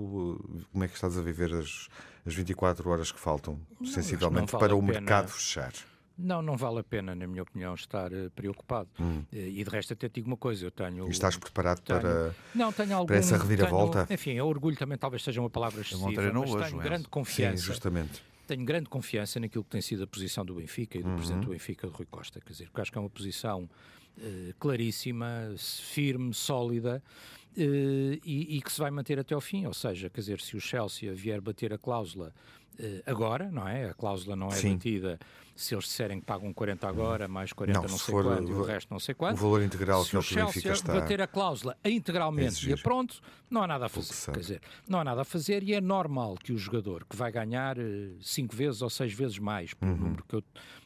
Como 0.72 0.84
é 0.84 0.88
que 0.88 0.94
estás 0.94 1.18
a 1.18 1.22
viver 1.22 1.54
as, 1.56 1.88
as 2.26 2.34
24 2.34 2.90
horas 2.90 3.12
que 3.12 3.20
faltam, 3.20 3.60
Não, 3.80 3.88
sensivelmente, 3.88 4.52
vale 4.52 4.64
para 4.66 4.76
o 4.76 4.80
pena- 4.80 4.94
mercado 5.00 5.28
fechar. 5.30 5.74
Não, 6.18 6.42
não 6.42 6.56
vale 6.56 6.80
a 6.80 6.84
pena, 6.84 7.14
na 7.14 7.28
minha 7.28 7.44
opinião, 7.44 7.74
estar 7.76 8.12
eh, 8.14 8.30
preocupado. 8.34 8.90
Eh, 9.34 9.50
E 9.50 9.64
de 9.64 9.70
resto 9.70 9.92
até 9.92 10.08
te 10.08 10.16
digo 10.16 10.28
uma 10.28 10.38
coisa, 10.38 10.66
eu 10.66 10.72
tenho... 10.72 11.04
Hum. 11.04 11.08
E 11.08 11.12
estás 11.12 11.36
preparado 11.36 11.82
tenho- 11.82 12.00
para. 12.00 12.36
Não, 12.56 12.72
tenho 12.72 12.94
algum... 12.96 13.06
para 13.08 13.18
essa 13.18 13.38
reviravolta? 13.38 14.06
tenho- 14.06 14.16
enfim, 14.16 14.40
o 14.40 14.46
orgulho 14.48 14.78
também 14.78 14.98
talvez 14.98 15.22
seja 15.24 15.42
uma 15.42 15.50
palavra 15.50 15.82
excessiva, 15.82 16.22
mas 16.34 16.52
hoje, 16.52 16.64
tenho 16.66 16.78
o 16.80 16.82
grande 16.82 16.96
Enzo. 17.02 17.04
Sim, 17.04 17.10
confiança. 17.10 17.64
justamente. 17.64 18.24
tenho 18.48 18.64
grande 18.64 18.88
confiança 18.90 19.40
naquilo 19.42 19.64
que 19.66 19.72
tem 19.72 19.82
sido 19.82 20.04
a 20.04 20.08
posição 20.08 20.46
do 20.46 20.56
Benfica 20.56 20.98
e 20.98 21.02
Uhum. 21.04 21.10
do 21.12 21.16
presidente 21.18 21.44
do 21.46 21.52
Benfica, 21.52 21.88
Rui 21.90 22.06
Costa. 22.10 22.40
Quer 22.40 22.52
dizer, 22.54 22.66
porque 22.70 22.80
acho 22.82 22.92
que 22.94 22.98
é 22.98 23.02
uma 23.02 23.10
posição 23.10 23.70
eh, 24.18 24.54
claríssima, 24.58 25.54
firme, 25.58 26.34
sólida 26.34 27.04
e, 27.58 28.58
e 28.58 28.62
que 28.62 28.72
se 28.72 28.80
vai 28.80 28.92
manter 28.92 29.20
até 29.20 29.34
ao 29.34 29.42
fim. 29.42 29.66
Ou 29.66 29.74
seja, 29.74 30.10
quer 30.10 30.20
dizer, 30.22 30.40
se 30.42 30.56
o 30.56 30.60
Chelsea 30.62 31.14
vier 31.14 31.40
bater 31.42 31.74
a 31.74 31.78
cláusula 31.78 32.34
eh, 32.78 33.02
agora, 33.06 33.50
não 33.52 33.68
é? 33.68 33.90
A 33.90 33.94
cláusula 33.94 34.36
não 34.36 34.48
é 34.48 34.56
Sim. 34.56 34.74
batida 34.74 35.18
se 35.56 35.74
eles 35.74 35.86
disserem 35.86 36.20
que 36.20 36.26
pagam 36.26 36.54
40 36.54 36.86
agora, 36.86 37.30
mais 37.30 37.54
40 37.54 37.80
Não, 37.80 37.88
não, 37.88 37.98
se 37.98 38.04
sei 38.04 38.12
for 38.14 38.26
quando, 38.26 38.50
e 38.50 38.54
o- 38.54 38.60
o 38.60 38.64
resto 38.64 38.90
não 38.92 39.00
sei 39.00 39.14
O 39.14 39.16
quando. 39.16 39.38
valor 39.38 39.62
integral 39.64 40.04
Se 40.04 40.10
que 40.10 40.18
o 40.18 40.20
o 40.20 40.24
que 40.24 40.30
o 40.30 40.34
Chelsea 40.34 40.72
está. 40.74 40.94
bater 40.94 41.22
a 41.22 41.28
cláusula 41.28 41.78
integralmente 41.86 42.70
e 42.70 42.76
pronto, 42.76 43.22
não 43.50 43.64
há 43.64 43.68
nada 43.68 43.86
a 43.86 43.90
fazer. 43.90 44.32
Quer 44.34 44.40
dizer, 44.42 44.62
não 44.86 45.00
há 45.00 45.04
nada 45.06 45.22
a 45.22 45.26
fazer 45.26 45.64
e 45.64 45.74
é 45.74 45.80
normal 45.80 46.36
que 46.36 46.52
o 46.52 46.58
jogador 46.58 47.06
que 47.10 47.16
vai 47.16 47.32
ganhar 47.32 47.78
eh, 47.78 48.10
cinco 48.20 48.54
vezes 48.54 48.82
ou 48.82 48.90
seis 48.90 49.14
vezes 49.14 49.40
mais, 49.40 49.74
pelo 49.74 49.96
número 49.96 50.26
que 50.28 50.36
eu, 50.36 50.44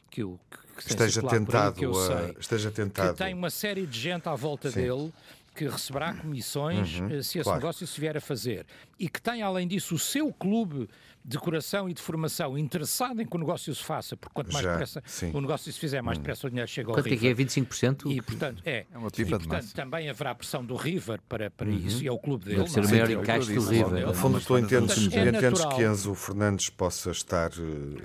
que 0.08 0.22
eu 0.22 0.40
que 0.50 0.58
Uhum. 0.60 0.96
Esteja 0.96 1.20
por 1.20 1.32
aí, 1.34 1.38
tentado, 1.40 1.76
que 1.76 1.84
eu 1.84 1.90
a- 1.98 2.06
sei, 2.06 2.36
esteja 2.38 2.70
que 2.70 2.76
tentado. 2.76 3.14
tem 3.18 3.34
uma 3.34 3.50
série 3.50 3.84
de 3.86 3.98
gente 4.00 4.28
à 4.28 4.34
volta 4.34 4.70
Sim. 4.70 4.80
dele 4.82 5.12
que 5.60 5.68
receberá 5.68 6.14
comissões 6.14 7.02
eh, 7.10 7.22
se 7.22 7.38
esse 7.38 7.42
claro. 7.42 7.60
negócio 7.60 7.86
se 7.86 8.00
vier 8.00 8.16
a 8.16 8.20
fazer 8.20 8.64
e 8.98 9.10
que 9.10 9.20
tem 9.20 9.42
além 9.42 9.68
disso 9.68 9.94
o 9.94 9.98
seu 9.98 10.32
clube 10.32 10.88
de 11.24 11.38
coração 11.38 11.88
e 11.88 11.94
de 11.94 12.00
formação 12.00 12.56
interessado 12.58 13.20
em 13.20 13.26
que 13.26 13.36
o 13.36 13.38
negócio 13.38 13.74
se 13.74 13.82
faça, 13.82 14.16
porque 14.16 14.32
quanto 14.34 14.52
mais 14.52 14.64
Já, 14.64 14.70
depressa 14.72 15.02
sim. 15.06 15.26
Hum. 15.26 15.38
o 15.38 15.40
negócio 15.40 15.72
se 15.72 15.78
fizer, 15.78 16.02
mais 16.02 16.18
depressa 16.18 16.46
o 16.46 16.50
dinheiro 16.50 16.68
chega 16.70 16.88
ao 16.90 16.94
Quanto 16.94 17.06
é 17.06 17.16
que 17.16 17.26
é? 17.26 17.28
River. 17.32 17.46
25%? 17.46 18.10
E, 18.10 18.22
portanto, 18.22 18.62
é. 18.64 18.86
É 18.92 18.98
uma 18.98 19.08
e, 19.08 19.10
pipa 19.10 19.24
de 19.24 19.30
portanto, 19.46 19.62
massa. 19.62 19.74
também 19.74 20.08
haverá 20.08 20.34
pressão 20.34 20.64
do 20.64 20.74
River 20.76 21.20
para, 21.28 21.50
para 21.50 21.68
Uhum. 21.68 21.76
isso, 21.76 22.02
e 22.02 22.06
é 22.08 22.12
o 22.12 22.18
clube 22.18 22.44
dele. 22.46 22.58
Deve 22.58 22.70
ser 22.70 22.80
não 22.80 22.86
o 22.86 22.88
é? 22.88 22.92
maior 22.92 23.06
Sim, 23.06 23.14
encaixe 23.14 23.54
do 23.54 23.60
River. 23.68 23.92
logo. 23.94 24.06
No 24.06 24.14
fundo, 24.14 24.40
tu 24.40 24.58
entendes, 24.58 25.08
é 25.12 25.76
que 25.76 25.82
Enzo 25.84 26.14
Fernandes 26.14 26.70
possa 26.70 27.10
estar. 27.10 27.50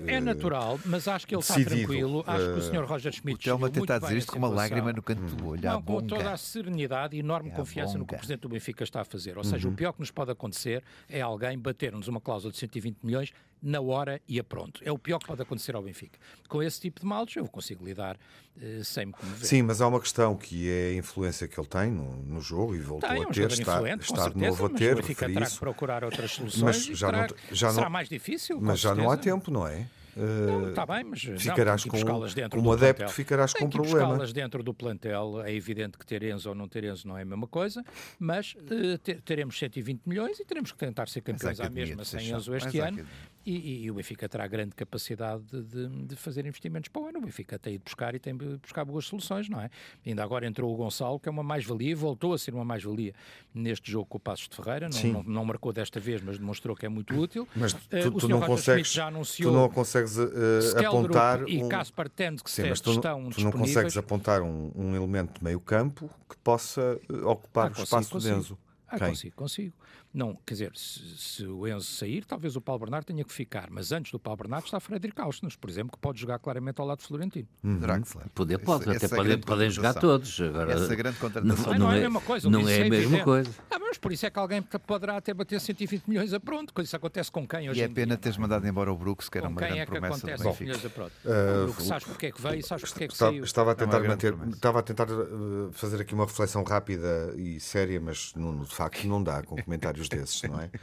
É 0.06 0.16
eh, 0.16 0.20
natural, 0.22 0.80
mas 0.86 1.08
acho 1.08 1.26
que 1.28 1.34
ele 1.36 1.42
está 1.42 1.56
decidido, 1.56 1.88
tranquilo. 1.88 2.24
Acho 2.28 2.46
que 2.46 2.52
o 2.52 2.58
eh, 2.58 2.62
Sr. 2.62 2.86
Roger 2.86 3.12
O 3.12 3.16
Schmidt 3.16 3.44
Telma 3.44 3.70
decidiu 3.70 3.86
tenta 3.86 3.94
muito 3.94 4.02
dizer 4.02 4.10
bem 4.14 4.18
isto 4.20 4.32
com 4.32 4.38
uma 4.40 4.48
lágrima 4.50 4.94
no 4.94 5.02
canto 5.02 5.36
do 5.36 5.48
olho. 5.48 5.70
à 5.70 5.74
Não, 5.74 5.82
com 5.82 6.02
toda 6.02 6.32
a 6.32 6.38
serenidade 6.38 7.16
e 7.16 7.20
enorme 7.20 7.50
É 7.50 7.54
confiança 7.54 7.98
no 7.98 8.06
que 8.06 8.14
o. 8.14 8.18
Presidente 8.18 8.42
do 8.42 8.50
Benfica 8.50 8.84
está 8.84 9.02
a 9.02 9.06
fazer. 9.06 9.38
Ou 9.38 9.44
seja, 9.44 9.68
o 9.68 9.72
pior 9.74 9.94
que 9.94 10.00
nos 10.00 10.12
pode 10.12 10.32
acontecer 10.32 10.84
é 11.10 11.22
alguém 11.22 11.58
bater-nos 11.58 12.08
uma 12.08 12.20
cláusula 12.22 12.52
de 12.52 12.58
120 12.58 12.98
milhões 13.16 13.34
na 13.62 13.82
hora 13.82 14.22
e 14.28 14.40
a 14.40 14.44
pronto. 14.44 14.80
É 14.84 14.92
o 14.92 15.00
pior 15.00 15.18
que 15.18 15.26
pode 15.26 15.42
acontecer 15.42 15.76
ao 15.76 15.82
Benfica. 15.82 16.20
Com 16.48 16.62
esse 16.62 16.80
tipo 16.80 17.00
de 17.00 17.06
males 17.06 17.36
eu 17.36 17.48
consigo 17.48 17.84
lidar 17.84 18.16
eh, 18.62 18.82
sem 18.84 19.08
me 19.08 19.14
comover. 19.14 19.48
Sim, 19.48 19.64
mas 19.64 19.82
há 19.82 19.88
uma 19.88 20.00
questão 20.00 20.36
que 20.36 20.70
é 20.70 20.90
a 20.90 20.94
influência 20.96 21.48
que 21.48 21.60
ele 21.60 21.68
tem 21.68 21.90
no, 21.90 22.16
no 22.18 22.42
jogo 22.42 22.76
e 22.76 22.80
voltou 22.80 23.10
Tem, 23.10 23.24
a 23.24 23.28
um 23.28 23.32
ter, 23.32 23.50
jogador 23.50 23.54
está, 23.54 23.96
está 24.00 24.16
de 24.16 24.22
certeza, 24.24 24.46
novo 24.46 24.66
a 24.68 24.70
ter, 24.70 24.94
o 24.94 24.96
Benfica 24.98 25.28
terá 25.28 25.50
que 25.50 25.58
procurar 25.58 26.04
outras 26.04 26.32
soluções 26.32 26.88
Mas 26.88 26.98
já 26.98 27.08
terá 27.08 27.28
não- 27.28 27.36
já 27.52 27.70
será 27.72 27.84
não- 27.86 27.90
mais 27.92 28.08
difícil, 28.10 28.60
Mas 28.62 28.80
já 28.80 28.94
não 28.94 29.06
há 29.10 29.16
certeza. 29.16 29.36
tempo, 29.36 29.50
não 29.50 29.66
é? 29.68 29.88
Não, 30.16 30.66
Eh, 30.68 30.70
está 30.70 30.86
bem, 30.86 31.04
mas 31.04 31.24
não, 31.26 31.38
ficarás 31.38 31.84
que 31.84 31.90
com- 31.90 32.00
como 32.02 32.24
adepto, 32.24 32.50
plantel. 32.62 33.10
ficarás 33.10 33.52
Tem 33.54 33.62
com 33.62 33.68
um 33.68 33.70
problema. 33.70 34.26
dentro 34.28 34.64
do 34.64 34.74
plantel. 34.74 35.42
É 35.44 35.54
evidente 35.54 35.98
que 35.98 36.06
ter 36.06 36.24
Enzo 36.24 36.50
ou 36.50 36.56
não 36.56 36.68
ter 36.68 36.84
Enzo 36.86 37.08
não 37.08 37.18
é 37.18 37.24
a 37.24 37.26
mesma 37.26 37.48
coisa, 37.48 37.84
mas 38.18 38.56
eh, 38.72 38.98
te- 38.98 39.16
teremos 39.22 39.58
120 39.60 40.02
milhões 40.06 40.40
e 40.40 40.46
teremos 40.46 40.72
que 40.72 40.78
tentar 40.78 41.08
ser 41.10 41.22
campeões 41.22 41.60
à 41.60 41.70
mesma 41.70 42.06
sem. 42.06 42.30
Enzo 42.32 42.56
este 42.56 42.80
ano. 42.80 43.06
E, 43.46 43.52
e- 43.56 43.84
e 43.84 43.92
o 43.92 43.94
Benfica 43.94 44.28
terá 44.28 44.48
grande 44.48 44.74
capacidade 44.74 45.44
de, 45.52 45.88
de- 46.08 46.16
fazer 46.16 46.46
investimentos 46.48 46.90
para 46.90 47.02
o 47.02 47.08
ano. 47.08 47.20
O 47.20 47.22
Benfica 47.22 47.60
tem 47.60 47.74
de 47.74 47.80
buscar 47.84 48.16
e 48.16 48.20
tem 48.20 48.36
de 48.36 48.58
buscar 48.58 48.84
boas 48.84 49.06
soluções, 49.06 49.48
não 49.48 49.62
é? 49.62 49.70
Ainda 50.06 50.24
agora 50.24 50.48
entrou 50.48 50.74
o 50.74 50.76
Gonçalo, 50.76 51.20
que 51.20 51.30
é 51.30 51.32
uma 51.32 51.44
mais-valia, 51.44 51.92
e 51.92 51.94
voltou 51.94 52.34
a 52.34 52.38
ser 52.40 52.56
uma 52.56 52.66
mais-valia 52.66 53.14
neste 53.54 53.92
jogo 53.92 54.08
com 54.08 54.18
o 54.18 54.20
Passos 54.20 54.50
de 54.50 54.56
Ferreira. 54.56 54.90
Não, 54.90 55.14
não, 55.14 55.24
não 55.24 55.46
marcou 55.46 55.72
desta 55.72 56.00
vez, 56.00 56.22
mas 56.22 56.40
demonstrou 56.40 56.76
que 56.76 56.88
é 56.88 56.90
muito 56.90 57.16
útil. 57.16 57.48
Mas 57.56 57.74
tu, 57.74 57.80
o 58.08 58.20
tu 58.20 58.28
não 58.28 58.40
Roger 58.40 58.56
consegues, 58.56 58.92
já 58.92 59.04
tu 59.04 59.08
anunciou 59.10 59.54
não 59.54 59.70
consegues 59.70 60.12
Skeldrup 60.14 61.16
apontar 61.16 61.48
e 61.48 61.64
um... 61.64 61.70
Caspar 61.70 62.10
Tende 62.10 62.44
que 62.44 62.50
Sim, 62.50 62.64
se- 62.64 62.70
mas 62.70 62.82
tu, 62.82 62.92
estão 62.92 63.30
tu 63.30 63.42
não 63.42 63.52
consegues 63.52 63.96
apontar 63.98 64.42
um, 64.42 64.72
um 64.76 64.96
elemento 64.96 65.38
de 65.38 65.44
meio 65.44 65.60
campo 65.60 66.10
que 66.30 66.36
possa 66.38 67.00
eh, 67.10 67.14
ocupar 67.26 67.68
Ah, 67.68 67.80
o 67.80 67.84
espaço 67.84 68.10
consigo. 68.12 68.34
de 68.34 68.40
Enzo. 68.40 68.58
Ah, 68.88 68.98
Quem? 69.00 69.10
consigo, 69.10 69.36
consigo. 69.36 69.74
Não, 70.16 70.34
quer 70.46 70.54
dizer, 70.54 70.72
se, 70.76 71.02
se 71.18 71.46
o 71.46 71.68
Enzo 71.68 71.86
sair, 71.86 72.24
talvez 72.24 72.56
o 72.56 72.62
Paulo 72.62 72.80
Bernardo 72.80 73.06
tenha 73.06 73.24
que 73.24 73.34
ficar, 73.34 73.68
mas 73.70 73.92
antes 73.92 74.12
do 74.14 74.18
Paulo 74.20 74.38
Bernardo 74.38 74.64
está 74.64 74.80
Frederico 74.80 75.22
Ausnes, 75.22 75.58
por 75.58 75.70
exemplo, 75.70 75.92
que 75.92 75.98
pode 75.98 76.20
jogar 76.22 76.40
claramente 76.40 76.80
ao 76.80 76.88
lado 76.88 77.00
de 77.00 77.06
Florentino. 77.06 77.48
Draxler. 77.62 78.30
Poder 78.34 78.58
pode, 78.60 78.84
Essa- 78.84 78.92
até 78.96 79.06
essa 79.06 79.16
é 79.16 79.18
podem, 79.18 79.38
podem 79.40 79.70
jogar 79.70 79.94
todos. 79.94 80.40
Agora, 80.40 80.72
Essa 80.72 80.94
é 80.94 80.96
grande 80.96 81.18
não, 81.22 81.30
contratação. 81.30 81.74
Não 81.74 81.80
não 81.80 81.92
é 81.92 81.96
é, 81.96 81.98
a 81.98 82.02
mesma 82.04 82.22
coisa, 82.22 82.50
não 82.50 82.60
é 82.60 82.62
é 82.62 82.76
a 82.76 82.80
mesma 82.90 82.96
evidente. 82.96 83.24
coisa. 83.26 83.52
Ah, 83.70 83.78
mas 83.78 83.98
por 83.98 84.12
isso 84.14 84.26
é 84.26 84.30
que 84.30 84.40
alguém 84.40 84.62
poderá 84.62 85.18
até 85.18 85.34
bater 85.34 85.60
120 85.60 86.06
milhões 86.08 86.34
a 86.34 86.40
pronto, 86.40 86.74
coisa 86.74 86.88
isso 86.88 86.96
acontece 86.96 87.30
com 87.30 87.46
quem 87.46 87.70
hoje 87.70 87.80
E 87.80 87.84
é 87.84 87.88
pena 87.90 88.08
dia, 88.16 88.18
teres 88.18 88.38
não 88.38 88.46
é? 88.46 88.48
mandado 88.48 88.66
embora 88.68 88.92
o 88.94 88.98
Brooks, 88.98 89.28
que 89.28 89.38
era 89.38 89.48
Com 89.48 89.52
uma 89.54 89.60
grande 89.62 89.80
é 89.80 89.86
que 89.86 89.92
promessa 89.92 90.14
do 90.26 90.32
acontece 90.32 90.44
Benfica. 90.44 90.64
milhões 90.64 90.86
a 90.86 90.90
pronto? 90.90 91.12
Uh, 91.26 91.30
o 91.30 91.66
Brook, 91.66 91.84
sabes 91.84 92.04
porque 92.08 92.26
é 92.28 92.32
que 92.32 92.42
veio, 92.42 92.64
sabes 92.66 92.90
porque 92.90 93.04
é 93.04 93.08
que 93.10 93.18
saiu. 93.18 93.44
estava 93.44 93.72
a 93.72 93.74
É 93.74 93.76
tentar 93.76 94.00
manter, 94.02 94.34
estava 94.54 94.80
a 94.80 94.82
tentar 94.82 95.08
eh, 95.10 95.70
fazer 95.74 96.00
aqui 96.02 96.14
uma 96.14 96.26
reflexão 96.26 96.64
rápida 96.64 97.34
e 97.38 97.60
séria, 97.60 98.00
mas 98.00 98.34
de 98.34 98.76
facto 98.76 99.06
não 99.08 99.22
dá 99.22 99.42
com 99.44 99.56
comentários 99.62 100.05
desses, 100.10 100.42
não 100.44 100.60
é? 100.60 100.70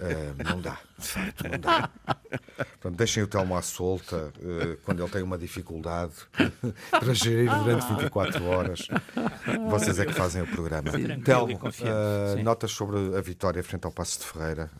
Eh, 0.00 0.32
não 0.44 0.60
dá, 0.60 0.78
de 0.96 1.06
facto, 1.08 1.42
não 1.48 1.58
dá. 1.58 1.90
Portanto, 2.56 2.96
deixem 2.96 3.20
o 3.20 3.26
Telmo 3.26 3.56
à 3.56 3.62
solta 3.62 4.32
eh, 4.40 4.76
quando 4.84 5.02
ele 5.02 5.10
tem 5.10 5.22
uma 5.24 5.36
dificuldade 5.36 6.12
para 6.88 7.12
gerir 7.12 7.50
durante 7.58 7.84
24 7.84 8.44
horas. 8.44 8.86
Vocês 9.68 9.98
é 9.98 10.06
que 10.06 10.12
fazem 10.12 10.42
o 10.42 10.46
programa. 10.46 10.92
Telmo, 11.24 11.58
sim. 11.72 12.42
notas 12.44 12.70
sobre 12.70 13.16
a 13.16 13.20
vitória 13.20 13.60
frente 13.64 13.86
ao 13.86 13.90
Passo 13.90 14.20
de 14.20 14.26
Ferreira, 14.26 14.70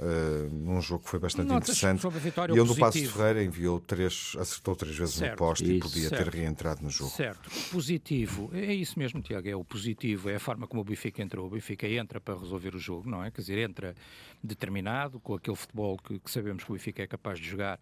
num 0.52 0.80
jogo 0.80 1.02
que 1.02 1.10
foi 1.10 1.18
bastante 1.18 1.48
Notas 1.48 1.70
interessante. 1.70 2.00
sobre 2.00 2.18
a 2.18 2.22
vitória 2.22 2.54
e 2.54 2.60
onde 2.60 2.70
o 2.70 2.76
Passo 2.76 2.98
de. 2.98 3.08
Ferreira 3.08 3.42
enviou 3.42 3.80
três, 3.80 4.36
acertou 4.38 4.76
três 4.76 4.96
vezes 4.96 5.14
no 5.16 5.20
Certo. 5.26 5.38
poste 5.38 5.64
e 5.64 5.80
podia 5.80 6.10
ter 6.10 6.16
Certo. 6.16 6.34
reentrado 6.34 6.82
no 6.82 6.90
jogo. 6.90 7.10
Certo. 7.10 7.50
Positivo. 7.72 8.50
É 8.52 8.72
isso 8.72 8.98
mesmo, 8.98 9.20
Tiago. 9.20 9.48
É 9.48 9.56
o 9.56 9.64
positivo. 9.64 10.30
É 10.30 10.36
a 10.36 10.40
forma 10.40 10.66
como 10.66 10.82
o 10.82 10.84
Benfica 10.84 11.22
entrou. 11.22 11.46
O 11.46 11.50
Benfica 11.50 11.88
entra 11.88 12.20
para 12.20 12.38
resolver 12.38 12.74
o 12.74 12.78
jogo, 12.78 13.08
não 13.10 13.24
é? 13.24 13.30
Quer 13.30 13.40
dizer, 13.40 13.58
entra 13.68 13.94
determinado, 14.42 15.20
com 15.20 15.34
aquele 15.34 15.56
futebol 15.56 15.98
que, 15.98 16.18
que 16.18 16.30
sabemos 16.30 16.64
que 16.64 16.70
o 16.70 16.74
Benfica 16.74 17.02
é 17.02 17.06
capaz 17.06 17.38
de 17.38 17.46
jogar 17.46 17.78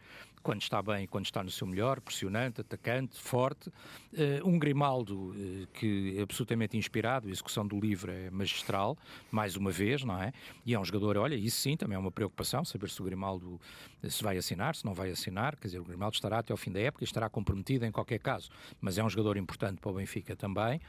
quando 0.46 0.62
está 0.62 0.80
bem 0.80 1.02
e 1.02 1.06
quando 1.08 1.24
está 1.24 1.42
no 1.42 1.50
seu 1.50 1.66
melhor, 1.66 2.00
pressionante, 2.00 2.60
atacante, 2.60 3.20
forte. 3.20 3.68
Eh, 4.16 4.40
um 4.44 4.56
Grimaldo 4.60 5.34
eh, 5.36 5.66
que 5.74 6.16
é 6.16 6.22
absolutamente 6.22 6.76
inspirado, 6.76 7.26
a 7.26 7.30
execução 7.32 7.66
do 7.66 7.80
livro 7.80 8.12
é 8.12 8.30
magistral, 8.30 8.96
mais 9.28 9.56
uma 9.56 9.72
vez, 9.72 10.04
não 10.04 10.22
é? 10.22 10.32
E 10.64 10.72
é 10.72 10.78
um 10.78 10.84
jogador, 10.84 11.16
olha, 11.16 11.34
isso 11.34 11.60
sim, 11.60 11.76
também 11.76 11.96
é 11.96 11.98
uma 11.98 12.12
preocupação, 12.12 12.64
saber 12.64 12.88
se 12.90 13.02
o 13.02 13.04
Grimaldo 13.04 13.60
eh, 14.04 14.08
se 14.08 14.22
vai 14.22 14.36
assinar, 14.36 14.76
se 14.76 14.84
não 14.84 14.94
vai 14.94 15.10
assinar. 15.10 15.56
Quer 15.56 15.66
dizer, 15.66 15.80
o 15.80 15.84
Grimaldo 15.84 16.14
estará 16.14 16.38
até 16.38 16.52
ao 16.52 16.56
fim 16.56 16.70
da 16.70 16.78
época 16.78 17.02
e 17.02 17.06
estará 17.06 17.28
comprometido 17.28 17.84
em 17.84 17.90
qualquer 17.90 18.20
caso, 18.20 18.48
mas 18.80 18.98
é 18.98 19.02
um 19.02 19.10
jogador 19.10 19.36
importante 19.36 19.80
para 19.80 19.90
o 19.90 19.94
Benfica 19.94 20.36
também. 20.36 20.80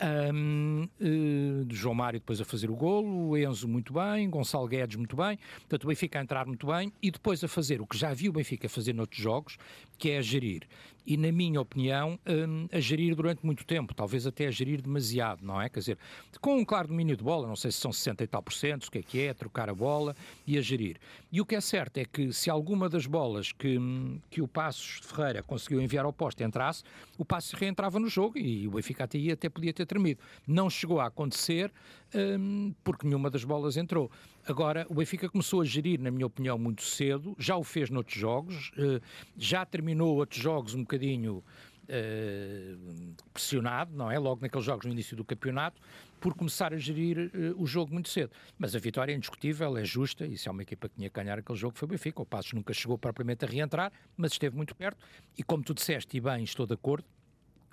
Ahm, 0.00 0.88
eh, 1.00 1.64
João 1.70 1.94
Mário 1.94 2.20
depois 2.20 2.40
a 2.40 2.44
fazer 2.44 2.70
o 2.70 2.74
golo, 2.74 3.30
o 3.30 3.36
Enzo 3.36 3.68
muito 3.68 3.92
bem, 3.92 4.28
Gonçalo 4.28 4.66
Guedes 4.66 4.96
muito 4.96 5.16
bem, 5.16 5.38
portanto 5.60 5.84
o 5.84 5.88
Benfica 5.88 6.18
a 6.18 6.22
entrar 6.22 6.46
muito 6.46 6.66
bem 6.66 6.92
e 7.02 7.10
depois 7.10 7.42
a 7.44 7.48
fazer 7.48 7.80
o 7.80 7.86
que 7.86 7.96
já 7.96 8.12
viu 8.12 8.30
o 8.30 8.34
Benfica 8.34 8.68
fazer 8.68 8.92
noutros 8.92 9.20
jogos, 9.20 9.56
que 9.98 10.10
é 10.10 10.22
gerir. 10.22 10.66
E 11.06 11.16
na 11.16 11.30
minha 11.30 11.60
opinião, 11.60 12.18
hum, 12.26 12.66
a 12.72 12.80
gerir 12.80 13.14
durante 13.14 13.44
muito 13.44 13.64
tempo, 13.64 13.94
talvez 13.94 14.26
até 14.26 14.46
a 14.46 14.50
gerir 14.50 14.80
demasiado, 14.80 15.44
não 15.44 15.60
é? 15.60 15.68
Quer 15.68 15.80
dizer, 15.80 15.98
com 16.40 16.56
um 16.56 16.64
claro 16.64 16.88
domínio 16.88 17.16
de 17.16 17.22
bola, 17.22 17.46
não 17.46 17.56
sei 17.56 17.70
se 17.70 17.78
são 17.78 17.92
60 17.92 18.24
e 18.24 18.26
tal 18.26 18.42
por 18.42 18.52
cento, 18.52 18.84
o 18.84 18.90
que 18.90 18.98
é 18.98 19.02
que 19.02 19.20
é, 19.20 19.34
trocar 19.34 19.68
a 19.68 19.74
bola 19.74 20.16
e 20.46 20.56
a 20.56 20.60
gerir. 20.60 20.96
E 21.30 21.40
o 21.40 21.46
que 21.46 21.54
é 21.54 21.60
certo 21.60 21.98
é 21.98 22.04
que 22.04 22.32
se 22.32 22.48
alguma 22.48 22.88
das 22.88 23.06
bolas 23.06 23.52
que, 23.52 23.78
hum, 23.78 24.18
que 24.30 24.40
o 24.40 24.48
Passos 24.48 25.00
de 25.00 25.06
Ferreira 25.06 25.42
conseguiu 25.42 25.80
enviar 25.80 26.04
ao 26.04 26.12
poste 26.12 26.42
entrasse, 26.42 26.82
o 27.18 27.24
Passos 27.24 27.52
reentrava 27.52 28.00
no 28.00 28.08
jogo 28.08 28.38
e 28.38 28.66
o 28.66 28.70
Benfica 28.70 29.04
até, 29.04 29.18
até 29.30 29.48
podia 29.48 29.72
ter 29.72 29.86
tremido. 29.86 30.20
Não 30.46 30.70
chegou 30.70 31.00
a 31.00 31.06
acontecer 31.06 31.70
hum, 32.14 32.72
porque 32.82 33.06
nenhuma 33.06 33.30
das 33.30 33.44
bolas 33.44 33.76
entrou. 33.76 34.10
Agora, 34.46 34.86
o 34.90 34.94
Benfica 34.94 35.28
começou 35.28 35.62
a 35.62 35.64
gerir, 35.64 35.98
na 35.98 36.10
minha 36.10 36.26
opinião, 36.26 36.58
muito 36.58 36.82
cedo, 36.82 37.34
já 37.38 37.56
o 37.56 37.64
fez 37.64 37.88
noutros 37.88 38.18
jogos, 38.18 38.72
eh, 38.76 39.00
já 39.38 39.64
terminou 39.64 40.16
outros 40.16 40.40
jogos 40.40 40.74
um 40.74 40.80
bocadinho 40.80 41.42
eh, 41.88 42.74
pressionado, 43.32 43.96
não 43.96 44.10
é? 44.10 44.18
Logo 44.18 44.42
naqueles 44.42 44.66
jogos 44.66 44.84
no 44.84 44.92
início 44.92 45.16
do 45.16 45.24
campeonato, 45.24 45.80
por 46.20 46.34
começar 46.34 46.74
a 46.74 46.76
gerir 46.76 47.30
eh, 47.32 47.54
o 47.56 47.66
jogo 47.66 47.94
muito 47.94 48.10
cedo. 48.10 48.32
Mas 48.58 48.76
a 48.76 48.78
vitória 48.78 49.12
é 49.12 49.16
indiscutível, 49.16 49.78
é 49.78 49.84
justa, 49.84 50.26
e 50.26 50.36
se 50.36 50.46
há 50.46 50.52
uma 50.52 50.62
equipa 50.62 50.90
que 50.90 50.96
tinha 50.96 51.08
que 51.08 51.14
ganhar 51.14 51.38
aquele 51.38 51.58
jogo 51.58 51.78
foi 51.78 51.86
o 51.86 51.90
Benfica. 51.90 52.20
O 52.20 52.26
Passos 52.26 52.52
nunca 52.52 52.74
chegou 52.74 52.98
propriamente 52.98 53.46
a 53.46 53.48
reentrar, 53.48 53.92
mas 54.14 54.32
esteve 54.32 54.54
muito 54.54 54.74
perto, 54.76 54.98
e 55.38 55.42
como 55.42 55.62
tu 55.62 55.72
disseste, 55.72 56.18
e 56.18 56.20
bem, 56.20 56.44
estou 56.44 56.66
de 56.66 56.74
acordo, 56.74 57.06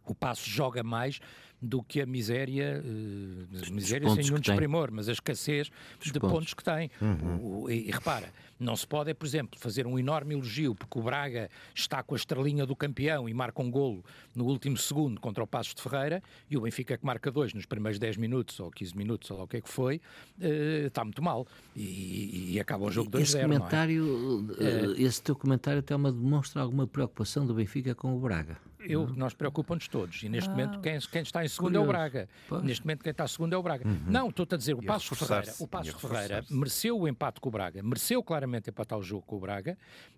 o 0.05 0.15
Passo 0.15 0.49
joga 0.49 0.83
mais 0.83 1.19
do 1.61 1.83
que 1.83 2.01
a 2.01 2.05
miséria, 2.05 2.83
uh, 2.83 3.71
miséria 3.71 4.09
sem 4.09 4.23
nenhum 4.23 4.39
desprimor, 4.39 4.89
mas 4.91 5.07
a 5.07 5.11
escassez 5.11 5.69
Os 5.99 6.11
de 6.11 6.19
pontos. 6.19 6.33
pontos, 6.33 6.53
que 6.55 6.63
tem. 6.63 6.89
Uhum. 6.99 7.63
O, 7.63 7.69
e, 7.69 7.87
e, 7.87 7.91
repara, 7.91 8.33
não 8.59 8.75
se 8.75 8.87
pode, 8.87 9.11
é, 9.11 9.13
por 9.13 9.25
exemplo, 9.25 9.59
fazer 9.59 9.85
um 9.85 9.99
enorme 9.99 10.33
elogio 10.33 10.73
porque 10.73 10.97
o 10.97 11.03
Braga 11.03 11.49
está 11.75 12.01
com 12.01 12.15
a 12.15 12.17
estrelinha 12.17 12.65
do 12.65 12.75
campeão 12.75 13.29
e 13.29 13.33
marca 13.33 13.61
um 13.61 13.69
golo 13.69 14.03
no 14.33 14.45
último 14.45 14.75
segundo 14.75 15.21
contra 15.21 15.43
o 15.43 15.47
Passos 15.47 15.75
de 15.75 15.81
Ferreira 15.81 16.23
e 16.49 16.57
o 16.57 16.61
Benfica 16.61 16.97
que 16.97 17.05
marca 17.05 17.29
dois 17.31 17.53
nos 17.53 17.65
primeiros 17.67 17.99
10 17.99 18.17
minutos 18.17 18.59
ou 18.59 18.71
15 18.71 18.97
minutos, 18.97 19.29
ou 19.29 19.37
lá 19.37 19.43
o 19.43 19.47
que 19.47 19.57
é 19.57 19.61
que 19.61 19.69
foi, 19.69 20.01
uh, 20.39 20.87
está 20.87 21.03
muito 21.03 21.21
mal 21.21 21.45
e, 21.75 22.53
e 22.53 22.59
acaba 22.59 22.85
o 22.85 22.91
jogo 22.91 23.11
2-0. 23.11 23.21
Esse 23.21 23.37
é? 23.37 23.41
comentário, 23.43 24.55
é? 24.59 25.01
esse 25.01 25.21
teu 25.21 25.35
comentário 25.35 25.79
até 25.79 25.95
uma 25.95 26.11
demonstra 26.11 26.61
alguma 26.61 26.87
preocupação 26.87 27.45
do 27.45 27.53
Benfica 27.53 27.93
com 27.93 28.15
o 28.15 28.19
Braga 28.19 28.57
eu, 28.85 29.07
nós 29.15 29.33
preocupam-nos 29.33 29.87
todos. 29.87 30.23
E 30.23 30.29
neste 30.29 30.49
ah, 30.49 30.51
momento 30.51 30.79
quem, 30.79 30.99
quem, 30.99 31.21
está 31.21 31.43
em 31.43 31.47
segundo 31.51 31.79
curioso. 31.79 31.85
é 31.85 31.89
o 31.89 31.93
Braga. 31.93 32.29
Pois. 32.47 32.63
Neste 32.63 32.85
momento 32.85 33.03
quem 33.03 33.11
está 33.11 33.27
segundo 33.27 33.53
é 33.53 33.57
o 33.57 33.63
Braga. 33.63 33.87
Uhum. 33.87 34.03
Não, 34.07 34.29
estou-te 34.29 34.55
a 34.55 34.57
dizer, 34.57 34.73
o 34.73 34.83
Passo 34.83 35.15
Ferreira, 35.15 35.53
o 35.59 35.67
Passo 35.67 35.99
Ferreira 35.99 36.45
mereceu 36.49 36.99
o 36.99 37.07
empate 37.07 37.39
com 37.39 37.49
o 37.49 37.51
Braga, 37.51 37.83
mereceu 37.83 38.23
claramente 38.23 38.69
empatar 38.69 38.97
o 38.97 39.03
jogo 39.03 39.23
com 39.25 39.37
o 39.37 39.39
Braga 39.39 39.77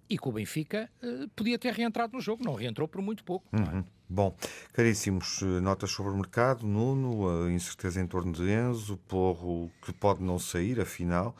e 0.10 0.18
com 0.18 0.30
o 0.30 0.34
Benfica 0.34 0.90
uh, 1.02 1.28
podia 1.30 1.58
ter 1.58 1.74
reentrado 1.74 2.14
no 2.14 2.22
jogo, 2.22 2.44
não 2.44 2.54
reentrou 2.54 2.88
por 2.88 3.02
muito 3.02 3.24
pouco. 3.24 3.46
É? 3.52 3.58
Uhum. 3.58 3.84
Bom, 4.10 4.36
caríssimos, 4.74 5.42
eh, 5.42 5.60
notas 5.60 5.90
sobre 5.90 6.12
o 6.12 6.16
mercado, 6.16 6.68
Nuno, 6.68 7.46
a 7.46 7.52
incerteza 7.52 8.00
em 8.00 8.06
torno 8.06 8.32
de 8.32 8.44
Enzo, 8.44 8.96
Porro 9.08 9.72
que 9.82 9.92
pode 9.92 10.22
não 10.22 10.38
sair, 10.38 10.80
afinal, 10.80 11.36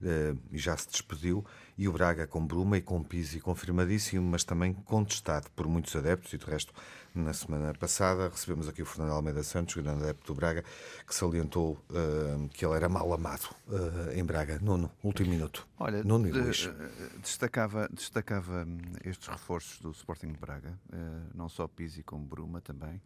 e 0.00 0.58
já 0.58 0.76
se 0.76 0.88
despediu 0.88 1.44
e 1.78 1.86
o 1.86 1.92
Braga 1.92 2.26
com 2.26 2.44
Bruma 2.44 2.76
e 2.76 2.82
com 2.82 3.00
Pizzi 3.04 3.38
confirmadíssimo, 3.38 4.28
mas 4.28 4.42
também 4.42 4.74
contestado 4.74 5.48
por 5.54 5.68
muitos 5.68 5.94
adeptos, 5.94 6.32
e 6.32 6.38
de 6.38 6.44
resto, 6.44 6.74
na 7.14 7.32
semana 7.32 7.72
passada 7.72 8.28
recebemos 8.28 8.68
aqui 8.68 8.82
o 8.82 8.86
Fernando 8.86 9.12
Almeida 9.12 9.44
Santos, 9.44 9.76
grande 9.76 10.02
adepto 10.02 10.32
do 10.32 10.36
Braga, 10.36 10.64
que 11.06 11.14
salientou 11.14 11.78
uh, 11.90 12.48
que 12.48 12.66
ele 12.66 12.74
era 12.74 12.88
mal 12.88 13.12
amado 13.12 13.48
uh, 13.68 14.12
em 14.12 14.24
Braga. 14.24 14.58
Nuno, 14.60 14.90
último 15.04 15.30
minuto. 15.30 15.66
Olha, 15.78 16.02
Nuno 16.02 16.26
e 16.26 16.32
Luís. 16.32 16.68
Eh, 16.68 17.18
destacava, 17.22 17.88
destacava 17.92 18.64
hum, 18.64 18.78
estes 19.04 19.28
reforços 19.28 19.78
do 19.80 19.92
Sporting 19.92 20.32
de 20.32 20.38
Braga, 20.38 20.76
uh, 20.92 21.30
não 21.32 21.48
só 21.48 21.68
Pizzi 21.68 22.02
como 22.02 22.24
Bruma 22.24 22.60
também. 22.60 23.00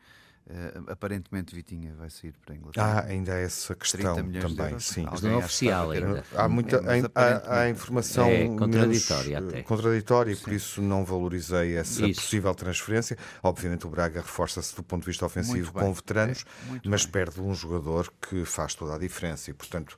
Uh, 0.45 0.91
aparentemente 0.91 1.55
Vitinha 1.55 1.95
vai 1.95 2.11
sair 2.11 2.35
para 2.45 2.53
a 2.53 2.57
Inglaterra. 2.57 3.05
Ah, 3.07 3.11
ainda 3.11 3.33
há 3.33 3.39
essa 3.39 3.77
questão 3.77 4.17
também, 4.17 4.79
sim. 4.81 5.07
Mas 5.09 5.23
não 5.23 5.31
é 5.31 5.37
oficial 5.37 5.93
ainda. 5.93 6.25
Há 6.35 6.49
muita 6.49 6.77
é, 6.79 7.03
há, 7.15 7.61
há, 7.61 7.71
informação 7.71 8.27
é 8.27 8.49
contraditória 8.49 9.41
menos, 9.41 9.55
até. 9.55 9.63
contraditória 9.63 10.33
e 10.33 10.37
por 10.37 10.53
isso 10.53 10.83
não 10.83 11.05
valorizei 11.05 11.77
essa 11.77 12.05
isso. 12.05 12.23
possível 12.23 12.53
transferência. 12.57 13.17
Obviamente 13.41 13.87
o 13.87 13.91
Braga 13.91 14.21
reforça-se 14.21 14.75
do 14.75 14.83
ponto 14.83 15.03
de 15.03 15.07
vista 15.07 15.25
ofensivo 15.25 15.73
com 15.73 15.93
veteranos, 15.93 16.45
é, 16.75 16.81
mas 16.89 17.05
bem. 17.05 17.13
perde 17.13 17.41
um 17.41 17.55
jogador 17.55 18.13
que 18.21 18.45
faz 18.45 18.75
toda 18.75 18.97
a 18.97 18.99
diferença 18.99 19.49
e, 19.49 19.55
portanto, 19.55 19.97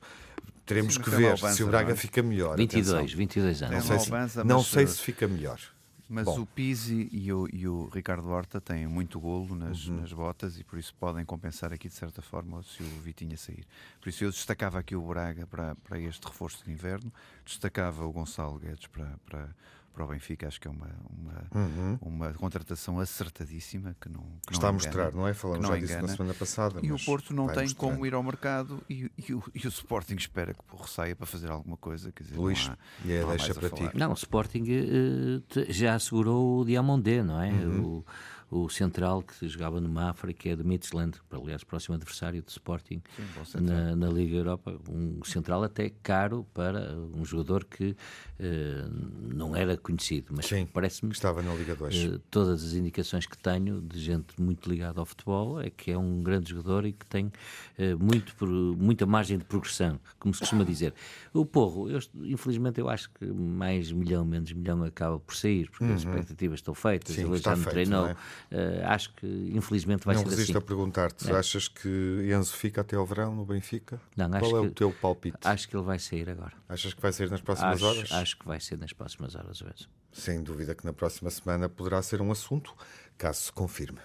teremos 0.63 0.93
Sim, 0.93 1.01
que 1.01 1.09
ver 1.09 1.37
se 1.39 1.63
o 1.63 1.67
Braga 1.67 1.93
é? 1.93 1.95
fica 1.95 2.21
melhor. 2.21 2.55
22, 2.55 2.87
Atenção. 2.87 3.17
22 3.17 3.63
anos. 3.63 3.75
Não 3.75 3.81
sei, 3.81 3.99
se, 3.99 4.43
não 4.43 4.63
sei 4.63 4.87
se 4.87 5.01
fica 5.01 5.27
melhor. 5.27 5.59
Mas 6.07 6.25
Bom. 6.25 6.41
o 6.41 6.45
Pizzi 6.45 7.09
e 7.11 7.33
o, 7.33 7.47
e 7.51 7.67
o, 7.67 7.89
Ricardo 7.89 8.29
Horta 8.29 8.61
têm 8.61 8.85
muito 8.85 9.19
golo 9.19 9.55
nas, 9.55 9.87
uhum. 9.87 10.01
nas 10.01 10.13
botas 10.13 10.59
e 10.59 10.63
por 10.63 10.77
isso 10.77 10.93
podem 10.99 11.25
compensar 11.25 11.73
aqui 11.73 11.87
de 11.87 11.95
certa 11.95 12.21
forma 12.21 12.61
se 12.61 12.83
o 12.83 13.01
Vitinha 13.01 13.35
sair. 13.37 13.65
Por 13.99 14.09
isso 14.09 14.23
eu 14.23 14.29
destacava 14.29 14.77
aqui 14.77 14.95
o 14.95 15.01
Braga 15.01 15.47
para, 15.47 15.73
para 15.75 15.99
este 15.99 16.25
reforço 16.27 16.63
de 16.63 16.71
inverno, 16.71 17.11
destacava 17.43 18.05
o 18.05 18.11
Gonçalo 18.11 18.59
Guedes 18.59 18.85
para, 18.87 19.17
para, 19.25 19.55
para 19.95 20.03
o 20.03 20.07
Benfica, 20.09 20.47
acho 20.47 20.59
que 20.59 20.67
é 20.67 20.71
uma, 20.71 20.89
uma, 21.09 21.47
uhum. 21.55 21.97
uma 22.01 22.33
contratação 22.33 22.99
acertadíssima 22.99 23.95
que 23.99 24.09
não 24.09 24.23
que 24.45 24.53
está 24.53 24.63
não 24.63 24.69
a 24.69 24.73
mostrar, 24.73 25.13
não 25.13 25.27
é? 25.27 25.33
Falamos 25.33 25.63
não 25.63 25.73
já 25.73 25.79
disso 25.79 26.01
na 26.01 26.07
semana 26.09 26.33
passada. 26.33 26.79
E 26.83 26.91
o 26.91 26.99
Porto 26.99 27.33
não 27.33 27.47
tem 27.47 27.63
mostrar. 27.63 27.79
como 27.79 28.05
ir 28.05 28.13
ao 28.13 28.21
mercado 28.21 28.83
e, 28.89 29.09
e, 29.17 29.33
o, 29.33 29.41
e, 29.55 29.65
o, 29.65 29.69
Sporting 29.69 30.15
espera 30.15 30.53
que 30.53 30.59
o 30.59 30.63
Porto 30.63 30.89
saia 30.89 31.15
para 31.15 31.25
fazer 31.25 31.49
alguma 31.49 31.77
coisa. 31.77 32.11
Quer 32.11 32.23
dizer, 32.23 32.37
Luís, 32.37 32.67
não 32.67 32.73
há, 32.73 32.77
e 33.05 33.11
é, 33.13 33.25
deixa 33.25 33.55
para 33.55 33.69
ti. 33.69 33.89
Não, 33.93 34.11
o 34.11 34.15
Sporting 34.15 34.63
uh, 34.63 35.43
já 35.69 35.95
assegurou 35.95 36.59
o 36.59 36.65
Diamondé, 36.65 37.23
não 37.23 37.41
é? 37.41 37.51
Uhum. 37.51 37.85
O, 37.85 38.05
o 38.49 38.69
central 38.69 39.23
que 39.23 39.47
jogava 39.47 39.81
no 39.81 39.89
Mafra, 39.89 40.31
que 40.31 40.49
é 40.49 40.55
de 40.55 40.63
Midtjylland, 40.63 41.17
aliás, 41.31 41.63
próximo 41.63 41.95
adversário 41.95 42.41
do 42.41 42.49
Sporting 42.49 43.01
Sim, 43.45 43.61
na, 43.61 43.95
na, 43.95 44.07
Liga 44.07 44.35
Europa. 44.35 44.79
Um 44.89 45.23
central 45.23 45.63
até 45.63 45.89
caro 46.03 46.45
para 46.53 46.95
um 47.13 47.25
jogador 47.25 47.65
que 47.65 47.91
uh, 47.91 49.35
não 49.35 49.55
era 49.55 49.75
conhecido, 49.77 50.33
mas 50.35 50.49
parece-me 50.71 51.11
estava 51.11 51.41
na 51.41 51.53
Liga 51.53 51.75
2. 51.75 51.95
Uh, 51.95 52.15
eh, 52.15 52.19
todas 52.29 52.63
as 52.63 52.73
indicações 52.73 53.25
que 53.25 53.37
tenho 53.37 53.81
de 53.81 53.99
gente 53.99 54.39
muito 54.39 54.69
ligada 54.69 54.99
ao 54.99 55.05
futebol 55.05 55.59
é 55.59 55.69
que 55.69 55.91
é 55.91 55.97
um 55.97 56.21
grande 56.21 56.51
jogador 56.51 56.85
e 56.85 56.93
que 56.93 57.05
tem 57.05 57.25
uh, 57.25 57.31
muito, 57.99 58.45
muita 58.77 59.05
margem 59.05 59.37
de 59.37 59.43
progressão, 59.43 59.99
como 60.19 60.33
se 60.33 60.41
costuma 60.41 60.63
dizer. 60.63 60.93
O 61.33 61.45
Porro, 61.45 61.89
eu, 61.89 61.99
infelizmente, 62.23 62.79
eu 62.79 62.89
acho 62.89 63.09
que 63.09 63.25
mais 63.25 63.91
milhão, 63.91 64.23
menos 64.23 64.53
milhão 64.53 64.83
acaba 64.83 65.19
por 65.19 65.35
sair, 65.35 65.69
porque 65.69 65.85
uhum. 65.85 65.93
as 65.93 66.01
expectativas 66.01 66.59
estão 66.59 66.75
feitas, 66.75 67.15
Sim, 67.15 67.25
ele 67.25 67.37
já 67.37 67.55
me 67.55 67.65
treinou. 67.65 68.07
É? 68.07 68.15
Uh, 68.51 68.85
acho 68.85 69.13
que 69.15 69.51
infelizmente 69.53 70.05
vai 70.05 70.15
não 70.15 70.21
ser 70.21 70.27
assim. 70.27 70.35
Não 70.35 70.39
resisto 70.39 70.57
a 70.57 70.61
perguntar-te, 70.61 71.31
é. 71.31 71.35
achas 71.35 71.67
que 71.67 72.29
Enzo 72.31 72.53
fica 72.53 72.81
até 72.81 72.95
ao 72.95 73.05
verão 73.05 73.35
no 73.35 73.45
Benfica? 73.45 73.99
Não, 74.15 74.25
acho 74.25 74.39
Qual 74.39 74.57
é 74.57 74.61
que, 74.61 74.67
o 74.67 74.71
teu 74.71 74.91
palpite? 74.91 75.37
Acho 75.43 75.67
que 75.67 75.75
ele 75.75 75.83
vai 75.83 75.99
sair 75.99 76.29
agora. 76.29 76.53
Achas 76.69 76.93
que 76.93 77.01
vai 77.01 77.11
sair 77.11 77.29
nas 77.29 77.41
próximas 77.41 77.75
acho, 77.75 77.85
horas? 77.85 78.11
Acho 78.11 78.37
que 78.37 78.47
vai 78.47 78.59
ser 78.59 78.77
nas 78.77 78.93
próximas 78.93 79.35
horas 79.35 79.61
mesmo. 79.61 79.87
Sem 80.11 80.41
dúvida 80.41 80.73
que 80.73 80.85
na 80.85 80.93
próxima 80.93 81.29
semana 81.29 81.67
poderá 81.67 82.01
ser 82.01 82.21
um 82.21 82.31
assunto, 82.31 82.73
caso 83.17 83.41
se 83.41 83.51
confirme. 83.51 83.99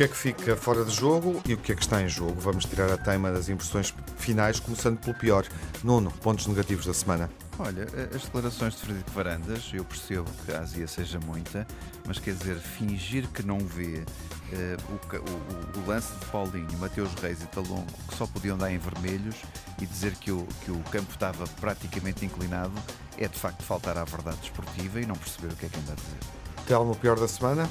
Que 0.00 0.04
é 0.04 0.08
que 0.08 0.16
fica 0.16 0.56
fora 0.56 0.82
de 0.82 0.94
jogo 0.94 1.42
e 1.46 1.52
o 1.52 1.58
que 1.58 1.72
é 1.72 1.74
que 1.74 1.82
está 1.82 2.00
em 2.00 2.08
jogo? 2.08 2.40
Vamos 2.40 2.64
tirar 2.64 2.90
a 2.90 2.96
tema 2.96 3.30
das 3.30 3.50
impressões 3.50 3.94
finais, 4.16 4.58
começando 4.58 4.98
pelo 4.98 5.14
pior. 5.14 5.44
Nuno, 5.84 6.10
pontos 6.22 6.46
negativos 6.46 6.86
da 6.86 6.94
semana. 6.94 7.28
Olha, 7.58 7.82
as 8.16 8.22
declarações 8.22 8.72
de 8.76 8.80
Frederico 8.80 9.10
Varandas, 9.10 9.70
eu 9.74 9.84
percebo 9.84 10.24
que 10.46 10.52
a 10.52 10.60
Ásia 10.60 10.88
seja 10.88 11.20
muita, 11.20 11.66
mas 12.06 12.18
quer 12.18 12.32
dizer, 12.32 12.56
fingir 12.56 13.28
que 13.28 13.42
não 13.42 13.58
vê 13.58 13.98
uh, 13.98 14.78
o, 14.88 15.16
o, 15.18 15.82
o, 15.82 15.86
lance 15.86 16.14
de 16.14 16.24
Paulinho, 16.30 16.78
Mateus 16.78 17.12
Reis 17.20 17.42
e 17.42 17.46
Talongo, 17.48 17.84
que 18.08 18.16
só 18.16 18.26
podiam 18.26 18.56
dar 18.56 18.72
em 18.72 18.78
vermelhos, 18.78 19.36
e 19.82 19.84
dizer 19.84 20.14
que 20.14 20.32
o, 20.32 20.48
que 20.64 20.70
o 20.70 20.80
campo 20.84 21.12
estava 21.12 21.46
praticamente 21.60 22.24
inclinado, 22.24 22.72
é 23.18 23.28
de 23.28 23.38
facto 23.38 23.62
faltar 23.64 23.98
à 23.98 24.04
verdade 24.04 24.38
desportiva 24.38 24.98
e 24.98 25.04
não 25.04 25.14
perceber 25.14 25.52
o 25.52 25.56
que 25.56 25.66
é 25.66 25.68
que 25.68 25.78
anda 25.78 25.92
a 25.92 25.94
dizer. 25.94 26.64
Telmo, 26.66 26.96
pior 26.96 27.20
da 27.20 27.28
semana? 27.28 27.68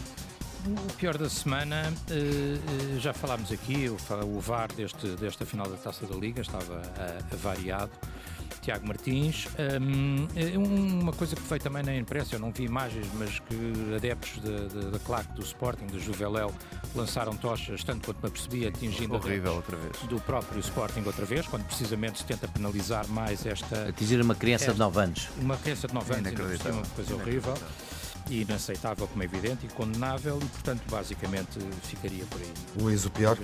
O 0.66 0.94
pior 0.94 1.18
da 1.18 1.30
semana, 1.30 1.94
uh, 2.12 2.96
uh, 2.96 3.00
já 3.00 3.14
falámos 3.14 3.52
aqui, 3.52 3.88
o, 3.88 3.98
o 4.26 4.40
VAR 4.40 4.68
deste, 4.74 5.08
desta 5.16 5.46
final 5.46 5.68
da 5.70 5.78
Taça 5.78 6.06
da 6.06 6.16
Liga 6.16 6.42
estava 6.42 6.82
avariado. 7.32 7.92
Tiago 8.62 8.88
Martins. 8.88 9.48
Um, 9.82 10.28
é 10.36 10.58
uma 10.58 11.14
coisa 11.14 11.36
que 11.36 11.42
foi 11.42 11.60
também 11.60 11.84
na 11.84 11.96
imprensa, 11.96 12.36
eu 12.36 12.40
não 12.40 12.52
vi 12.52 12.66
imagens, 12.66 13.08
mas 13.14 13.40
que 13.40 13.96
adeptos 13.96 14.40
da 14.92 15.00
claque 15.00 15.32
do 15.34 15.42
Sporting, 15.42 15.88
do 15.88 16.00
Juveléu, 16.00 16.54
lançaram 16.96 17.36
tochas, 17.36 17.84
tanto 17.84 18.06
quanto 18.06 18.22
me 18.22 18.28
apercebi, 18.28 18.68
atingindo 18.68 19.16
Horrível, 19.16 19.56
outra 19.56 19.78
vez. 19.78 19.98
do 20.04 20.20
próprio 20.22 20.60
Sporting 20.60 21.04
outra 21.06 21.26
vez, 21.26 21.48
quando 21.48 21.66
precisamente 21.66 22.20
se 22.20 22.26
tenta 22.26 22.48
penalizar 22.48 23.08
mais 23.08 23.46
esta. 23.46 23.90
Atingir 23.90 24.22
uma 24.22 24.36
criança 24.36 24.66
esta, 24.66 24.74
de 24.74 24.80
9 24.80 25.00
anos. 25.00 25.30
Uma 25.40 25.58
criança 25.58 25.88
de 25.88 25.94
9 25.94 26.14
anos, 26.14 26.62
uma 26.66 26.86
coisa 26.96 27.16
horrível 27.16 27.54
inaceitável, 28.30 29.08
como 29.08 29.24
é 29.24 29.26
evidente, 29.26 29.66
e 29.66 29.70
condenável, 29.70 30.40
e 30.42 30.46
portanto, 30.46 30.82
basicamente, 30.90 31.60
ficaria 31.84 32.26
por 32.26 32.40
aí. 32.40 32.54
Luís, 32.80 33.06
o 33.06 33.12
pior? 33.12 33.38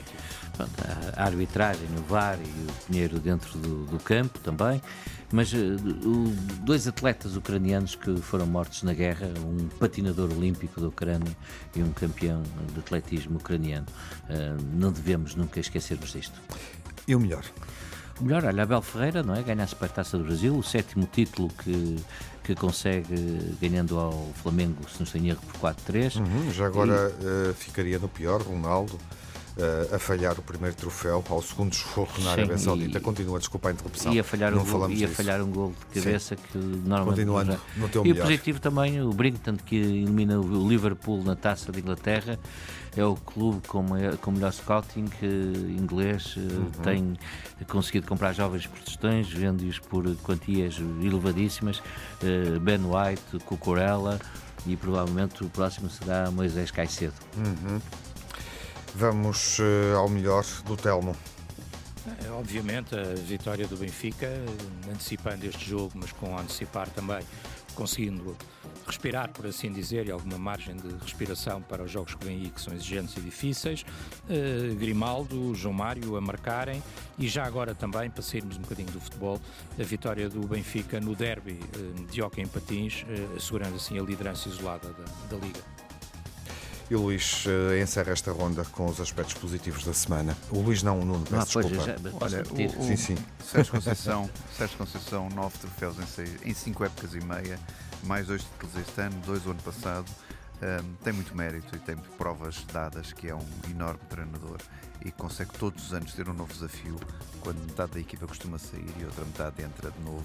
Pronto, 0.53 0.71
a 1.15 1.23
arbitragem, 1.23 1.87
o 1.97 2.01
VAR 2.03 2.37
e 2.39 2.43
o 2.43 2.91
dinheiro 2.91 3.19
dentro 3.19 3.57
do, 3.59 3.85
do 3.85 3.99
campo 3.99 4.39
também, 4.39 4.81
mas 5.31 5.51
uh, 5.53 5.57
o, 5.57 6.29
dois 6.61 6.87
atletas 6.87 7.35
ucranianos 7.35 7.95
que 7.95 8.15
foram 8.17 8.45
mortos 8.45 8.83
na 8.83 8.93
guerra, 8.93 9.27
um 9.45 9.67
patinador 9.79 10.31
olímpico 10.31 10.79
da 10.79 10.87
Ucrânia 10.87 11.35
e 11.75 11.81
um 11.81 11.91
campeão 11.91 12.43
de 12.73 12.79
atletismo 12.79 13.37
ucraniano. 13.37 13.87
Uh, 14.29 14.61
não 14.73 14.91
devemos 14.91 15.35
nunca 15.35 15.59
esquecermos 15.59 16.11
disto. 16.11 16.39
E 17.07 17.15
o 17.15 17.19
melhor? 17.19 17.43
O 18.19 18.23
melhor, 18.23 18.45
olha, 18.45 18.63
Abel 18.63 18.81
Ferreira, 18.81 19.23
não 19.23 19.35
é? 19.35 19.43
Ganha 19.43 19.63
a 19.63 19.67
Supertaça 19.67 20.17
do 20.17 20.23
Brasil, 20.23 20.57
o 20.57 20.63
sétimo 20.63 21.05
título 21.11 21.49
que 21.49 21.97
que 22.45 22.53
consegue 22.53 23.55
ganhando 23.59 23.97
ao 23.97 24.29
Flamengo, 24.35 24.77
se 24.87 25.03
não 25.03 25.21
em 25.21 25.29
erro, 25.29 25.41
por 25.51 25.73
4-3. 25.73 26.19
Uhum, 26.19 26.51
já 26.51 26.67
agora 26.67 27.11
e... 27.19 27.49
uh, 27.49 27.53
ficaria 27.55 27.97
no 27.97 28.07
pior, 28.07 28.41
Ronaldo. 28.41 28.99
uh, 29.57 29.95
a 29.95 29.99
falhar 29.99 30.37
o 30.37 30.41
primeiro 30.41 30.75
troféu 30.75 31.23
ao 31.27 31.41
segundo 31.41 31.73
jogo 31.73 32.11
na 32.23 32.31
Arábia 32.31 32.57
Saudita. 32.57 32.99
Continua, 32.99 33.39
desculpa 33.39 33.69
a 33.69 33.71
interrupção. 33.71 34.13
Ia 34.13 34.23
falhar, 34.23 34.51
Não 34.51 34.61
um, 34.61 34.65
gol, 34.65 34.91
ia 34.91 35.07
falhar 35.07 35.41
um 35.41 35.49
gol 35.49 35.73
de 35.93 36.01
cabeça 36.01 36.35
Sim. 36.35 36.41
que 36.51 36.57
normalmente. 36.57 37.25
Continuando 37.25 37.59
no 37.77 37.89
teu 37.89 38.05
E 38.05 38.11
o 38.11 38.15
positivo 38.15 38.59
também, 38.59 39.01
o 39.01 39.09
Brighton 39.09 39.57
que 39.57 39.75
elimina 39.75 40.39
o 40.39 40.67
Liverpool 40.67 41.23
na 41.23 41.35
taça 41.35 41.71
de 41.71 41.79
Inglaterra. 41.79 42.37
É 42.97 43.03
o 43.03 43.15
clube 43.15 43.67
com, 43.67 43.85
com 44.21 44.31
melhor 44.31 44.53
scouting 44.53 45.05
inglês, 45.77 46.35
uhum. 46.37 46.71
tem 46.83 47.17
conseguido 47.67 48.07
comprar 48.07 48.31
jovens 48.31 48.67
por 48.67 48.79
tostões, 48.79 49.29
vende-os 49.29 49.79
por 49.79 50.15
quantias 50.17 50.77
elevadíssimas. 51.01 51.83
Ben 52.61 52.79
White, 52.85 53.43
Cucurella 53.45 54.19
e 54.65 54.75
provavelmente 54.77 55.43
o 55.43 55.49
próximo 55.49 55.89
será 55.89 56.31
Moisés 56.31 56.71
Caicedo. 56.71 57.13
Uhum. 57.37 57.81
Vamos 58.95 59.59
uh, 59.59 59.97
ao 59.97 60.07
melhor 60.07 60.45
do 60.65 60.77
Telmo. 60.77 61.15
Obviamente 62.37 62.95
a 62.95 63.15
vitória 63.15 63.67
do 63.67 63.75
Benfica, 63.75 64.29
antecipando 64.89 65.45
este 65.45 65.69
jogo, 65.69 65.91
mas 65.95 66.11
com 66.11 66.37
antecipar 66.37 66.87
também, 66.89 67.19
conseguindo 67.73 68.37
respirar, 68.85 69.29
por 69.31 69.45
assim 69.47 69.71
dizer, 69.71 70.07
e 70.07 70.11
alguma 70.11 70.37
margem 70.37 70.75
de 70.75 70.87
respiração 71.01 71.61
para 71.61 71.83
os 71.83 71.91
jogos 71.91 72.15
que 72.15 72.25
vêm 72.25 72.41
aí, 72.41 72.49
que 72.49 72.61
são 72.61 72.73
exigentes 72.73 73.15
e 73.17 73.21
difíceis. 73.21 73.85
Uh, 74.29 74.75
Grimaldo, 74.75 75.53
João 75.55 75.73
Mário 75.73 76.15
a 76.15 76.21
marcarem 76.21 76.81
e 77.17 77.27
já 77.27 77.45
agora 77.45 77.73
também, 77.73 78.09
para 78.09 78.21
sairmos 78.21 78.57
um 78.57 78.61
bocadinho 78.61 78.91
do 78.91 78.99
futebol, 78.99 79.39
a 79.79 79.83
vitória 79.83 80.29
do 80.29 80.41
Benfica 80.47 80.99
no 80.99 81.15
derby 81.15 81.59
uh, 81.77 82.05
de 82.05 82.21
Hockey 82.21 82.41
em 82.41 82.47
Patins, 82.47 83.03
uh, 83.03 83.35
assegurando 83.37 83.75
assim 83.75 83.97
a 83.99 84.03
liderança 84.03 84.49
isolada 84.49 84.89
da, 84.89 85.35
da 85.35 85.45
Liga. 85.45 85.75
E 86.89 86.95
o 86.95 87.01
Luís 87.01 87.45
uh, 87.47 87.75
encerra 87.81 88.11
esta 88.11 88.31
ronda 88.31 88.63
com 88.65 88.85
os 88.85 89.01
aspectos 89.01 89.33
positivos 89.33 89.83
da 89.83 89.93
semana. 89.93 90.37
O 90.51 90.61
Luís 90.61 90.83
não, 90.83 90.99
o 90.99 91.05
Nuno, 91.05 91.25
peço 91.25 91.59
desculpa. 91.59 91.83
Já, 91.83 91.95
Olha, 92.21 92.43
o, 92.47 92.79
o, 92.79 92.83
sim, 92.83 92.95
sim. 92.95 93.17
Sérgio 93.43 93.73
Conceição, 93.73 94.29
Sérgio 94.55 94.77
Conceição, 94.77 95.29
nove 95.29 95.57
troféus 95.57 95.97
em, 95.97 96.05
seis, 96.05 96.29
em 96.43 96.53
cinco 96.53 96.83
épocas 96.83 97.15
e 97.15 97.19
meia, 97.21 97.59
mais 98.05 98.27
dois 98.27 98.43
títulos 98.43 98.75
este 98.75 99.01
ano, 99.01 99.19
dois 99.25 99.45
o 99.45 99.51
ano 99.51 99.61
passado. 99.61 100.09
Um, 100.55 100.93
tem 101.03 101.11
muito 101.11 101.35
mérito 101.35 101.75
e 101.75 101.79
tem 101.79 101.97
provas 102.17 102.63
dadas 102.71 103.11
que 103.11 103.27
é 103.27 103.35
um 103.35 103.45
enorme 103.69 103.99
treinador 104.09 104.57
e 105.03 105.11
consegue 105.11 105.51
todos 105.59 105.87
os 105.87 105.93
anos 105.93 106.13
ter 106.13 106.29
um 106.29 106.33
novo 106.33 106.53
desafio 106.53 106.97
quando 107.41 107.59
metade 107.59 107.91
da 107.91 107.99
equipa 107.99 108.25
costuma 108.25 108.57
sair 108.57 108.89
e 108.97 109.03
outra 109.03 109.25
metade 109.25 109.61
entra 109.63 109.91
de 109.91 109.99
novo 109.99 110.23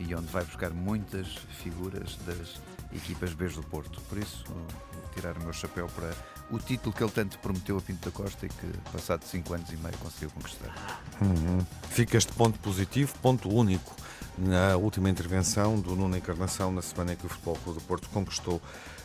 e 0.00 0.14
onde 0.14 0.26
vai 0.26 0.44
buscar 0.44 0.70
muitas 0.70 1.28
figuras 1.62 2.16
das 2.26 2.60
equipas 2.92 3.34
B 3.34 3.48
do 3.48 3.62
Porto. 3.62 4.00
Por 4.08 4.18
isso, 4.18 4.44
tirar 5.14 5.36
o 5.36 5.42
meu 5.42 5.52
chapéu 5.52 5.86
para 5.88 6.12
o 6.50 6.58
título 6.58 6.94
que 6.94 7.02
ele 7.02 7.12
tanto 7.12 7.38
prometeu 7.38 7.76
a 7.76 7.80
Pinto 7.80 8.08
da 8.08 8.10
Costa 8.10 8.46
e 8.46 8.48
que, 8.48 8.66
passado 8.90 9.24
5 9.24 9.54
anos 9.54 9.70
e 9.70 9.76
meio, 9.76 9.96
conseguiu 9.98 10.30
conquistar. 10.30 10.74
Uhum. 11.20 11.64
Fica 11.90 12.16
este 12.16 12.32
ponto 12.32 12.58
positivo, 12.58 13.14
ponto 13.20 13.48
único 13.48 13.94
na 14.38 14.76
última 14.76 15.10
intervenção 15.10 15.78
do 15.78 15.94
Nuno 15.94 16.16
Encarnação, 16.16 16.72
na 16.72 16.80
semana 16.80 17.12
em 17.12 17.16
que 17.16 17.26
o 17.26 17.28
Futebol 17.28 17.56
Clube 17.56 17.78
do 17.80 17.84
Porto 17.84 18.08
conquistou 18.08 18.60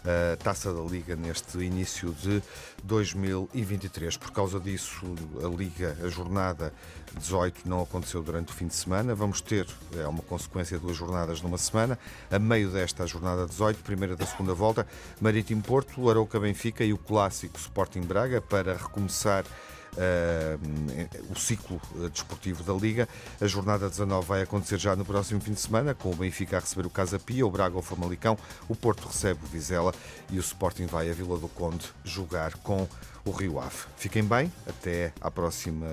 a 0.05 0.37
Taça 0.37 0.73
da 0.73 0.81
Liga 0.81 1.15
neste 1.15 1.57
início 1.57 2.13
de 2.13 2.41
2023. 2.83 4.17
Por 4.17 4.31
causa 4.31 4.59
disso, 4.59 5.03
a 5.43 5.47
Liga, 5.47 5.97
a 6.03 6.07
jornada 6.07 6.73
18 7.17 7.67
não 7.67 7.81
aconteceu 7.81 8.21
durante 8.21 8.49
o 8.51 8.55
fim 8.55 8.67
de 8.67 8.75
semana. 8.75 9.15
Vamos 9.15 9.41
ter, 9.41 9.67
é 9.97 10.07
uma 10.07 10.21
consequência, 10.21 10.77
duas 10.85 10.95
jornadas 10.95 11.41
numa 11.41 11.57
semana. 11.57 11.97
A 12.29 12.37
meio 12.37 12.69
desta, 12.69 13.07
jornada 13.07 13.45
18, 13.45 13.83
primeira 13.83 14.15
da 14.15 14.25
segunda 14.25 14.53
volta, 14.53 14.85
Marítimo 15.19 15.61
Porto, 15.61 16.09
Arouca 16.09 16.39
Benfica 16.39 16.83
e 16.83 16.93
o 16.93 16.97
clássico 16.97 17.57
Sporting 17.57 18.01
Braga 18.01 18.39
para 18.39 18.73
recomeçar 18.73 19.43
uh, 19.43 21.31
o 21.31 21.39
ciclo 21.39 21.81
eh, 22.03 22.09
desportivo 22.09 22.63
da 22.63 22.73
Liga. 22.73 23.09
A 23.41 23.47
jornada 23.47 23.89
19 23.89 24.27
vai 24.27 24.41
acontecer 24.43 24.77
já 24.77 24.95
no 24.95 25.03
próximo 25.03 25.41
fim 25.41 25.53
de 25.53 25.59
semana, 25.59 25.93
com 25.93 26.11
o 26.11 26.15
Benfica 26.15 26.57
a 26.57 26.59
receber 26.59 26.85
o 26.85 26.89
Casa 26.89 27.17
Pia, 27.17 27.45
o 27.45 27.51
Braga 27.51 27.77
o 27.77 27.81
Famalicão, 27.81 28.37
o 28.69 28.75
Porto 28.75 29.07
recebe 29.07 29.39
o 29.43 29.47
Vizela 29.47 29.93
e 30.29 30.37
o 30.37 30.41
Sporting 30.41 30.85
vai 30.85 31.09
a 31.09 31.13
Vila 31.13 31.37
do 31.37 31.47
Conde 31.47 31.85
jogar 32.03 32.53
com 32.57 32.87
o 33.25 33.31
Rio 33.31 33.59
Ave. 33.59 33.87
Fiquem 33.97 34.23
bem, 34.23 34.51
até 34.67 35.11
à 35.19 35.31
próxima 35.31 35.87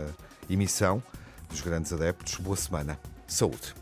emissão 0.51 1.03
dos 1.49 1.63
Grandes 1.63 1.93
Adeptos. 1.93 2.37
Boa 2.37 2.57
semana. 2.57 2.99
Saúde. 3.27 3.82